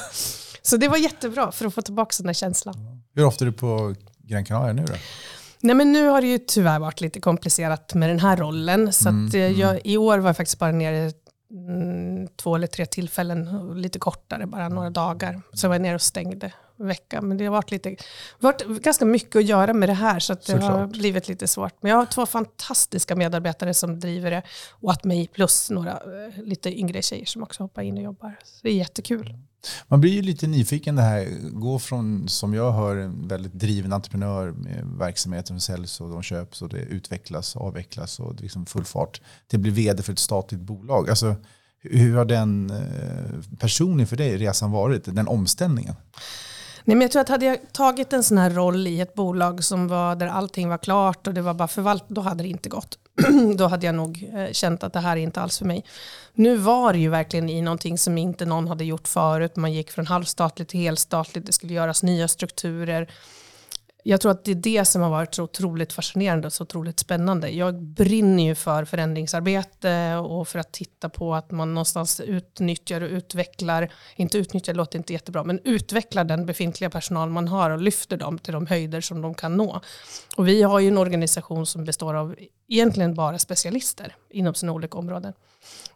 Så 0.62 0.76
det 0.76 0.88
var 0.88 0.96
jättebra 0.96 1.52
för 1.52 1.66
att 1.66 1.74
få 1.74 1.82
tillbaka 1.82 2.14
den 2.18 2.26
där 2.26 2.34
känslan. 2.34 3.02
Hur 3.14 3.24
ofta 3.24 3.44
är 3.44 3.46
du 3.46 3.52
på 3.52 3.94
Gran 4.18 4.44
Canaria 4.44 4.72
nu 4.72 4.84
då? 4.84 4.94
Nej 5.60 5.74
men 5.74 5.92
nu 5.92 6.08
har 6.08 6.20
det 6.20 6.26
ju 6.26 6.38
tyvärr 6.38 6.78
varit 6.78 7.00
lite 7.00 7.20
komplicerat 7.20 7.94
med 7.94 8.10
den 8.10 8.20
här 8.20 8.36
rollen. 8.36 8.92
Så 8.92 9.08
Mm, 9.08 9.30
eh, 9.34 9.60
jag, 9.60 9.80
i 9.84 9.96
år 9.96 10.18
var 10.18 10.28
jag 10.28 10.36
faktiskt 10.36 10.58
bara 10.58 10.72
nere 10.72 10.96
mm, 10.96 11.12
två 12.36 12.54
eller 12.54 12.66
tre 12.66 12.86
tillfällen, 12.86 13.72
lite 13.80 13.98
kortare, 13.98 14.46
bara 14.46 14.68
några 14.68 14.90
dagar. 14.90 15.42
Så 15.52 15.64
jag 15.64 15.70
var 15.70 15.78
nere 15.78 15.94
och 15.94 16.02
stängde 16.02 16.52
en 16.76 16.86
vecka. 16.86 17.22
Men 17.22 17.36
det 17.36 17.44
har 17.44 17.52
varit, 17.52 17.70
lite, 17.70 17.96
varit 18.38 18.66
ganska 18.66 19.04
mycket 19.04 19.36
att 19.36 19.44
göra 19.44 19.72
med 19.72 19.88
det 19.88 19.92
här 19.92 20.18
så 20.18 20.34
det 20.34 20.62
har 20.62 20.86
blivit 20.86 21.28
lite 21.28 21.48
svårt. 21.48 21.74
Men 21.80 21.90
jag 21.90 21.98
har 21.98 22.06
två 22.06 22.26
fantastiska 22.26 23.16
medarbetare 23.16 23.74
som 23.74 24.00
driver 24.00 24.30
det 24.30 24.42
och 24.70 24.92
att 24.92 25.04
mig 25.04 25.26
plus 25.26 25.70
några 25.70 25.92
eh, 25.92 26.42
lite 26.42 26.78
yngre 26.78 27.02
tjejer 27.02 27.26
som 27.26 27.42
också 27.42 27.62
hoppar 27.62 27.82
in 27.82 27.96
och 27.96 28.02
jobbar. 28.02 28.36
Så 28.44 28.58
det 28.62 28.68
är 28.68 28.74
jättekul. 28.74 29.34
Man 29.88 30.00
blir 30.00 30.12
ju 30.12 30.22
lite 30.22 30.46
nyfiken 30.46 30.96
det 30.96 31.02
här, 31.02 31.28
gå 31.52 31.78
från, 31.78 32.28
som 32.28 32.54
jag 32.54 32.72
hör, 32.72 32.96
en 32.96 33.28
väldigt 33.28 33.52
driven 33.52 33.92
entreprenör 33.92 34.50
med 34.50 34.84
verksamheter 34.98 35.46
som 35.48 35.60
säljs 35.60 36.00
och 36.00 36.10
de 36.10 36.22
köps 36.22 36.62
och 36.62 36.68
det 36.68 36.78
utvecklas 36.78 37.56
och 37.56 37.66
avvecklas 37.66 38.20
och 38.20 38.34
det 38.34 38.40
är 38.40 38.42
liksom 38.42 38.66
full 38.66 38.84
fart 38.84 39.20
till 39.46 39.56
att 39.58 39.62
bli 39.62 39.70
vd 39.70 40.02
för 40.02 40.12
ett 40.12 40.18
statligt 40.18 40.60
bolag. 40.60 41.10
Alltså, 41.10 41.36
hur 41.82 42.16
har 42.16 42.24
den 42.24 42.70
eh, 42.70 42.76
personen 42.76 43.58
personligen 43.58 44.06
för 44.06 44.16
dig 44.16 44.36
resan 44.36 44.70
varit, 44.70 45.04
den 45.04 45.28
omställningen? 45.28 45.94
Nej, 46.88 46.96
men 46.96 47.00
jag 47.00 47.10
tror 47.10 47.22
att 47.22 47.28
hade 47.28 47.46
jag 47.46 47.58
tagit 47.72 48.12
en 48.12 48.22
sån 48.22 48.38
här 48.38 48.50
roll 48.50 48.86
i 48.86 49.00
ett 49.00 49.14
bolag 49.14 49.64
som 49.64 49.88
var 49.88 50.16
där 50.16 50.26
allting 50.26 50.68
var 50.68 50.78
klart 50.78 51.26
och 51.26 51.34
det 51.34 51.42
var 51.42 51.54
bara 51.54 51.68
förvalt, 51.68 52.04
då 52.08 52.20
hade 52.20 52.42
det 52.42 52.48
inte 52.48 52.68
gått. 52.68 52.98
då 53.56 53.66
hade 53.66 53.86
jag 53.86 53.94
nog 53.94 54.30
eh, 54.34 54.52
känt 54.52 54.84
att 54.84 54.92
det 54.92 55.00
här 55.00 55.16
är 55.16 55.20
inte 55.20 55.40
alls 55.40 55.58
för 55.58 55.64
mig. 55.64 55.84
Nu 56.34 56.56
var 56.56 56.92
det 56.92 56.98
ju 56.98 57.08
verkligen 57.08 57.50
i 57.50 57.62
någonting 57.62 57.98
som 57.98 58.18
inte 58.18 58.44
någon 58.44 58.68
hade 58.68 58.84
gjort 58.84 59.08
förut. 59.08 59.56
Man 59.56 59.72
gick 59.72 59.90
från 59.90 60.06
halvstatligt 60.06 60.70
till 60.70 60.80
helstatligt, 60.80 61.46
det 61.46 61.52
skulle 61.52 61.74
göras 61.74 62.02
nya 62.02 62.28
strukturer. 62.28 63.08
Jag 64.08 64.20
tror 64.20 64.32
att 64.32 64.44
det 64.44 64.50
är 64.50 64.54
det 64.54 64.84
som 64.84 65.02
har 65.02 65.10
varit 65.10 65.34
så 65.34 65.42
otroligt 65.42 65.92
fascinerande 65.92 66.46
och 66.46 66.52
så 66.52 66.62
otroligt 66.62 67.00
spännande. 67.00 67.50
Jag 67.50 67.82
brinner 67.82 68.44
ju 68.44 68.54
för 68.54 68.84
förändringsarbete 68.84 70.14
och 70.14 70.48
för 70.48 70.58
att 70.58 70.72
titta 70.72 71.08
på 71.08 71.34
att 71.34 71.50
man 71.50 71.74
någonstans 71.74 72.20
utnyttjar 72.20 73.00
och 73.00 73.10
utvecklar, 73.10 73.92
inte 74.16 74.38
utnyttjar 74.38 74.74
låter 74.74 74.98
inte 74.98 75.12
jättebra, 75.12 75.44
men 75.44 75.60
utvecklar 75.64 76.24
den 76.24 76.46
befintliga 76.46 76.90
personal 76.90 77.30
man 77.30 77.48
har 77.48 77.70
och 77.70 77.80
lyfter 77.80 78.16
dem 78.16 78.38
till 78.38 78.52
de 78.52 78.66
höjder 78.66 79.00
som 79.00 79.22
de 79.22 79.34
kan 79.34 79.56
nå. 79.56 79.80
Och 80.36 80.48
vi 80.48 80.62
har 80.62 80.80
ju 80.80 80.88
en 80.88 80.98
organisation 80.98 81.66
som 81.66 81.84
består 81.84 82.14
av 82.14 82.34
egentligen 82.68 83.14
bara 83.14 83.38
specialister 83.38 84.16
inom 84.30 84.54
sina 84.54 84.72
olika 84.72 84.98
områden. 84.98 85.32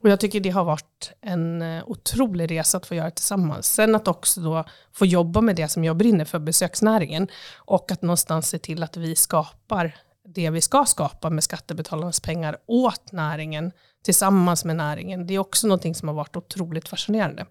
Och 0.03 0.09
jag 0.09 0.21
tycker 0.21 0.41
det 0.41 0.51
har 0.51 0.65
varit 0.65 1.13
en 1.21 1.63
eh, 1.63 1.85
otrolig 1.87 2.51
resa 2.51 2.79
att 2.79 2.87
få 2.87 2.95
göra 2.95 3.11
tillsammans. 3.11 3.67
Sen 3.67 3.95
att 3.95 4.09
också 4.09 4.41
då 4.41 4.65
få 4.93 5.07
jobba 5.07 5.41
med 5.41 5.57
det 5.57 5.69
som 5.69 5.85
jag 5.85 5.97
brinner 5.97 6.25
för, 6.25 6.39
besöksnäringen. 6.39 7.29
Och 7.57 7.93
att 7.93 8.03
någonstans 8.03 8.49
se 8.49 8.59
till 8.59 8.83
att 8.83 8.97
vi 8.97 9.17
skapar 9.17 9.97
det 10.35 10.51
vi 10.51 10.61
ska 10.61 10.85
skapa 10.85 11.31
med 11.31 11.45
skattebetalarnas 11.45 12.21
pengar 12.21 12.57
åt 12.67 13.13
näringen 13.13 13.73
tillsammans 14.05 14.65
med 14.65 14.77
näringen. 14.77 15.27
Det 15.27 15.35
är 15.35 15.39
också 15.39 15.67
någonting 15.67 15.95
som 15.95 16.09
har 16.09 16.15
varit 16.15 16.37
otroligt 16.37 16.89
fascinerande. 16.89 17.47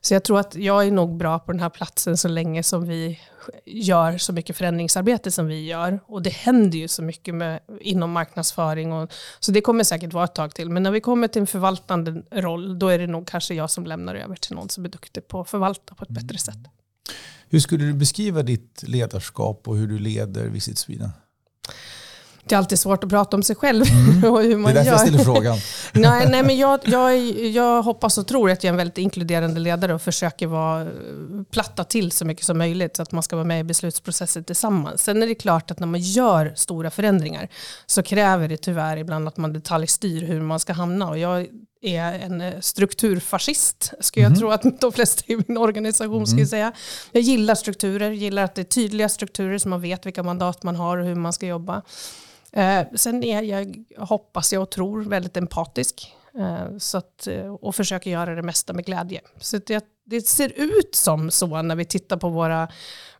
Så 0.00 0.14
jag 0.14 0.24
tror 0.24 0.40
att 0.40 0.54
jag 0.54 0.86
är 0.86 0.90
nog 0.90 1.16
bra 1.16 1.38
på 1.38 1.52
den 1.52 1.60
här 1.60 1.68
platsen 1.68 2.16
så 2.16 2.28
länge 2.28 2.62
som 2.62 2.88
vi 2.88 3.20
gör 3.66 4.18
så 4.18 4.32
mycket 4.32 4.56
förändringsarbete 4.56 5.30
som 5.30 5.46
vi 5.46 5.66
gör. 5.66 6.00
Och 6.06 6.22
det 6.22 6.30
händer 6.30 6.78
ju 6.78 6.88
så 6.88 7.02
mycket 7.02 7.34
med, 7.34 7.60
inom 7.80 8.12
marknadsföring. 8.12 8.92
Och, 8.92 9.12
så 9.40 9.52
det 9.52 9.60
kommer 9.60 9.84
säkert 9.84 10.12
vara 10.12 10.24
ett 10.24 10.34
tag 10.34 10.54
till. 10.54 10.70
Men 10.70 10.82
när 10.82 10.90
vi 10.90 11.00
kommer 11.00 11.28
till 11.28 11.40
en 11.40 11.46
förvaltande 11.46 12.22
roll, 12.30 12.78
då 12.78 12.88
är 12.88 12.98
det 12.98 13.06
nog 13.06 13.26
kanske 13.26 13.54
jag 13.54 13.70
som 13.70 13.86
lämnar 13.86 14.14
över 14.14 14.36
till 14.36 14.54
någon 14.54 14.68
som 14.68 14.84
är 14.84 14.88
duktig 14.88 15.28
på 15.28 15.40
att 15.40 15.50
förvalta 15.50 15.94
på 15.94 16.04
ett 16.04 16.10
bättre 16.10 16.38
sätt. 16.38 16.58
Hur 17.48 17.60
skulle 17.60 17.84
du 17.84 17.92
beskriva 17.92 18.42
ditt 18.42 18.82
ledarskap 18.86 19.68
och 19.68 19.76
hur 19.76 19.88
du 19.88 19.98
leder 19.98 20.44
Visit 20.44 20.78
Sweden? 20.78 21.10
Det 22.50 22.54
är 22.54 22.58
alltid 22.58 22.78
svårt 22.78 23.04
att 23.04 23.10
prata 23.10 23.36
om 23.36 23.42
sig 23.42 23.56
själv 23.56 23.82
och 24.24 24.42
hur 24.42 24.48
Det 24.48 24.54
är 24.54 24.56
man 24.56 24.74
därför 24.74 24.86
gör. 24.86 24.92
jag 24.92 25.00
ställer 25.00 25.24
frågan. 25.24 25.58
nej, 25.92 26.28
nej, 26.30 26.42
men 26.42 26.56
jag, 26.56 26.80
jag, 26.84 27.18
jag 27.46 27.82
hoppas 27.82 28.18
och 28.18 28.26
tror 28.26 28.50
att 28.50 28.64
jag 28.64 28.68
är 28.68 28.72
en 28.72 28.76
väldigt 28.76 28.98
inkluderande 28.98 29.60
ledare 29.60 29.94
och 29.94 30.02
försöker 30.02 30.46
vara, 30.46 30.86
platta 31.50 31.84
till 31.84 32.12
så 32.12 32.24
mycket 32.24 32.46
som 32.46 32.58
möjligt 32.58 32.96
så 32.96 33.02
att 33.02 33.12
man 33.12 33.22
ska 33.22 33.36
vara 33.36 33.46
med 33.46 33.60
i 33.60 33.64
beslutsprocessen 33.64 34.44
tillsammans. 34.44 35.02
Sen 35.02 35.22
är 35.22 35.26
det 35.26 35.34
klart 35.34 35.70
att 35.70 35.78
när 35.78 35.86
man 35.86 36.00
gör 36.00 36.52
stora 36.56 36.90
förändringar 36.90 37.48
så 37.86 38.02
kräver 38.02 38.48
det 38.48 38.56
tyvärr 38.56 38.96
ibland 38.96 39.28
att 39.28 39.36
man 39.36 39.52
detaljstyr 39.52 40.22
hur 40.22 40.40
man 40.40 40.60
ska 40.60 40.72
hamna. 40.72 41.08
Och 41.08 41.18
jag 41.18 41.46
är 41.82 42.12
en 42.18 42.40
eh, 42.40 42.60
strukturfascist, 42.60 43.92
skulle 44.00 44.26
jag 44.26 44.38
tro 44.38 44.50
att 44.50 44.80
de 44.80 44.92
flesta 44.92 45.22
i 45.26 45.36
min 45.46 45.58
organisation 45.58 46.26
skulle 46.26 46.46
säga. 46.46 46.72
Jag 47.12 47.22
gillar 47.22 47.54
strukturer, 47.54 48.10
gillar 48.10 48.44
att 48.44 48.54
det 48.54 48.62
är 48.62 48.64
tydliga 48.64 49.08
strukturer 49.08 49.58
så 49.58 49.68
man 49.68 49.80
vet 49.80 50.06
vilka 50.06 50.22
mandat 50.22 50.62
man 50.62 50.76
har 50.76 50.98
och 50.98 51.06
hur 51.06 51.14
man 51.14 51.32
ska 51.32 51.46
jobba. 51.46 51.82
Eh, 52.52 52.86
sen 52.94 53.24
är 53.24 53.42
jag, 53.42 53.84
hoppas 53.98 54.52
jag 54.52 54.62
och 54.62 54.70
tror, 54.70 55.02
väldigt 55.02 55.36
empatisk. 55.36 56.14
Eh, 56.38 56.78
så 56.78 56.98
att, 56.98 57.26
eh, 57.26 57.54
och 57.54 57.74
försöker 57.74 58.10
göra 58.10 58.34
det 58.34 58.42
mesta 58.42 58.72
med 58.72 58.86
glädje. 58.86 59.20
Så 59.36 59.58
det, 59.58 59.84
det 60.04 60.20
ser 60.20 60.52
ut 60.56 60.94
som 60.94 61.30
så 61.30 61.62
när 61.62 61.76
vi 61.76 61.84
tittar 61.84 62.16
på 62.16 62.28
våra, 62.28 62.68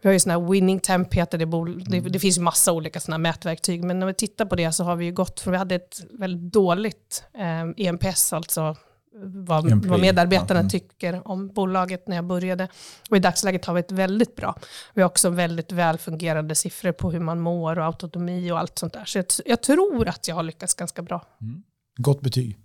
vi 0.01 0.09
har 0.09 0.12
ju 0.12 0.20
sådana 0.20 0.41
här 0.41 0.53
winning 0.53 0.81
temp 0.81 1.14
heter 1.14 1.39
det, 1.39 1.47
det, 1.91 2.09
det 2.09 2.18
finns 2.18 2.39
ju 2.39 2.43
massa 2.43 2.72
olika 2.72 3.01
sådana 3.01 3.18
mätverktyg, 3.18 3.85
men 3.85 4.01
när 4.01 4.07
vi 4.07 4.14
tittar 4.14 4.45
på 4.45 4.57
det 4.57 4.72
så 4.72 4.85
har 4.85 4.97
vi 4.97 5.05
ju 5.05 5.12
gått 5.12 5.41
från, 5.41 5.53
vi 5.53 5.59
hade 5.59 5.74
ett 5.74 6.01
väldigt 6.11 6.53
dåligt 6.53 7.24
eh, 7.35 7.87
EMPS, 7.87 8.33
alltså 8.33 8.76
vad, 9.22 9.86
vad 9.86 10.00
medarbetarna 10.00 10.61
mm. 10.61 10.70
tycker 10.70 11.28
om 11.28 11.48
bolaget 11.48 12.08
när 12.08 12.16
jag 12.16 12.24
började. 12.24 12.68
Och 13.11 13.16
i 13.16 13.20
dagsläget 13.20 13.64
har 13.64 13.74
vi 13.74 13.80
ett 13.80 13.92
väldigt 13.92 14.36
bra. 14.36 14.56
Vi 14.94 15.02
har 15.02 15.08
också 15.08 15.30
väldigt 15.30 15.72
välfungerande 15.72 16.54
siffror 16.54 16.92
på 16.92 17.11
hur 17.11 17.20
man 17.20 17.40
mår 17.40 17.78
och 17.78 17.84
autonomi 17.84 18.50
och 18.50 18.58
allt 18.58 18.78
sånt 18.78 18.92
där. 18.92 19.04
Så 19.04 19.18
jag, 19.18 19.26
jag 19.44 19.62
tror 19.62 20.08
att 20.08 20.28
jag 20.28 20.34
har 20.34 20.42
lyckats 20.42 20.74
ganska 20.74 21.02
bra. 21.02 21.24
Mm. 21.40 21.62
Gott 21.96 22.20
betyg. 22.20 22.58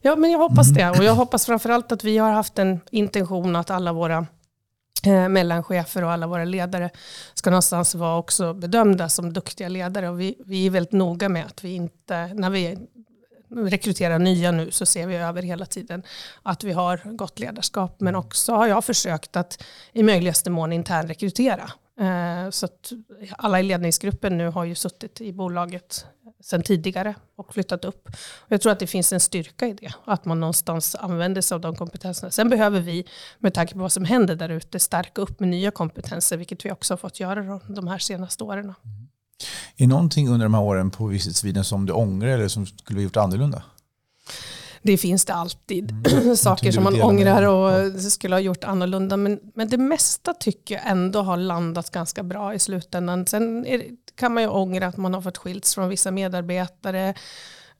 Ja, 0.00 0.16
men 0.16 0.30
jag 0.30 0.38
hoppas 0.38 0.70
mm. 0.70 0.92
det. 0.92 0.98
Och 0.98 1.04
jag 1.04 1.14
hoppas 1.14 1.46
framförallt 1.46 1.92
att 1.92 2.04
vi 2.04 2.18
har 2.18 2.30
haft 2.30 2.58
en 2.58 2.80
intention 2.90 3.56
att 3.56 3.70
alla 3.70 3.92
våra 3.92 4.26
eh, 5.06 5.28
mellanchefer 5.28 6.04
och 6.04 6.12
alla 6.12 6.26
våra 6.26 6.44
ledare 6.44 6.90
ska 7.34 7.50
någonstans 7.50 7.94
vara 7.94 8.18
också 8.18 8.54
bedömda 8.54 9.08
som 9.08 9.32
duktiga 9.32 9.68
ledare. 9.68 10.08
Och 10.08 10.20
vi, 10.20 10.34
vi 10.46 10.66
är 10.66 10.70
väldigt 10.70 10.92
noga 10.92 11.28
med 11.28 11.46
att 11.46 11.64
vi 11.64 11.74
inte, 11.74 12.26
när 12.34 12.50
vi 12.50 12.78
rekryterar 13.50 14.18
nya 14.18 14.50
nu 14.50 14.70
så 14.70 14.86
ser 14.86 15.06
vi 15.06 15.16
över 15.16 15.42
hela 15.42 15.66
tiden 15.66 16.02
att 16.42 16.64
vi 16.64 16.72
har 16.72 17.00
gott 17.04 17.38
ledarskap. 17.38 18.00
Men 18.00 18.16
också 18.16 18.52
har 18.52 18.66
jag 18.66 18.84
försökt 18.84 19.36
att 19.36 19.62
i 19.92 20.02
möjligaste 20.02 20.50
mån 20.50 20.72
intern 20.72 21.08
rekrytera. 21.08 21.70
Eh, 22.00 22.50
så 22.50 22.66
att 22.66 22.92
alla 23.38 23.60
i 23.60 23.62
ledningsgruppen 23.62 24.38
nu 24.38 24.48
har 24.48 24.64
ju 24.64 24.74
suttit 24.74 25.20
i 25.20 25.32
bolaget 25.32 26.06
sedan 26.40 26.62
tidigare 26.62 27.14
och 27.36 27.54
flyttat 27.54 27.84
upp. 27.84 28.08
Jag 28.48 28.60
tror 28.60 28.72
att 28.72 28.78
det 28.78 28.86
finns 28.86 29.12
en 29.12 29.20
styrka 29.20 29.66
i 29.66 29.72
det, 29.72 29.92
att 30.04 30.24
man 30.24 30.40
någonstans 30.40 30.94
använder 30.94 31.40
sig 31.40 31.54
av 31.54 31.60
de 31.60 31.76
kompetenserna. 31.76 32.30
Sen 32.30 32.48
behöver 32.48 32.80
vi, 32.80 33.06
med 33.38 33.54
tanke 33.54 33.72
på 33.72 33.80
vad 33.80 33.92
som 33.92 34.04
händer 34.04 34.36
där 34.36 34.48
ute, 34.48 34.78
stärka 34.78 35.22
upp 35.22 35.40
med 35.40 35.48
nya 35.48 35.70
kompetenser, 35.70 36.36
vilket 36.36 36.64
vi 36.64 36.72
också 36.72 36.92
har 36.92 36.98
fått 36.98 37.20
göra 37.20 37.60
de 37.68 37.88
här 37.88 37.98
senaste 37.98 38.44
åren. 38.44 38.74
Är 39.76 39.84
det 39.84 39.86
någonting 39.86 40.28
under 40.28 40.46
de 40.46 40.54
här 40.54 40.62
åren 40.62 40.90
på 40.90 41.06
Visit 41.06 41.36
Sweden 41.36 41.64
som 41.64 41.86
du 41.86 41.92
ångrar 41.92 42.28
eller 42.28 42.48
som 42.48 42.66
skulle 42.66 42.98
ha 42.98 43.02
gjort 43.02 43.16
annorlunda? 43.16 43.62
Det 44.82 44.96
finns 44.96 45.24
det 45.24 45.34
alltid. 45.34 45.90
Mm. 45.90 46.36
Saker 46.36 46.72
som 46.72 46.84
man 46.84 47.02
ångrar 47.02 47.42
och 47.42 48.00
skulle 48.00 48.34
ha 48.34 48.40
gjort 48.40 48.64
annorlunda. 48.64 49.16
Men, 49.16 49.40
men 49.54 49.68
det 49.68 49.78
mesta 49.78 50.34
tycker 50.34 50.74
jag 50.74 50.86
ändå 50.86 51.22
har 51.22 51.36
landat 51.36 51.90
ganska 51.90 52.22
bra 52.22 52.54
i 52.54 52.58
slutändan. 52.58 53.26
Sen 53.26 53.62
det, 53.62 53.84
kan 54.14 54.34
man 54.34 54.42
ju 54.42 54.48
ångra 54.48 54.86
att 54.86 54.96
man 54.96 55.14
har 55.14 55.20
fått 55.20 55.38
skilts 55.38 55.74
från 55.74 55.88
vissa 55.88 56.10
medarbetare. 56.10 57.14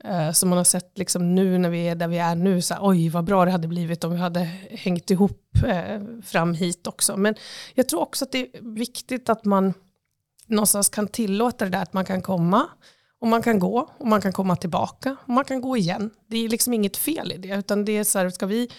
Eh, 0.05 0.33
som 0.33 0.49
man 0.49 0.57
har 0.57 0.65
sett 0.65 0.99
liksom 0.99 1.35
nu 1.35 1.59
när 1.59 1.71
vi 1.71 1.89
är 1.89 1.95
där 1.95 2.09
vi 2.09 2.19
är 2.19 2.35
nu. 2.35 2.63
Så 2.63 2.75
här, 2.75 2.81
Oj 2.85 3.09
vad 3.09 3.25
bra 3.25 3.45
det 3.45 3.51
hade 3.51 3.69
blivit 3.69 4.05
om 4.05 4.13
vi 4.13 4.19
hade 4.19 4.41
hängt 4.71 5.11
ihop 5.11 5.43
eh, 5.67 6.01
fram 6.25 6.55
hit 6.55 6.87
också. 6.87 7.17
Men 7.17 7.35
jag 7.75 7.89
tror 7.89 8.01
också 8.01 8.25
att 8.25 8.33
det 8.33 8.39
är 8.39 8.75
viktigt 8.75 9.29
att 9.29 9.45
man 9.45 9.75
någonstans 10.47 10.89
kan 10.89 11.09
tillåta 11.09 11.65
det 11.65 11.71
där 11.71 11.83
att 11.83 11.93
man 11.93 12.05
kan 12.05 12.23
komma 12.23 12.69
och 13.21 13.29
man 13.29 13.43
kan 13.43 13.59
gå 13.59 13.91
och 13.99 14.07
man 14.07 14.21
kan 14.21 14.33
komma 14.33 14.57
tillbaka 14.57 15.17
och 15.21 15.29
man 15.29 15.45
kan 15.45 15.61
gå 15.61 15.77
igen. 15.77 16.11
Det 16.27 16.45
är 16.45 16.49
liksom 16.49 16.73
inget 16.73 16.97
fel 16.97 17.33
i 17.33 17.37
det 17.37 17.49
utan 17.49 17.85
det 17.85 17.93
är 17.93 18.05
så 18.05 18.19
här, 18.19 18.31
ska 18.31 18.47
vi 18.47 18.71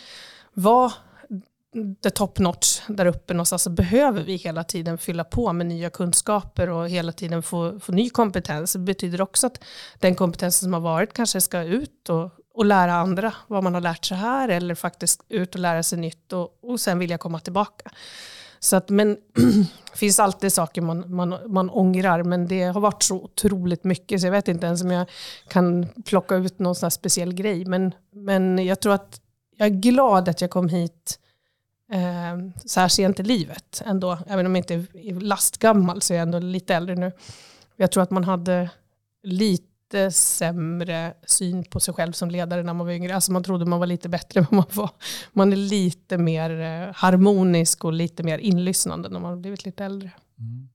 vara 0.54 0.92
the 2.04 2.10
top 2.10 2.40
notch 2.40 2.82
där 2.88 3.06
uppe 3.06 3.34
någonstans 3.34 3.64
så 3.64 3.70
behöver 3.70 4.24
vi 4.24 4.36
hela 4.36 4.64
tiden 4.64 4.98
fylla 4.98 5.24
på 5.24 5.54
med 5.54 5.66
nya 5.66 5.90
kunskaper 5.90 6.70
och 6.70 6.90
hela 6.90 7.12
tiden 7.12 7.44
få, 7.44 7.80
få 7.80 7.92
ny 7.92 8.10
kompetens. 8.10 8.74
Det 8.74 8.80
betyder 8.80 9.22
också 9.22 9.48
att 9.48 9.64
den 10.00 10.16
kompetensen 10.16 10.66
som 10.66 10.74
har 10.74 10.80
varit 10.80 11.14
kanske 11.14 11.42
ska 11.42 11.64
ut 11.64 12.10
och, 12.10 12.32
och 12.54 12.66
lära 12.66 12.94
andra 12.94 13.34
vad 13.48 13.64
man 13.64 13.74
har 13.74 13.82
lärt 13.82 14.06
sig 14.06 14.18
här 14.18 14.50
eller 14.50 14.76
faktiskt 14.76 15.24
ut 15.30 15.56
och 15.56 15.62
lära 15.62 15.84
sig 15.84 16.00
nytt 16.00 16.34
och, 16.34 16.64
och 16.64 16.80
sen 16.80 17.00
vilja 17.00 17.18
komma 17.18 17.40
tillbaka. 17.40 17.92
Så 18.60 18.76
att, 18.76 18.90
men 18.90 19.18
det 19.92 19.98
finns 19.98 20.20
alltid 20.20 20.54
saker 20.54 20.82
man, 20.82 21.16
man, 21.16 21.36
man 21.46 21.70
ångrar, 21.70 22.24
men 22.24 22.48
det 22.48 22.64
har 22.64 22.82
varit 22.82 23.04
så 23.04 23.16
otroligt 23.16 23.84
mycket 23.84 24.22
så 24.22 24.28
jag 24.28 24.32
vet 24.32 24.48
inte 24.48 24.68
ens 24.68 24.84
om 24.84 24.92
jag 24.92 25.10
kan 25.48 25.88
plocka 26.06 26.36
ut 26.36 26.60
någon 26.60 26.76
sån 26.76 26.92
speciell 26.92 27.34
grej. 27.34 27.66
Men, 27.66 27.94
men 28.12 28.66
jag 28.66 28.80
tror 28.80 28.94
att 28.94 29.22
jag 29.58 29.66
är 29.66 29.72
glad 29.72 30.30
att 30.30 30.42
jag 30.42 30.50
kom 30.50 30.70
hit 30.70 31.20
eh, 31.92 32.52
så 32.66 32.80
här 32.80 32.88
sent 32.88 33.20
i 33.20 33.24
livet 33.24 33.82
ändå. 33.86 34.18
Även 34.28 34.46
om 34.46 34.56
jag 34.56 34.60
inte 34.60 34.74
är 34.74 35.20
lastgammal 35.20 36.02
så 36.02 36.14
är 36.14 36.18
jag 36.18 36.22
ändå 36.24 36.40
lite 36.40 36.76
äldre 36.76 36.96
nu. 36.96 37.12
Jag 37.76 37.92
tror 37.92 38.04
att 38.04 38.12
man 38.12 38.24
hade 38.24 38.70
lite 39.24 39.67
lite 39.67 39.67
sämre 40.12 41.14
syn 41.28 41.64
på 41.64 41.80
sig 41.80 41.94
själv 41.94 42.12
som 42.12 42.30
ledare 42.32 42.64
när 42.64 42.74
man 42.74 42.86
var 42.86 42.94
yngre. 42.94 43.16
Alltså 43.16 43.32
man 43.32 43.44
trodde 43.44 43.66
man 43.66 43.80
var 43.80 43.88
lite 43.88 44.10
bättre 44.10 44.40
än 44.40 44.46
man 44.50 44.66
var. 44.74 44.90
Man 45.34 45.54
är 45.54 45.58
lite 45.58 46.18
mer 46.18 46.50
eh, 46.62 46.94
harmonisk 46.96 47.86
och 47.86 47.94
lite 47.94 48.24
mer 48.24 48.38
inlyssnande 48.38 49.10
när 49.10 49.20
man 49.20 49.30
har 49.30 49.38
blivit 49.38 49.66
lite 49.66 49.86
äldre. 49.86 50.12
Mm. 50.40 50.70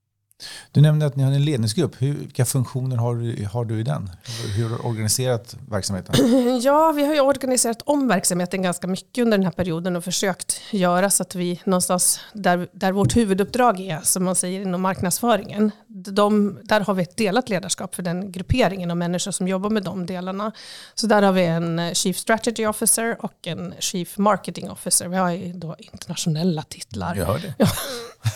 Du 0.72 0.80
nämnde 0.80 1.06
att 1.06 1.16
ni 1.16 1.22
har 1.22 1.32
en 1.32 1.44
ledningsgrupp. 1.44 2.02
Vilka 2.02 2.44
funktioner 2.44 2.96
har 2.96 3.14
du, 3.14 3.46
har 3.52 3.64
du 3.64 3.80
i 3.80 3.82
den? 3.82 4.10
Hur 4.56 4.68
har 4.68 4.78
du 4.78 4.82
organiserat 4.82 5.56
verksamheten? 5.70 6.14
Ja, 6.62 6.92
vi 6.92 7.06
har 7.06 7.14
ju 7.14 7.20
organiserat 7.20 7.82
om 7.84 8.08
verksamheten 8.08 8.62
ganska 8.62 8.86
mycket 8.86 9.22
under 9.22 9.38
den 9.38 9.44
här 9.44 9.52
perioden 9.52 9.96
och 9.96 10.04
försökt 10.04 10.60
göra 10.70 11.10
så 11.10 11.22
att 11.22 11.34
vi 11.34 11.60
någonstans 11.64 12.20
där, 12.32 12.68
där 12.72 12.92
vårt 12.92 13.16
huvuduppdrag 13.16 13.80
är, 13.80 14.00
som 14.02 14.24
man 14.24 14.36
säger 14.36 14.60
inom 14.60 14.80
marknadsföringen, 14.80 15.70
de, 15.86 16.58
där 16.62 16.80
har 16.80 16.94
vi 16.94 17.02
ett 17.02 17.16
delat 17.16 17.48
ledarskap 17.48 17.94
för 17.94 18.02
den 18.02 18.32
grupperingen 18.32 18.90
av 18.90 18.96
människor 18.96 19.30
som 19.30 19.48
jobbar 19.48 19.70
med 19.70 19.82
de 19.82 20.06
delarna. 20.06 20.52
Så 20.94 21.06
där 21.06 21.22
har 21.22 21.32
vi 21.32 21.44
en 21.44 21.94
Chief 21.94 22.16
Strategy 22.16 22.66
Officer 22.66 23.16
och 23.24 23.46
en 23.46 23.74
Chief 23.78 24.18
Marketing 24.18 24.70
Officer. 24.70 25.08
Vi 25.08 25.16
har 25.16 25.30
ju 25.30 25.52
då 25.52 25.76
internationella 25.78 26.62
titlar. 26.62 27.16
Jag 27.16 27.26
hör 27.26 27.38
det. 27.38 27.54
Ja, 27.58 27.66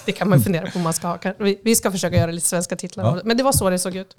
det 0.05 0.13
kan 0.13 0.29
man 0.29 0.41
fundera 0.41 0.71
på 0.71 0.79
om 0.79 0.83
man 0.83 0.93
ska 0.93 1.09
ha. 1.09 1.19
Vi 1.63 1.75
ska 1.77 1.91
försöka 1.91 2.17
göra 2.17 2.31
lite 2.31 2.47
svenska 2.47 2.77
titlar. 2.77 3.05
Ja. 3.05 3.21
Men 3.25 3.37
det 3.37 3.43
var 3.43 3.53
så 3.53 3.71
det 3.71 3.79
såg 3.79 3.97
ut. 3.97 4.17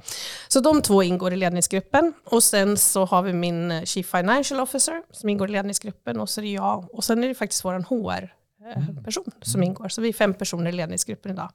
Så 0.47 0.59
de 0.59 0.81
två 0.81 1.03
ingår 1.03 1.33
i 1.33 1.35
ledningsgruppen. 1.35 2.13
Och 2.25 2.43
sen 2.43 2.77
så 2.77 3.05
har 3.05 3.21
vi 3.21 3.33
min 3.33 3.85
Chief 3.85 4.07
Financial 4.07 4.59
Officer 4.59 5.01
som 5.11 5.29
ingår 5.29 5.49
i 5.49 5.51
ledningsgruppen. 5.51 6.19
Och 6.19 6.29
så 6.29 6.41
är 6.41 6.43
det 6.43 6.51
jag. 6.51 6.95
Och 6.95 7.03
sen 7.03 7.23
är 7.23 7.27
det 7.27 7.35
faktiskt 7.35 7.65
vår 7.65 7.73
HR. 7.73 8.36
Mm. 8.75 9.03
person 9.03 9.31
som 9.41 9.63
ingår. 9.63 9.89
Så 9.89 10.01
vi 10.01 10.09
är 10.09 10.13
fem 10.13 10.33
personer 10.33 10.69
i 10.69 10.71
ledningsgruppen 10.71 11.31
idag. 11.31 11.51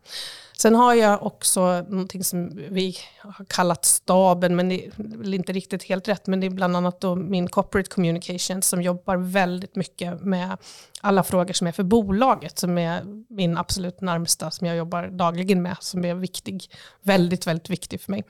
Sen 0.58 0.74
har 0.74 0.94
jag 0.94 1.22
också 1.22 1.80
någonting 1.88 2.24
som 2.24 2.60
vi 2.70 2.96
har 3.18 3.44
kallat 3.44 3.84
staben, 3.84 4.56
men 4.56 4.68
det 4.68 4.86
är 5.24 5.34
inte 5.34 5.52
riktigt 5.52 5.82
helt 5.82 6.08
rätt, 6.08 6.26
men 6.26 6.40
det 6.40 6.46
är 6.46 6.50
bland 6.50 6.76
annat 6.76 7.00
då 7.00 7.14
min 7.14 7.48
corporate 7.48 7.90
communication 7.90 8.62
som 8.62 8.82
jobbar 8.82 9.16
väldigt 9.16 9.76
mycket 9.76 10.22
med 10.22 10.56
alla 11.00 11.22
frågor 11.22 11.52
som 11.52 11.66
är 11.66 11.72
för 11.72 11.82
bolaget, 11.82 12.58
som 12.58 12.78
är 12.78 13.02
min 13.28 13.58
absolut 13.58 14.00
närmsta, 14.00 14.50
som 14.50 14.66
jag 14.66 14.76
jobbar 14.76 15.06
dagligen 15.06 15.62
med, 15.62 15.76
som 15.80 16.04
är 16.04 16.14
viktig, 16.14 16.64
väldigt, 17.02 17.46
väldigt 17.46 17.70
viktig 17.70 18.00
för 18.00 18.10
mig. 18.10 18.24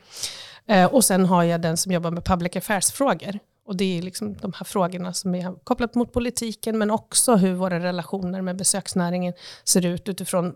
Eh, 0.67 0.85
och 0.85 1.05
sen 1.05 1.27
har 1.27 1.43
jag 1.43 1.61
den 1.61 1.77
som 1.77 1.93
jobbar 1.93 2.11
med 2.11 2.25
public 2.25 2.57
affairs-frågor. 2.57 3.39
Och 3.65 3.77
det 3.77 3.99
är 3.99 4.03
liksom 4.03 4.37
de 4.37 4.53
här 4.57 4.65
frågorna 4.65 5.13
som 5.13 5.35
är 5.35 5.65
kopplat 5.65 5.95
mot 5.95 6.13
politiken, 6.13 6.79
men 6.79 6.91
också 6.91 7.37
hur 7.37 7.55
våra 7.55 7.81
relationer 7.81 8.43
med 8.43 8.57
besöksnäringen 8.57 9.35
ser 9.65 9.87
ut 9.87 10.09
utifrån 10.09 10.55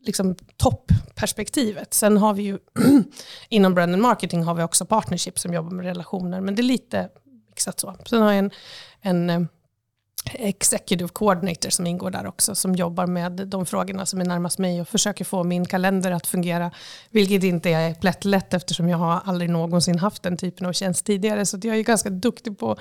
liksom 0.00 0.36
toppperspektivet. 0.56 1.94
Sen 1.94 2.16
har 2.16 2.34
vi 2.34 2.42
ju 2.42 2.58
inom 3.48 3.74
brand 3.74 3.92
and 3.92 4.02
marketing 4.02 4.42
har 4.42 4.54
vi 4.54 4.62
också 4.62 4.86
partnership 4.86 5.38
som 5.38 5.54
jobbar 5.54 5.70
med 5.70 5.86
relationer, 5.86 6.40
men 6.40 6.54
det 6.54 6.60
är 6.60 6.64
lite 6.64 7.08
mixat 7.48 7.80
så. 7.80 7.96
Sen 8.06 8.22
har 8.22 8.32
jag 8.32 8.38
en, 8.38 8.50
en 9.00 9.30
eh, 9.30 9.48
executive 10.34 11.08
coordinator 11.08 11.70
som 11.70 11.86
ingår 11.86 12.10
där 12.10 12.26
också, 12.26 12.54
som 12.54 12.74
jobbar 12.74 13.06
med 13.06 13.32
de 13.32 13.66
frågorna 13.66 14.06
som 14.06 14.20
är 14.20 14.24
närmast 14.24 14.58
mig 14.58 14.80
och 14.80 14.88
försöker 14.88 15.24
få 15.24 15.44
min 15.44 15.66
kalender 15.66 16.10
att 16.10 16.26
fungera, 16.26 16.70
vilket 17.10 17.42
inte 17.42 17.70
är 17.70 17.94
plättlätt 17.94 18.54
eftersom 18.54 18.88
jag 18.88 18.98
har 18.98 19.20
aldrig 19.24 19.50
någonsin 19.50 19.98
haft 19.98 20.22
den 20.22 20.36
typen 20.36 20.66
av 20.66 20.72
tjänst 20.72 21.06
tidigare. 21.06 21.46
Så 21.46 21.58
jag 21.62 21.76
är 21.76 21.82
ganska 21.82 22.10
duktig 22.10 22.58
på 22.58 22.76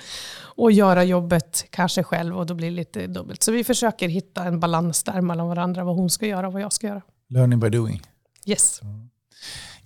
att 0.57 0.73
göra 0.73 1.03
jobbet 1.03 1.65
kanske 1.69 2.03
själv 2.03 2.37
och 2.37 2.45
då 2.45 2.53
blir 2.53 2.69
det 2.69 2.75
lite 2.75 3.07
dubbelt. 3.07 3.43
Så 3.43 3.51
vi 3.51 3.63
försöker 3.63 4.07
hitta 4.07 4.43
en 4.43 4.59
balans 4.59 5.03
där 5.03 5.21
mellan 5.21 5.47
varandra, 5.47 5.83
vad 5.83 5.95
hon 5.95 6.09
ska 6.09 6.25
göra 6.25 6.47
och 6.47 6.53
vad 6.53 6.61
jag 6.61 6.73
ska 6.73 6.87
göra. 6.87 7.01
Learning 7.29 7.59
by 7.59 7.69
doing. 7.69 8.01
Yes. 8.45 8.81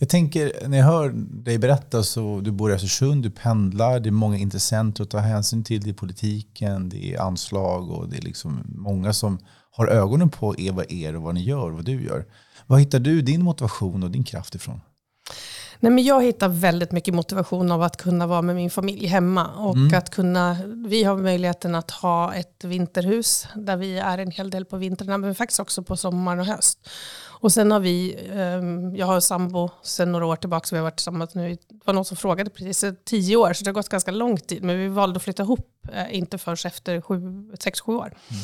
Jag 0.01 0.09
tänker, 0.09 0.67
när 0.67 0.77
jag 0.77 0.85
hör 0.85 1.09
dig 1.43 1.57
berätta 1.57 2.03
så 2.03 2.39
du 2.43 2.51
bor 2.51 2.71
i 2.71 2.73
Östersund, 2.73 3.23
du 3.23 3.29
pendlar, 3.29 3.99
det 3.99 4.09
är 4.09 4.11
många 4.11 4.37
intressenter 4.37 5.03
att 5.03 5.09
ta 5.09 5.17
hänsyn 5.17 5.63
till. 5.63 5.81
Det 5.81 5.89
är 5.89 5.93
politiken, 5.93 6.89
det 6.89 7.13
är 7.13 7.21
anslag 7.21 7.91
och 7.91 8.09
det 8.09 8.17
är 8.17 8.21
liksom 8.21 8.63
många 8.75 9.13
som 9.13 9.39
har 9.71 9.87
ögonen 9.87 10.29
på 10.29 10.59
er, 10.59 10.71
vad 10.71 10.91
er 10.91 11.15
och 11.15 11.21
vad 11.21 11.35
ni 11.35 11.43
gör 11.43 11.69
och 11.69 11.75
vad 11.75 11.85
du 11.85 12.03
gör. 12.03 12.25
Var 12.67 12.79
hittar 12.79 12.99
du 12.99 13.21
din 13.21 13.43
motivation 13.43 14.03
och 14.03 14.11
din 14.11 14.23
kraft 14.23 14.55
ifrån? 14.55 14.81
Nej, 15.79 15.91
men 15.91 16.03
jag 16.03 16.23
hittar 16.23 16.49
väldigt 16.49 16.91
mycket 16.91 17.13
motivation 17.13 17.71
av 17.71 17.83
att 17.83 17.97
kunna 17.97 18.27
vara 18.27 18.41
med 18.41 18.55
min 18.55 18.69
familj 18.69 19.07
hemma. 19.07 19.47
Och 19.47 19.75
mm. 19.75 19.97
att 19.97 20.09
kunna, 20.09 20.57
vi 20.87 21.03
har 21.03 21.17
möjligheten 21.17 21.75
att 21.75 21.91
ha 21.91 22.33
ett 22.33 22.63
vinterhus 22.63 23.47
där 23.55 23.77
vi 23.77 23.99
är 23.99 24.17
en 24.17 24.31
hel 24.31 24.49
del 24.49 24.65
på 24.65 24.77
vintrarna 24.77 25.17
men 25.17 25.35
faktiskt 25.35 25.59
också 25.59 25.83
på 25.83 25.97
sommar 25.97 26.37
och 26.37 26.45
höst. 26.45 26.89
Och 27.39 27.51
sen 27.51 27.71
har 27.71 27.79
vi, 27.79 28.17
um, 28.33 28.95
jag 28.95 29.05
har 29.05 29.19
sambo 29.19 29.69
sedan 29.83 30.11
några 30.11 30.25
år 30.25 30.35
tillbaka, 30.35 30.67
så 30.67 30.75
vi 30.75 30.79
har 30.79 30.83
varit 30.83 30.97
tillsammans 30.97 31.35
nu, 31.35 31.49
det 31.69 31.85
var 31.85 31.93
någon 31.93 32.05
som 32.05 32.17
frågade 32.17 32.49
precis, 32.49 32.85
tio 33.05 33.35
år, 33.35 33.53
så 33.53 33.63
det 33.63 33.69
har 33.69 33.73
gått 33.73 33.89
ganska 33.89 34.11
lång 34.11 34.37
tid, 34.37 34.63
men 34.63 34.79
vi 34.79 34.87
valde 34.87 35.17
att 35.17 35.23
flytta 35.23 35.43
ihop, 35.43 35.87
uh, 35.93 36.15
inte 36.15 36.37
förrän 36.37 36.57
efter 36.63 37.03
sex, 37.59 37.81
sju 37.81 37.95
år. 37.95 38.05
Mm. 38.05 38.41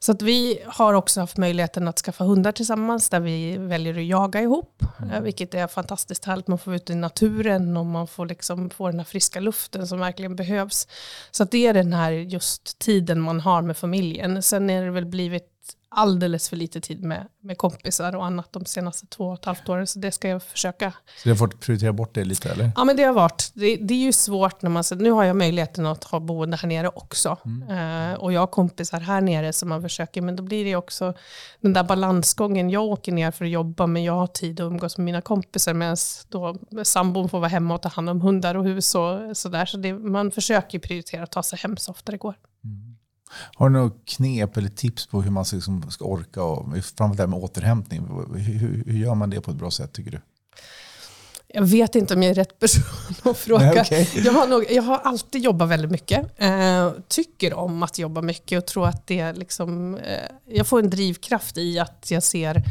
Så 0.00 0.12
att 0.12 0.22
vi 0.22 0.58
har 0.66 0.94
också 0.94 1.20
haft 1.20 1.36
möjligheten 1.36 1.88
att 1.88 1.98
skaffa 1.98 2.24
hundar 2.24 2.52
tillsammans 2.52 3.08
där 3.08 3.20
vi 3.20 3.56
väljer 3.56 3.98
att 3.98 4.04
jaga 4.04 4.42
ihop. 4.42 4.82
Mm. 4.98 5.10
Eh, 5.10 5.20
vilket 5.20 5.54
är 5.54 5.66
fantastiskt 5.66 6.24
härligt. 6.24 6.48
Man 6.48 6.58
får 6.58 6.74
ut 6.74 6.90
i 6.90 6.94
naturen 6.94 7.76
och 7.76 7.86
man 7.86 8.06
får 8.06 8.26
liksom 8.26 8.70
få 8.70 8.86
den 8.86 8.98
här 8.98 9.04
friska 9.04 9.40
luften 9.40 9.86
som 9.86 9.98
verkligen 9.98 10.36
behövs. 10.36 10.88
Så 11.30 11.42
att 11.42 11.50
det 11.50 11.66
är 11.66 11.74
den 11.74 11.92
här 11.92 12.10
just 12.10 12.78
tiden 12.78 13.20
man 13.20 13.40
har 13.40 13.62
med 13.62 13.76
familjen. 13.76 14.42
Sen 14.42 14.70
är 14.70 14.84
det 14.84 14.90
väl 14.90 15.06
blivit 15.06 15.57
alldeles 15.90 16.48
för 16.48 16.56
lite 16.56 16.80
tid 16.80 17.04
med, 17.04 17.26
med 17.40 17.58
kompisar 17.58 18.16
och 18.16 18.26
annat 18.26 18.52
de 18.52 18.64
senaste 18.64 19.06
två 19.06 19.28
och 19.28 19.34
ett 19.34 19.44
halvt 19.44 19.68
åren. 19.68 19.86
Så 19.86 19.98
det 19.98 20.12
ska 20.12 20.28
jag 20.28 20.42
försöka. 20.42 20.90
Så 20.90 21.22
du 21.24 21.30
har 21.30 21.36
fått 21.36 21.60
prioritera 21.60 21.92
bort 21.92 22.14
det 22.14 22.24
lite 22.24 22.50
eller? 22.50 22.70
Ja 22.76 22.84
men 22.84 22.96
det 22.96 23.02
har 23.02 23.12
varit. 23.12 23.50
Det, 23.54 23.76
det 23.76 23.94
är 23.94 23.98
ju 23.98 24.12
svårt 24.12 24.62
när 24.62 24.70
man 24.70 24.84
säger, 24.84 25.02
nu 25.02 25.10
har 25.10 25.24
jag 25.24 25.36
möjligheten 25.36 25.86
att 25.86 26.04
ha 26.04 26.20
boende 26.20 26.56
här 26.56 26.68
nere 26.68 26.88
också. 26.88 27.36
Mm. 27.44 28.10
Uh, 28.12 28.14
och 28.14 28.32
jag 28.32 28.40
har 28.40 28.46
kompisar 28.46 29.00
här 29.00 29.20
nere 29.20 29.52
som 29.52 29.68
man 29.68 29.82
försöker, 29.82 30.22
men 30.22 30.36
då 30.36 30.42
blir 30.42 30.64
det 30.64 30.76
också 30.76 31.14
den 31.60 31.72
där 31.72 31.84
balansgången. 31.84 32.70
Jag 32.70 32.84
åker 32.84 33.12
ner 33.12 33.30
för 33.30 33.44
att 33.44 33.50
jobba 33.50 33.86
men 33.86 34.04
jag 34.04 34.12
har 34.12 34.26
tid 34.26 34.60
att 34.60 34.64
umgås 34.64 34.98
med 34.98 35.04
mina 35.04 35.20
kompisar 35.20 35.74
medan 35.74 35.96
då 36.28 36.58
sambon 36.84 37.28
får 37.28 37.38
vara 37.38 37.48
hemma 37.48 37.74
och 37.74 37.82
ta 37.82 37.88
hand 37.88 38.10
om 38.10 38.20
hundar 38.20 38.54
och 38.54 38.64
hus 38.64 38.94
och 38.94 39.36
sådär. 39.36 39.66
Så 39.66 39.76
det, 39.76 39.92
man 39.92 40.30
försöker 40.30 40.78
prioritera 40.78 41.22
att 41.22 41.32
ta 41.32 41.42
sig 41.42 41.58
hem 41.58 41.76
så 41.76 41.90
ofta 41.90 42.12
det 42.12 42.18
går. 42.18 42.34
Mm. 42.64 42.97
Har 43.54 43.68
du 43.68 43.72
några 43.72 43.90
knep 44.04 44.56
eller 44.56 44.68
tips 44.68 45.06
på 45.06 45.22
hur 45.22 45.30
man 45.30 45.44
ska, 45.44 45.56
liksom, 45.56 45.90
ska 45.90 46.04
orka, 46.04 46.42
och, 46.42 46.64
framförallt 46.72 47.16
det 47.16 47.22
här 47.22 47.28
med 47.28 47.38
återhämtning? 47.38 48.06
Hur, 48.34 48.84
hur, 48.86 48.98
gör 48.98 49.14
man 49.14 49.30
det 49.30 49.40
på 49.40 49.50
ett 49.50 49.56
bra 49.56 49.70
sätt 49.70 49.92
tycker 49.92 50.10
du? 50.10 50.20
Jag 51.50 51.62
vet 51.62 51.94
inte 51.94 52.14
om 52.14 52.22
jag 52.22 52.30
är 52.30 52.34
rätt 52.34 52.58
person 52.58 53.30
att 53.30 53.38
fråga. 53.38 53.64
Nej, 53.64 53.80
okay. 53.80 54.06
jag, 54.24 54.32
har 54.32 54.46
nog, 54.46 54.64
jag 54.70 54.82
har 54.82 54.98
alltid 54.98 55.42
jobbat 55.42 55.68
väldigt 55.68 55.90
mycket. 55.90 56.26
Eh, 56.36 56.92
tycker 57.08 57.54
om 57.54 57.82
att 57.82 57.98
jobba 57.98 58.22
mycket 58.22 58.58
och 58.58 58.66
tror 58.66 58.86
att 58.86 59.06
det 59.06 59.32
liksom, 59.32 59.96
eh, 59.96 60.18
jag 60.46 60.66
får 60.66 60.78
en 60.78 60.90
drivkraft 60.90 61.58
i 61.58 61.78
att 61.78 62.10
jag 62.10 62.22
ser 62.22 62.62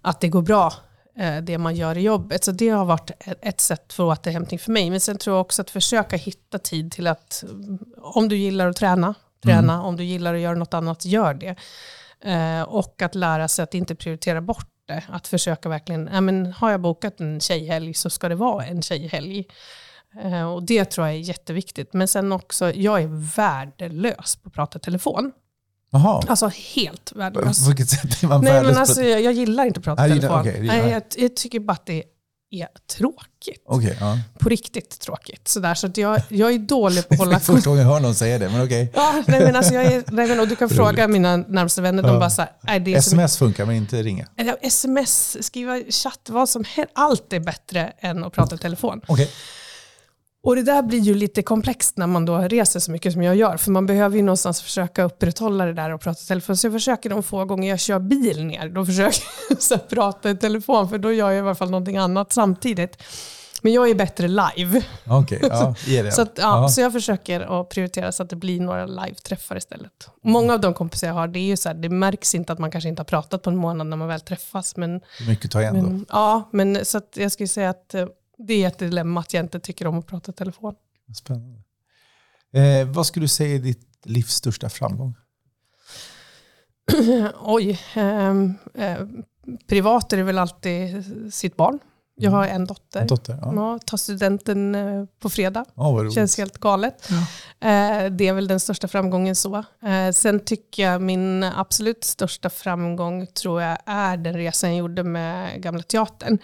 att 0.00 0.20
det 0.20 0.28
går 0.28 0.42
bra 0.42 0.72
eh, 1.18 1.36
det 1.36 1.58
man 1.58 1.76
gör 1.76 1.98
i 1.98 2.00
jobbet. 2.00 2.44
Så 2.44 2.52
det 2.52 2.68
har 2.68 2.84
varit 2.84 3.10
ett 3.40 3.60
sätt 3.60 3.92
för 3.92 4.04
återhämtning 4.04 4.58
för 4.58 4.72
mig. 4.72 4.90
Men 4.90 5.00
sen 5.00 5.18
tror 5.18 5.36
jag 5.36 5.40
också 5.40 5.62
att 5.62 5.70
försöka 5.70 6.16
hitta 6.16 6.58
tid 6.58 6.92
till 6.92 7.06
att, 7.06 7.44
om 7.96 8.28
du 8.28 8.36
gillar 8.36 8.68
att 8.68 8.76
träna, 8.76 9.14
Träna, 9.42 9.72
mm. 9.72 9.84
om 9.84 9.96
du 9.96 10.04
gillar 10.04 10.34
att 10.34 10.40
göra 10.40 10.54
något 10.54 10.74
annat, 10.74 11.04
gör 11.04 11.34
det. 11.34 11.56
Eh, 12.24 12.62
och 12.62 13.02
att 13.02 13.14
lära 13.14 13.48
sig 13.48 13.62
att 13.62 13.74
inte 13.74 13.94
prioritera 13.94 14.40
bort 14.40 14.68
det. 14.88 15.04
Att 15.08 15.28
försöka 15.28 15.68
verkligen, 15.68 16.10
ja, 16.12 16.20
men 16.20 16.52
har 16.52 16.70
jag 16.70 16.80
bokat 16.80 17.20
en 17.20 17.40
tjejhelg 17.40 17.94
så 17.94 18.10
ska 18.10 18.28
det 18.28 18.34
vara 18.34 18.64
en 18.64 18.82
tjejhelg. 18.82 19.44
Eh, 20.22 20.52
och 20.52 20.62
det 20.62 20.84
tror 20.84 21.06
jag 21.06 21.16
är 21.16 21.20
jätteviktigt. 21.20 21.92
Men 21.92 22.08
sen 22.08 22.32
också, 22.32 22.72
jag 22.72 23.02
är 23.02 23.36
värdelös 23.36 24.36
på 24.36 24.48
att 24.48 24.54
prata 24.54 24.78
telefon. 24.78 25.32
Aha. 25.92 26.22
Alltså 26.28 26.50
helt 26.74 27.12
värdelös. 27.12 27.64
På 27.64 27.68
vilket 27.68 27.88
sätt 27.88 28.22
är 28.22 28.26
man 28.28 28.44
Nej, 28.44 28.64
men 28.64 28.76
alltså, 28.76 29.02
jag, 29.02 29.22
jag 29.22 29.32
gillar 29.32 29.64
inte 29.64 29.78
att 29.78 29.84
prata 29.84 30.08
telefon. 30.08 30.40
Okay, 30.40 30.60
Nej, 30.60 30.90
jag, 30.90 31.02
jag, 31.16 31.36
tycker 31.36 31.60
bara 31.60 31.72
att 31.72 31.86
det 31.86 32.02
är 32.02 32.04
tråkigt. 32.96 33.62
Okay, 33.66 33.94
ja. 34.00 34.18
På 34.38 34.48
riktigt 34.48 35.00
tråkigt. 35.00 35.48
Sådär, 35.48 35.74
så 35.74 35.86
att 35.86 35.96
jag, 35.96 36.22
jag 36.28 36.52
är 36.52 36.58
dålig 36.58 37.08
på 37.08 37.14
att 37.14 37.20
hålla... 37.20 37.40
Första 37.40 37.70
gången 37.70 37.86
jag 37.86 37.92
hör 37.92 38.00
någon 38.00 38.14
säga 38.14 38.38
det, 38.38 38.48
men 38.48 38.64
okej. 38.64 38.88
Okay. 38.88 39.02
Ja, 39.02 39.22
nej, 39.26 39.40
men 39.40 39.56
alltså 39.56 39.74
jag 39.74 39.84
är, 39.84 40.04
nej, 40.12 40.28
men, 40.28 40.40
och 40.40 40.48
du 40.48 40.56
kan 40.56 40.68
fråga 40.68 41.08
mina 41.08 41.36
närmaste 41.36 41.82
vänner, 41.82 42.02
de 42.02 42.18
bara 42.18 42.30
så 42.30 42.44
här, 42.62 42.78
det 42.78 42.94
Sms 42.94 43.34
som, 43.34 43.46
funkar 43.46 43.66
men 43.66 43.76
inte 43.76 44.02
ringa? 44.02 44.26
Sms, 44.62 45.44
skriva 45.46 45.80
chatt, 45.90 46.28
vad 46.28 46.48
som 46.48 46.64
helst. 46.64 46.92
Allt 46.94 47.32
är 47.32 47.40
bättre 47.40 47.92
än 47.98 48.24
att 48.24 48.32
prata 48.32 48.54
i 48.54 48.58
telefon. 48.58 49.00
Okay. 49.08 49.28
Och 50.44 50.56
det 50.56 50.62
där 50.62 50.82
blir 50.82 50.98
ju 50.98 51.14
lite 51.14 51.42
komplext 51.42 51.96
när 51.96 52.06
man 52.06 52.24
då 52.24 52.38
reser 52.38 52.80
så 52.80 52.90
mycket 52.90 53.12
som 53.12 53.22
jag 53.22 53.36
gör. 53.36 53.56
För 53.56 53.70
man 53.70 53.86
behöver 53.86 54.16
ju 54.16 54.22
någonstans 54.22 54.62
försöka 54.62 55.04
upprätthålla 55.04 55.66
det 55.66 55.72
där 55.72 55.90
och 55.90 56.00
prata 56.00 56.20
i 56.22 56.26
telefon. 56.26 56.56
Så 56.56 56.66
jag 56.66 56.72
försöker 56.72 57.10
de 57.10 57.22
få 57.22 57.44
gånger 57.44 57.70
jag 57.70 57.80
kör 57.80 57.98
bil 57.98 58.44
ner, 58.44 58.68
då 58.68 58.86
försöker 58.86 59.22
jag 59.70 59.88
prata 59.88 60.30
i 60.30 60.36
telefon. 60.36 60.88
För 60.88 60.98
då 60.98 61.12
gör 61.12 61.30
jag 61.30 61.36
i 61.36 61.40
alla 61.40 61.54
fall 61.54 61.70
någonting 61.70 61.96
annat 61.96 62.32
samtidigt. 62.32 63.02
Men 63.62 63.72
jag 63.72 63.90
är 63.90 63.94
bättre 63.94 64.28
live. 64.28 64.82
Okay, 65.06 65.38
ja, 65.42 65.74
det. 65.86 66.12
så, 66.14 66.22
att, 66.22 66.38
ja, 66.38 66.68
så 66.68 66.80
jag 66.80 66.92
försöker 66.92 67.60
att 67.60 67.68
prioritera 67.68 68.12
så 68.12 68.22
att 68.22 68.30
det 68.30 68.36
blir 68.36 68.60
några 68.60 68.86
live-träffar 68.86 69.56
istället. 69.56 69.92
Många 70.22 70.54
av 70.54 70.60
de 70.60 70.74
kompisar 70.74 71.06
jag 71.06 71.14
har, 71.14 71.28
det 71.28 71.38
är 71.38 71.46
ju 71.46 71.56
så 71.56 71.68
här, 71.68 71.76
det 71.76 71.88
märks 71.88 72.34
inte 72.34 72.52
att 72.52 72.58
man 72.58 72.70
kanske 72.70 72.88
inte 72.88 73.00
har 73.00 73.04
pratat 73.04 73.42
på 73.42 73.50
en 73.50 73.56
månad 73.56 73.86
när 73.86 73.96
man 73.96 74.08
väl 74.08 74.20
träffas. 74.20 74.76
Men, 74.76 75.00
mycket 75.28 75.44
att 75.44 75.50
ta 75.50 75.60
igen 75.62 75.98
då. 75.98 76.04
Ja, 76.08 76.48
men 76.52 76.84
så 76.84 77.00
jag 77.14 77.32
skulle 77.32 77.48
säga 77.48 77.70
att 77.70 77.94
eh, 77.94 78.06
det 78.46 78.64
är 78.64 78.68
ett 78.68 78.78
dilemma 78.78 79.20
att 79.20 79.34
jag 79.34 79.44
inte 79.44 79.60
tycker 79.60 79.86
om 79.86 79.98
att 79.98 80.06
prata 80.06 80.32
i 80.32 80.34
telefon. 80.34 80.74
Spännande. 81.14 81.62
Eh, 82.52 82.88
vad 82.88 83.06
skulle 83.06 83.24
du 83.24 83.28
säga 83.28 83.54
är 83.54 83.58
ditt 83.58 84.06
livs 84.06 84.34
största 84.34 84.68
framgång? 84.68 85.14
Oj. 87.40 87.80
Eh, 87.94 88.30
eh, 88.74 89.06
privat 89.66 90.12
är 90.12 90.16
det 90.16 90.22
väl 90.22 90.38
alltid 90.38 91.04
sitt 91.34 91.56
barn. 91.56 91.78
Jag 92.22 92.30
har 92.30 92.46
en 92.46 92.64
dotter. 92.66 93.04
Dotter 93.04 93.38
ja. 93.42 93.52
Ja, 93.54 93.78
tar 93.78 93.96
studenten 93.96 94.74
eh, 94.74 95.04
på 95.20 95.30
fredag. 95.30 95.64
Oh, 95.74 96.10
Känns 96.10 96.38
helt 96.38 96.58
galet. 96.58 97.08
Ja. 97.10 97.16
Eh, 97.68 98.10
det 98.10 98.28
är 98.28 98.32
väl 98.32 98.48
den 98.48 98.60
största 98.60 98.88
framgången 98.88 99.36
så. 99.36 99.56
Eh, 99.82 100.12
sen 100.12 100.40
tycker 100.40 100.82
jag 100.82 101.02
min 101.02 101.44
absolut 101.44 102.04
största 102.04 102.50
framgång 102.50 103.26
tror 103.26 103.62
jag 103.62 103.78
är 103.86 104.16
den 104.16 104.34
resan 104.34 104.70
jag 104.70 104.78
gjorde 104.78 105.02
med 105.02 105.62
Gamla 105.62 105.82
Teatern. 105.82 106.38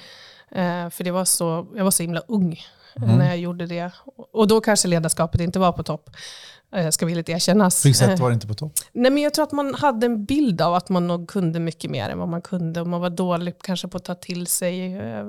För 0.91 1.05
det 1.05 1.11
var 1.11 1.25
så, 1.25 1.67
jag 1.75 1.85
var 1.85 1.91
så 1.91 2.03
himla 2.03 2.21
ung 2.29 2.61
mm. 2.97 3.19
när 3.19 3.27
jag 3.27 3.39
gjorde 3.39 3.67
det. 3.67 3.91
Och 4.33 4.49
då 4.49 4.61
kanske 4.61 4.89
ledarskapet 4.89 5.41
inte 5.41 5.59
var 5.59 5.73
på 5.73 5.83
topp. 5.83 6.11
Eh, 6.73 6.91
ska 6.91 7.07
villigt 7.07 7.29
erkännas. 7.29 7.83
På 7.83 7.93
sätt 7.93 8.21
var 8.21 8.31
det 8.31 8.35
inte 8.35 8.47
på 8.47 8.55
topp? 8.55 8.73
Nej, 8.93 9.11
men 9.11 9.23
jag 9.23 9.35
tror 9.35 9.43
att 9.43 9.53
man 9.53 9.75
hade 9.75 10.07
en 10.07 10.25
bild 10.25 10.61
av 10.61 10.75
att 10.75 10.89
man 10.89 11.07
nog 11.07 11.29
kunde 11.29 11.61
mycket 11.61 11.91
mer 11.91 12.09
än 12.09 12.19
vad 12.19 12.29
man 12.29 12.43
kunde. 12.43 12.81
Och 12.81 12.87
man 12.87 13.01
var 13.01 13.11
dålig 13.11 13.55
kanske 13.63 13.89
på 13.89 13.97
att 13.97 14.05
ta 14.05 14.15
till 14.15 14.47
sig. 14.47 14.97
Eh, 14.97 15.27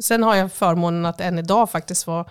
sen 0.00 0.22
har 0.22 0.36
jag 0.36 0.52
förmånen 0.52 1.06
att 1.06 1.20
än 1.20 1.38
idag 1.38 1.70
faktiskt 1.70 2.06
vara 2.06 2.26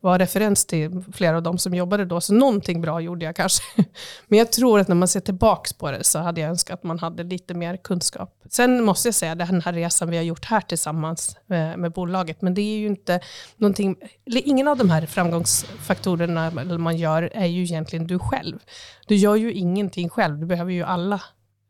var 0.00 0.18
referens 0.18 0.66
till 0.66 1.02
flera 1.12 1.36
av 1.36 1.42
de 1.42 1.58
som 1.58 1.74
jobbade 1.74 2.04
då. 2.04 2.20
Så 2.20 2.34
någonting 2.34 2.80
bra 2.80 3.00
gjorde 3.00 3.24
jag 3.24 3.36
kanske. 3.36 3.62
Men 4.26 4.38
jag 4.38 4.52
tror 4.52 4.80
att 4.80 4.88
när 4.88 4.94
man 4.94 5.08
ser 5.08 5.20
tillbaka 5.20 5.70
på 5.78 5.90
det 5.90 6.04
så 6.04 6.18
hade 6.18 6.40
jag 6.40 6.50
önskat 6.50 6.74
att 6.74 6.84
man 6.84 6.98
hade 6.98 7.22
lite 7.22 7.54
mer 7.54 7.76
kunskap. 7.76 8.42
Sen 8.50 8.84
måste 8.84 9.08
jag 9.08 9.14
säga 9.14 9.34
den 9.34 9.60
här 9.60 9.72
resan 9.72 10.10
vi 10.10 10.16
har 10.16 10.24
gjort 10.24 10.44
här 10.44 10.60
tillsammans 10.60 11.36
med, 11.46 11.78
med 11.78 11.92
bolaget. 11.92 12.42
Men 12.42 12.54
det 12.54 12.60
är 12.60 12.78
ju 12.78 12.86
inte 12.86 13.20
någonting, 13.56 13.96
ingen 14.24 14.68
av 14.68 14.76
de 14.76 14.90
här 14.90 15.06
framgångsfaktorerna 15.06 16.50
man 16.78 16.96
gör 16.96 17.30
är 17.34 17.46
ju 17.46 17.62
egentligen 17.62 18.06
du 18.06 18.18
själv. 18.18 18.58
Du 19.06 19.16
gör 19.16 19.36
ju 19.36 19.52
ingenting 19.52 20.08
själv, 20.08 20.38
du 20.38 20.46
behöver 20.46 20.72
ju 20.72 20.82
alla 20.82 21.20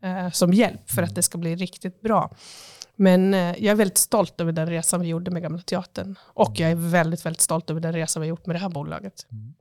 eh, 0.02 0.30
som 0.30 0.52
hjälp 0.52 0.90
för 0.90 1.02
att 1.02 1.14
det 1.14 1.22
ska 1.22 1.38
bli 1.38 1.56
riktigt 1.56 2.00
bra. 2.00 2.30
Men 3.00 3.34
eh, 3.34 3.40
jag 3.40 3.64
är 3.64 3.74
väldigt 3.74 3.98
stolt 3.98 4.40
över 4.40 4.52
den 4.52 4.68
resan 4.68 5.00
vi 5.00 5.08
gjorde 5.08 5.30
med 5.30 5.42
Gamla 5.42 5.62
Teatern. 5.62 6.14
Och 6.22 6.60
jag 6.60 6.70
är 6.70 6.74
väldigt, 6.74 7.26
väldigt 7.26 7.40
stolt 7.40 7.70
över 7.70 7.80
den 7.80 7.92
resan 7.92 8.22
vi 8.22 8.28
gjort 8.28 8.46
med 8.46 8.56
det 8.56 8.60
här 8.60 8.68
bolaget. 8.68 9.26
Mm. 9.30 9.54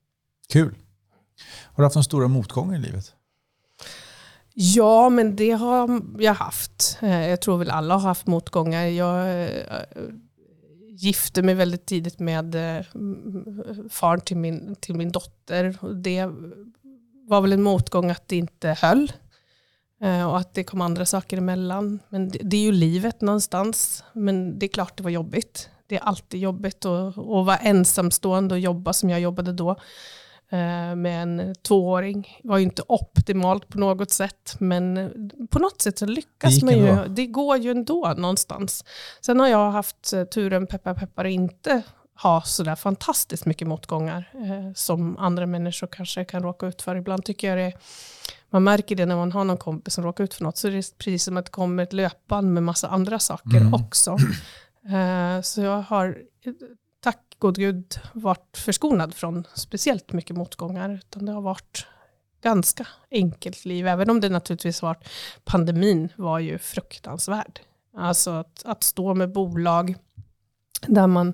Kul. 0.50 0.76
Har 1.64 1.76
du 1.76 1.84
haft 1.84 1.96
några 1.96 2.04
stora 2.04 2.28
motgångar 2.28 2.76
i 2.76 2.80
livet? 2.80 3.14
Ja, 4.54 5.10
men 5.10 5.36
det 5.36 5.52
har 5.52 6.02
jag 6.20 6.34
haft. 6.34 6.98
Eh, 7.02 7.28
jag 7.28 7.42
tror 7.42 7.58
väl 7.58 7.70
alla 7.70 7.94
har 7.94 8.02
haft 8.02 8.28
motgångar. 8.28 8.86
Jag 8.86 9.44
eh, 9.44 9.80
gifte 10.90 11.42
mig 11.42 11.56
väldigt 11.56 11.86
tidigt 11.86 12.20
med 12.20 12.56
far 13.90 14.18
till 14.18 14.38
min, 14.38 14.76
till 14.76 14.96
min 14.96 15.12
dotter. 15.12 15.78
Det 15.94 16.26
var 17.28 17.42
väl 17.42 17.54
en 17.54 17.64
motgång 17.64 18.10
att 18.10 18.28
det 18.28 18.36
inte 18.36 18.70
höll. 18.70 19.12
Eh, 20.02 20.30
och 20.30 20.38
att 20.38 20.54
det 20.54 20.64
kom 20.64 20.82
andra 20.82 21.06
saker 21.06 21.38
emellan. 21.38 22.00
Men 22.10 22.30
det, 22.30 22.40
det 22.42 22.58
är 22.58 22.62
ju 22.62 22.72
livet 22.72 23.22
någonstans. 23.22 24.04
Men 24.14 24.60
det 24.60 24.66
är 24.66 24.68
klart 24.68 24.98
det 24.98 25.04
var 25.04 25.10
jobbigt. 25.10 25.70
Det 25.88 25.96
är 25.96 26.00
alltid 26.00 26.40
jobbigt 26.40 26.86
att, 26.86 27.18
att 27.18 27.46
vara 27.46 27.58
ensamstående 27.58 28.56
och 28.56 28.60
jobba 28.60 28.94
som 28.94 29.10
jag 29.10 29.20
jobbade 29.20 29.54
då. 29.54 29.70
Eh, 30.50 30.96
med 30.96 31.22
en 31.22 31.56
tvååring. 31.56 32.40
Det 32.42 32.50
var 32.50 32.58
ju 32.58 32.64
inte 32.64 32.84
optimalt 32.88 33.68
på 33.68 33.80
något 33.80 34.12
sätt. 34.12 34.56
Men 34.60 35.12
på 35.50 35.60
något 35.60 35.82
sätt 35.82 36.00
så 36.00 36.06
lyckas 36.06 36.64
man 36.64 36.78
ju. 36.78 36.84
Bra. 36.84 37.06
Det 37.08 37.28
går 37.28 37.58
ju 37.58 37.72
ändå 37.72 38.14
någonstans. 38.18 38.86
Sen 39.22 39.40
har 39.40 39.48
jag 39.48 39.72
haft 39.72 40.14
turen, 40.34 40.68
peppar 40.68 40.94
peppar, 40.94 41.26
inte 41.26 41.82
ha 42.22 42.42
sådär 42.42 42.76
fantastiskt 42.76 43.46
mycket 43.46 43.68
motgångar 43.68 44.32
eh, 44.34 44.74
som 44.76 45.18
andra 45.18 45.46
människor 45.46 45.88
kanske 45.88 46.26
kan 46.26 46.44
råka 46.44 46.68
ut 46.68 46.82
för. 46.82 46.96
Ibland 46.96 47.26
tycker 47.26 47.48
jag 47.56 47.58
det 47.58 47.80
man 48.50 48.64
märker 48.64 48.96
det 48.96 49.06
när 49.06 49.16
man 49.16 49.32
har 49.32 49.44
någon 49.44 49.58
kompis 49.58 49.94
som 49.94 50.04
råkar 50.04 50.24
ut 50.24 50.34
för 50.34 50.44
något. 50.44 50.58
Så 50.58 50.68
är 50.68 50.72
det 50.72 50.98
precis 50.98 51.24
som 51.24 51.38
att 51.38 51.46
det 51.46 51.52
kommer 51.52 51.84
ett 51.84 51.94
löpband 51.94 52.54
med 52.54 52.64
massa 52.64 52.88
andra 52.88 53.20
saker 53.20 53.58
mm. 53.58 53.74
också. 53.74 54.12
Uh, 54.12 55.42
så 55.42 55.62
jag 55.62 55.82
har, 55.82 56.18
tack 57.04 57.36
god 57.40 57.56
gud, 57.56 58.00
varit 58.14 58.58
förskonad 58.58 59.14
från 59.14 59.48
speciellt 59.54 60.14
mycket 60.14 60.36
motgångar. 60.36 60.90
Utan 60.90 61.26
det 61.26 61.32
har 61.32 61.42
varit 61.42 61.86
ganska 62.42 62.88
enkelt 63.12 63.66
liv. 63.66 63.88
Även 63.88 64.10
om 64.10 64.22
det 64.22 64.30
naturligtvis 64.30 64.82
varit, 64.82 65.08
pandemin 65.46 66.10
var 66.16 66.40
ju 66.40 66.58
fruktansvärd. 66.58 67.60
Alltså 67.98 68.32
att, 68.32 68.62
att 68.66 68.84
stå 68.84 69.14
med 69.14 69.32
bolag 69.32 69.96
där 70.88 71.08
man, 71.08 71.34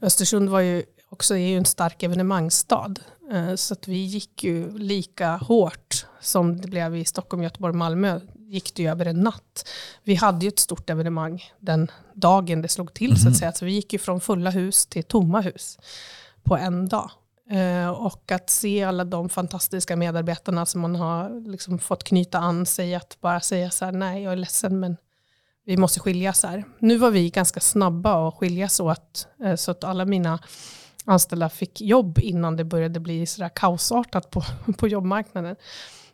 Östersund 0.00 0.48
var 0.48 0.60
ju 0.60 0.82
också 1.08 1.34
är 1.34 1.48
ju 1.48 1.56
en 1.56 1.64
stark 1.64 2.02
evenemangsstad. 2.02 2.94
Eh, 3.32 3.54
så 3.54 3.74
att 3.74 3.88
vi 3.88 3.96
gick 3.96 4.44
ju 4.44 4.78
lika 4.78 5.36
hårt 5.36 6.06
som 6.20 6.60
det 6.60 6.68
blev 6.68 6.96
i 6.96 7.04
Stockholm, 7.04 7.42
Göteborg, 7.42 7.74
Malmö 7.74 8.20
gick 8.48 8.74
det 8.74 8.82
ju 8.82 8.90
över 8.90 9.06
en 9.06 9.20
natt. 9.20 9.68
Vi 10.04 10.14
hade 10.14 10.44
ju 10.44 10.48
ett 10.48 10.58
stort 10.58 10.90
evenemang 10.90 11.44
den 11.58 11.90
dagen 12.14 12.62
det 12.62 12.68
slog 12.68 12.94
till 12.94 13.10
mm 13.10 13.16
så 13.16 13.28
att 13.28 13.32
mhm. 13.32 13.38
säga. 13.38 13.52
Så 13.52 13.64
vi 13.64 13.72
gick 13.72 13.92
ju 13.92 13.98
från 13.98 14.20
fulla 14.20 14.50
hus 14.50 14.86
till 14.86 15.04
tomma 15.04 15.40
hus 15.40 15.78
på 16.42 16.56
en 16.56 16.88
dag. 16.88 17.10
Eh, 17.50 17.88
och 17.88 18.32
att 18.32 18.50
se 18.50 18.84
alla 18.84 19.04
de 19.04 19.28
fantastiska 19.28 19.96
medarbetarna 19.96 20.66
som 20.66 20.80
man 20.80 20.96
har 20.96 21.50
liksom 21.50 21.78
fått 21.78 22.04
knyta 22.04 22.38
an 22.38 22.66
sig, 22.66 22.94
att 22.94 23.20
bara 23.20 23.40
säga 23.40 23.70
så 23.70 23.84
här, 23.84 23.92
nej 23.92 24.22
jag 24.22 24.32
är 24.32 24.36
ledsen 24.36 24.80
men 24.80 24.96
vi 25.64 25.76
måste 25.76 26.00
skiljas 26.00 26.42
här. 26.42 26.64
Nu 26.78 26.96
var 26.96 27.10
vi 27.10 27.30
ganska 27.30 27.60
snabba 27.60 28.28
att 28.28 28.34
skiljas 28.34 28.80
åt, 28.80 29.28
eh, 29.44 29.54
så 29.54 29.70
att 29.70 29.84
alla 29.84 30.04
mina 30.04 30.38
anställda 31.08 31.48
fick 31.48 31.80
jobb 31.80 32.18
innan 32.18 32.56
det 32.56 32.64
började 32.64 33.00
bli 33.00 33.26
sådär 33.26 33.50
kaosartat 33.54 34.30
på, 34.30 34.42
på 34.78 34.88
jobbmarknaden. 34.88 35.56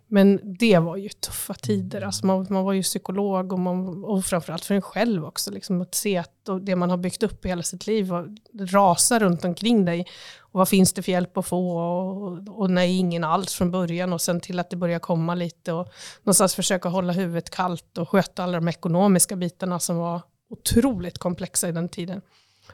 Men 0.07 0.41
det 0.59 0.79
var 0.79 0.97
ju 0.97 1.09
tuffa 1.09 1.55
tider. 1.55 2.03
Alltså 2.03 2.27
man, 2.27 2.47
man 2.51 2.65
var 2.65 2.73
ju 2.73 2.83
psykolog 2.83 3.53
och, 3.53 3.59
man, 3.59 4.05
och 4.05 4.25
framförallt 4.25 4.65
för 4.65 4.75
en 4.75 4.83
själv 4.83 5.25
också. 5.25 5.51
Liksom 5.51 5.81
att 5.81 5.95
se 5.95 6.17
att 6.17 6.49
det 6.63 6.77
man 6.77 6.91
har 6.91 6.97
byggt 6.97 7.23
upp 7.23 7.45
i 7.45 7.49
hela 7.49 7.63
sitt 7.63 7.87
liv 7.87 8.11
rasar 8.59 9.21
runt 9.21 9.45
omkring 9.45 9.85
dig. 9.85 10.07
Och 10.39 10.59
vad 10.59 10.69
finns 10.69 10.93
det 10.93 11.03
för 11.03 11.13
hjälp 11.13 11.37
att 11.37 11.47
få? 11.47 11.79
Och, 11.79 12.59
och 12.61 12.71
nej, 12.71 12.99
ingen 12.99 13.25
alls 13.25 13.55
från 13.55 13.71
början. 13.71 14.13
Och 14.13 14.21
sen 14.21 14.41
till 14.41 14.59
att 14.59 14.71
det 14.71 14.77
börjar 14.77 14.99
komma 14.99 15.35
lite. 15.35 15.73
Och 15.73 15.89
någonstans 16.23 16.55
försöka 16.55 16.89
hålla 16.89 17.13
huvudet 17.13 17.51
kallt 17.51 17.99
och 17.99 18.09
sköta 18.09 18.45
alla 18.45 18.61
de 18.61 18.69
ekonomiska 18.69 19.37
bitarna 19.37 19.79
som 19.79 19.97
var 19.97 20.23
otroligt 20.51 21.19
komplexa 21.19 21.69
i 21.69 21.73
den 21.73 21.89
tiden. 21.89 22.23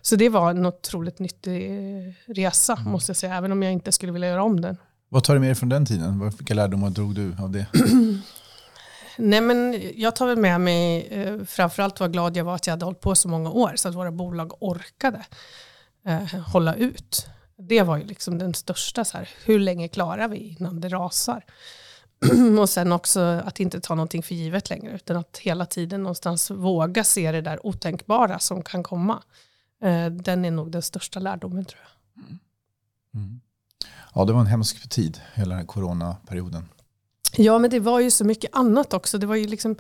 Så 0.03 0.17
det 0.17 0.29
var 0.29 0.51
en 0.51 0.67
otroligt 0.67 1.19
nyttig 1.19 1.71
resa, 2.27 2.77
mm. 2.77 2.93
måste 2.93 3.11
jag 3.11 3.17
säga. 3.17 3.35
Även 3.35 3.53
om 3.53 3.63
jag 3.63 3.73
inte 3.73 3.93
skulle 3.93 4.13
vilja 4.13 4.29
göra 4.29 4.43
om 4.43 4.61
den. 4.61 4.77
Vad 5.09 5.25
tar 5.25 5.35
du 5.35 5.41
med 5.41 5.49
dig 5.49 5.55
från 5.55 5.69
den 5.69 5.87
tiden? 5.87 6.31
Vilka 6.39 6.55
lärdomar 6.55 6.91
drog 6.91 7.15
du 7.15 7.37
av 7.43 7.51
det? 7.51 7.67
Nej, 9.17 9.41
men 9.41 9.83
jag 9.95 10.17
tar 10.17 10.27
väl 10.27 10.39
med 10.39 10.61
mig 10.61 11.09
eh, 11.11 11.45
framförallt 11.45 12.01
vad 12.01 12.13
glad 12.13 12.37
jag 12.37 12.45
var 12.45 12.55
att 12.55 12.67
jag 12.67 12.73
hade 12.73 12.85
hållit 12.85 13.01
på 13.01 13.15
så 13.15 13.29
många 13.29 13.51
år 13.51 13.73
så 13.77 13.89
att 13.89 13.95
våra 13.95 14.11
bolag 14.11 14.63
orkade 14.63 15.25
eh, 16.07 16.41
hålla 16.41 16.75
ut. 16.75 17.27
Det 17.57 17.83
var 17.83 17.97
ju 17.97 18.05
liksom 18.05 18.39
den 18.39 18.55
största, 18.55 19.05
så 19.05 19.19
här, 19.19 19.29
hur 19.45 19.59
länge 19.59 19.89
klarar 19.89 20.29
vi 20.29 20.37
innan 20.37 20.81
det 20.81 20.89
rasar? 20.89 21.45
och 22.61 22.71
sen 22.71 22.93
också 22.93 23.21
att 23.21 23.61
inte 23.61 23.81
ta 23.81 23.95
någonting 23.95 24.23
för 24.23 24.35
givet 24.35 24.71
längre 24.71 24.95
utan 24.95 25.17
att 25.17 25.39
hela 25.39 25.67
tiden 25.67 26.03
någonstans 26.03 26.51
våga 26.51 27.05
se 27.05 27.33
det 27.33 27.41
där 27.41 27.67
otänkbara 27.67 28.39
som 28.39 28.63
kan 28.63 28.83
komma. 28.83 29.23
Eh, 29.83 30.07
den 30.07 30.45
är 30.45 30.51
nog 30.51 30.71
den 30.71 30.83
största 30.83 31.21
lärdomen 31.21 31.65
tror 31.65 31.81
jag. 31.83 32.25
Mm. 32.25 32.39
Mm. 33.15 33.41
Ja, 34.15 34.25
det 34.25 34.33
var 34.33 34.41
en 34.41 34.47
hemsk 34.47 34.89
tid, 34.89 35.21
hela 35.35 35.49
den 35.49 35.59
här 35.59 35.67
coronaperioden. 35.67 36.69
Ja, 37.37 37.59
men 37.59 37.71
det 37.71 37.81
var 37.81 38.01
ju 38.01 38.11
så 38.11 38.25
mycket 38.25 38.51
annat 38.55 38.95
också. 38.95 39.19
Det 39.19 39.27
var 39.27 39.37
ju 39.37 39.47
liksom, 39.47 39.77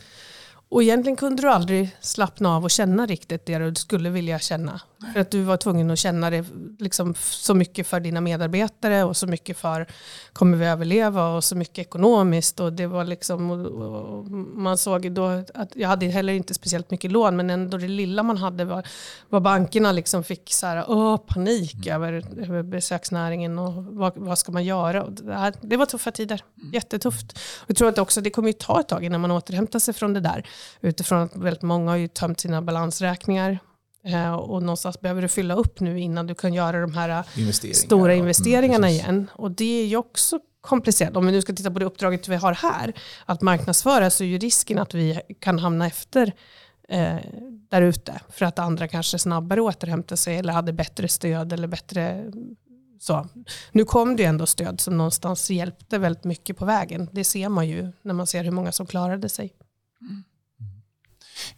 och 0.71 0.83
egentligen 0.83 1.17
kunde 1.17 1.43
du 1.43 1.49
aldrig 1.49 1.97
slappna 2.01 2.57
av 2.57 2.65
och 2.65 2.71
känna 2.71 3.07
riktigt 3.07 3.47
det 3.47 3.59
du 3.59 3.75
skulle 3.75 4.11
vilja 4.11 4.39
känna. 4.39 4.81
För 5.13 5.21
att 5.21 5.31
du 5.31 5.43
var 5.43 5.57
tvungen 5.57 5.91
att 5.91 5.99
känna 5.99 6.31
det 6.31 6.45
liksom 6.79 7.15
så 7.19 7.55
mycket 7.55 7.87
för 7.87 8.01
dina 8.01 8.21
medarbetare 8.21 9.05
och 9.05 9.17
så 9.17 9.27
mycket 9.27 9.59
för 9.59 9.87
kommer 10.33 10.57
vi 10.57 10.67
överleva 10.67 11.29
och 11.29 11.45
så 11.45 11.57
mycket 11.57 11.79
ekonomiskt. 11.79 12.61
Och 12.61 12.73
det 12.73 12.87
var 12.87 13.05
liksom, 13.05 13.51
och, 13.51 14.27
man 14.57 14.79
såg 14.79 15.13
då 15.13 15.27
att 15.55 15.77
jag 15.77 15.89
hade 15.89 16.07
heller 16.07 16.33
inte 16.33 16.55
speciellt 16.55 16.91
mycket 16.91 17.13
lån 17.13 17.37
men 17.37 17.51
ändå 17.51 17.79
det 17.79 17.89
lilla 17.89 18.23
man 18.23 18.37
hade 18.37 18.65
var, 18.65 18.87
var 19.29 19.41
bankerna 19.41 19.93
liksom 19.93 20.25
fick 20.25 20.53
så 20.53 20.67
här, 20.67 20.85
åh, 20.89 21.17
panik 21.17 21.87
mm. 21.87 21.95
över, 21.95 22.13
över 22.43 22.63
besöksnäringen 22.63 23.59
och 23.59 23.85
vad, 23.85 24.13
vad 24.17 24.39
ska 24.39 24.53
man 24.53 24.65
göra. 24.65 25.11
Det, 25.11 25.35
här, 25.35 25.55
det 25.61 25.77
var 25.77 25.87
tuffa 25.87 26.11
tider, 26.11 26.45
mm. 26.61 26.73
jättetufft. 26.73 27.33
Och 27.33 27.71
jag 27.71 27.77
tror 27.77 27.89
att 27.89 27.99
också 27.99 28.21
det 28.21 28.31
kommer 28.31 28.49
ju 28.49 28.53
ta 28.53 28.81
ett 28.81 28.89
tag 28.89 29.05
innan 29.05 29.21
man 29.21 29.31
återhämtar 29.31 29.79
sig 29.79 29.95
från 29.95 30.15
det 30.15 30.21
där. 30.21 30.47
Utifrån 30.81 31.23
att 31.23 31.37
väldigt 31.37 31.63
många 31.63 31.91
har 31.91 31.97
ju 31.97 32.09
tömt 32.09 32.41
sina 32.41 32.63
balansräkningar 32.63 33.59
Eh, 34.05 34.33
och 34.33 34.63
någonstans 34.63 35.01
behöver 35.01 35.23
du 35.23 35.29
fylla 35.29 35.55
upp 35.55 35.81
nu 35.81 36.01
innan 36.01 36.27
du 36.27 36.35
kan 36.35 36.55
göra 36.55 36.81
de 36.81 36.95
här 36.95 37.09
eh, 37.09 37.41
Investeringar, 37.41 37.75
stora 37.75 38.15
investeringarna 38.15 38.89
mm, 38.89 39.01
igen. 39.01 39.31
Och 39.33 39.51
det 39.51 39.83
är 39.83 39.87
ju 39.87 39.97
också 39.97 40.41
komplicerat. 40.61 41.17
Om 41.17 41.27
vi 41.27 41.33
nu 41.33 41.43
ska 41.43 41.53
titta 41.53 41.71
på 41.71 41.79
det 41.79 41.85
uppdraget 41.85 42.29
vi 42.29 42.37
har 42.37 42.53
här, 42.53 42.93
att 43.25 43.43
marknadsföra, 43.43 44.11
så 44.11 44.25
är 44.25 44.29
ju 44.29 44.39
risken 44.39 44.79
att 44.79 44.95
vi 44.95 45.21
kan 45.41 45.59
hamna 45.59 45.87
efter 45.87 46.33
eh, 46.89 47.17
där 47.71 47.83
ute. 47.83 48.21
För 48.29 48.47
att 48.47 48.59
andra 48.59 48.89
kanske 48.89 49.19
snabbare 49.19 49.61
återhämtar 49.61 50.17
sig 50.17 50.37
eller 50.37 50.53
hade 50.53 50.73
bättre 50.73 51.09
stöd 51.09 51.53
eller 51.53 51.69
bättre 51.69 52.33
så. 53.01 53.29
Nu 53.73 53.85
kom 53.85 54.17
det 54.17 54.25
ändå 54.25 54.47
stöd 54.47 54.81
som 54.81 54.99
någonstans 54.99 55.51
hjälpte 55.51 55.99
väldigt 55.99 56.25
mycket 56.25 56.57
på 56.57 56.65
vägen. 56.65 57.09
Det 57.13 57.25
ser 57.25 57.49
man 57.49 57.69
ju 57.69 57.93
när 58.03 58.15
man 58.15 58.27
ser 58.27 58.45
hur 58.45 58.51
många 58.51 58.73
som 58.73 58.87
klarade 58.87 59.29
sig. 59.29 59.53
Mm. 60.01 60.25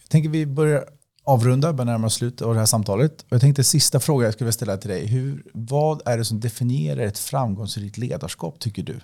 Jag 0.00 0.08
tänker 0.08 0.28
vi 0.28 0.46
börjar 0.46 0.84
avrunda, 1.24 1.72
börjar 1.72 1.92
närma 1.92 2.06
oss 2.06 2.14
slutet 2.14 2.42
av 2.42 2.54
det 2.54 2.58
här 2.58 2.66
samtalet. 2.66 3.24
jag 3.28 3.40
tänkte 3.40 3.64
sista 3.64 4.00
fråga 4.00 4.26
jag 4.26 4.34
skulle 4.34 4.46
vilja 4.46 4.52
ställa 4.52 4.76
till 4.76 4.90
dig. 4.90 5.06
Hur, 5.06 5.42
vad 5.54 6.02
är 6.04 6.18
det 6.18 6.24
som 6.24 6.40
definierar 6.40 7.02
ett 7.02 7.18
framgångsrikt 7.18 7.98
ledarskap 7.98 8.58
tycker 8.58 8.82
du? 8.82 9.00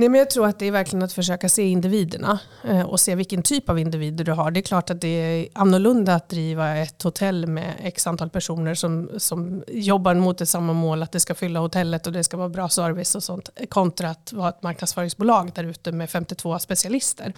Nej, 0.00 0.08
men 0.08 0.18
jag 0.18 0.30
tror 0.30 0.46
att 0.46 0.58
det 0.58 0.66
är 0.66 0.70
verkligen 0.70 1.02
att 1.02 1.12
försöka 1.12 1.48
se 1.48 1.62
individerna 1.62 2.38
eh, 2.64 2.82
och 2.82 3.00
se 3.00 3.14
vilken 3.14 3.42
typ 3.42 3.68
av 3.68 3.78
individer 3.78 4.24
du 4.24 4.32
har. 4.32 4.50
Det 4.50 4.60
är 4.60 4.62
klart 4.62 4.90
att 4.90 5.00
det 5.00 5.08
är 5.08 5.48
annorlunda 5.54 6.14
att 6.14 6.28
driva 6.28 6.76
ett 6.76 7.02
hotell 7.02 7.46
med 7.46 7.74
x 7.82 8.06
antal 8.06 8.30
personer 8.30 8.74
som, 8.74 9.10
som 9.18 9.64
jobbar 9.68 10.14
mot 10.14 10.40
ett 10.40 10.48
samma 10.48 10.72
mål, 10.72 11.02
att 11.02 11.12
det 11.12 11.20
ska 11.20 11.34
fylla 11.34 11.60
hotellet 11.60 12.06
och 12.06 12.12
det 12.12 12.24
ska 12.24 12.36
vara 12.36 12.48
bra 12.48 12.68
service 12.68 13.14
och 13.14 13.22
sånt, 13.22 13.50
kontra 13.68 14.10
att 14.10 14.32
vara 14.32 14.48
ett 14.48 14.62
marknadsföringsbolag 14.62 15.52
där 15.54 15.64
ute 15.64 15.92
med 15.92 16.10
52 16.10 16.58
specialister. 16.58 17.34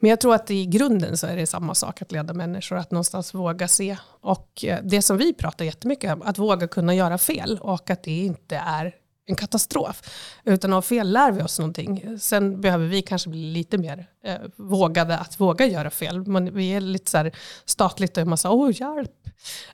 Men 0.00 0.10
jag 0.10 0.20
tror 0.20 0.34
att 0.34 0.50
i 0.50 0.66
grunden 0.66 1.18
så 1.18 1.26
är 1.26 1.36
det 1.36 1.46
samma 1.46 1.74
sak 1.74 2.02
att 2.02 2.12
leda 2.12 2.34
människor, 2.34 2.76
att 2.76 2.90
någonstans 2.90 3.34
våga 3.34 3.68
se. 3.68 3.96
Och 4.20 4.64
eh, 4.64 4.78
det 4.82 5.02
som 5.02 5.16
vi 5.16 5.34
pratar 5.34 5.64
jättemycket 5.64 6.12
om, 6.12 6.22
att 6.22 6.38
våga 6.38 6.68
kunna 6.68 6.94
göra 6.94 7.18
fel 7.18 7.58
och 7.62 7.90
att 7.90 8.02
det 8.02 8.24
inte 8.24 8.56
är 8.56 8.94
en 9.28 9.36
katastrof. 9.36 10.02
Utan 10.44 10.72
av 10.72 10.82
fel 10.82 11.12
lär 11.12 11.32
vi 11.32 11.42
oss 11.42 11.58
någonting. 11.58 12.18
Sen 12.20 12.60
behöver 12.60 12.86
vi 12.86 13.02
kanske 13.02 13.30
bli 13.30 13.52
lite 13.52 13.78
mer 13.78 14.06
eh, 14.24 14.36
vågade 14.56 15.18
att 15.18 15.40
våga 15.40 15.66
göra 15.66 15.90
fel. 15.90 16.26
Men 16.26 16.54
vi 16.54 16.68
är 16.68 16.80
lite 16.80 17.10
så 17.10 17.18
här 17.18 17.32
statligt 17.64 18.18
och 18.18 18.26
man 18.26 18.38
säger 18.38 18.54
åh 18.54 18.70
hjälp. 18.74 19.28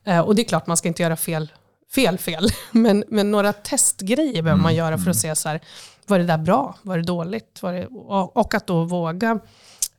Eh, 0.05 0.21
och 0.21 0.35
det 0.35 0.43
är 0.43 0.45
klart 0.45 0.67
man 0.67 0.77
ska 0.77 0.89
inte 0.89 1.03
göra 1.03 1.17
fel, 1.17 1.53
fel, 1.95 2.19
fel. 2.19 2.49
Men, 2.73 3.05
men 3.09 3.31
några 3.31 3.53
testgrejer 3.53 4.43
behöver 4.43 4.63
man 4.63 4.73
mm, 4.73 4.77
göra 4.77 4.99
för 4.99 5.11
att 5.11 5.25
mm. 5.25 5.37
se 5.37 5.37
så 5.37 5.49
här, 5.49 5.61
var 6.07 6.19
det 6.19 6.25
där 6.25 6.39
bra? 6.39 6.79
Var 6.83 6.97
det 6.97 7.03
dåligt? 7.03 7.63
Var 7.63 7.73
det, 7.73 7.87
och, 7.87 8.37
och 8.37 8.55
att 8.55 8.67
då 8.67 8.85
våga 8.85 9.41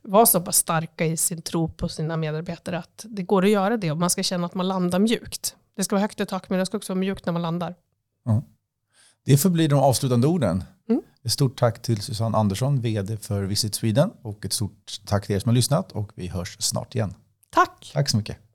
vara 0.06 0.26
så 0.26 0.40
pass 0.40 0.56
starka 0.56 1.06
i 1.06 1.16
sin 1.16 1.42
tro 1.42 1.68
på 1.68 1.88
sina 1.88 2.16
medarbetare 2.16 2.78
att 2.78 3.04
det 3.08 3.22
går 3.22 3.44
att 3.44 3.50
göra 3.50 3.76
det 3.76 3.90
och 3.90 3.96
man 3.96 4.10
ska 4.10 4.22
känna 4.22 4.46
att 4.46 4.54
man 4.54 4.68
landar 4.68 4.98
mjukt. 4.98 5.56
Det 5.76 5.84
ska 5.84 5.96
vara 5.96 6.00
högt 6.00 6.20
i 6.20 6.26
tak 6.26 6.50
men 6.50 6.58
det 6.58 6.66
ska 6.66 6.76
också 6.76 6.92
vara 6.92 7.00
mjukt 7.00 7.26
när 7.26 7.32
man 7.32 7.42
landar. 7.42 7.74
Mm. 8.28 8.42
Det 9.24 9.36
får 9.36 9.50
bli 9.50 9.68
de 9.68 9.78
avslutande 9.78 10.26
orden. 10.26 10.64
Mm. 10.88 11.02
Ett 11.24 11.32
stort 11.32 11.58
tack 11.58 11.82
till 11.82 12.00
Susanne 12.00 12.38
Andersson, 12.38 12.80
vd 12.80 13.16
för 13.16 13.42
Visit 13.42 13.74
Sweden 13.74 14.10
och 14.22 14.44
ett 14.44 14.52
stort 14.52 15.00
tack 15.04 15.26
till 15.26 15.36
er 15.36 15.40
som 15.40 15.48
har 15.48 15.54
lyssnat 15.54 15.92
och 15.92 16.12
vi 16.14 16.26
hörs 16.26 16.56
snart 16.60 16.94
igen. 16.94 17.14
Tack. 17.50 17.90
Tack 17.94 18.08
så 18.08 18.16
mycket. 18.16 18.45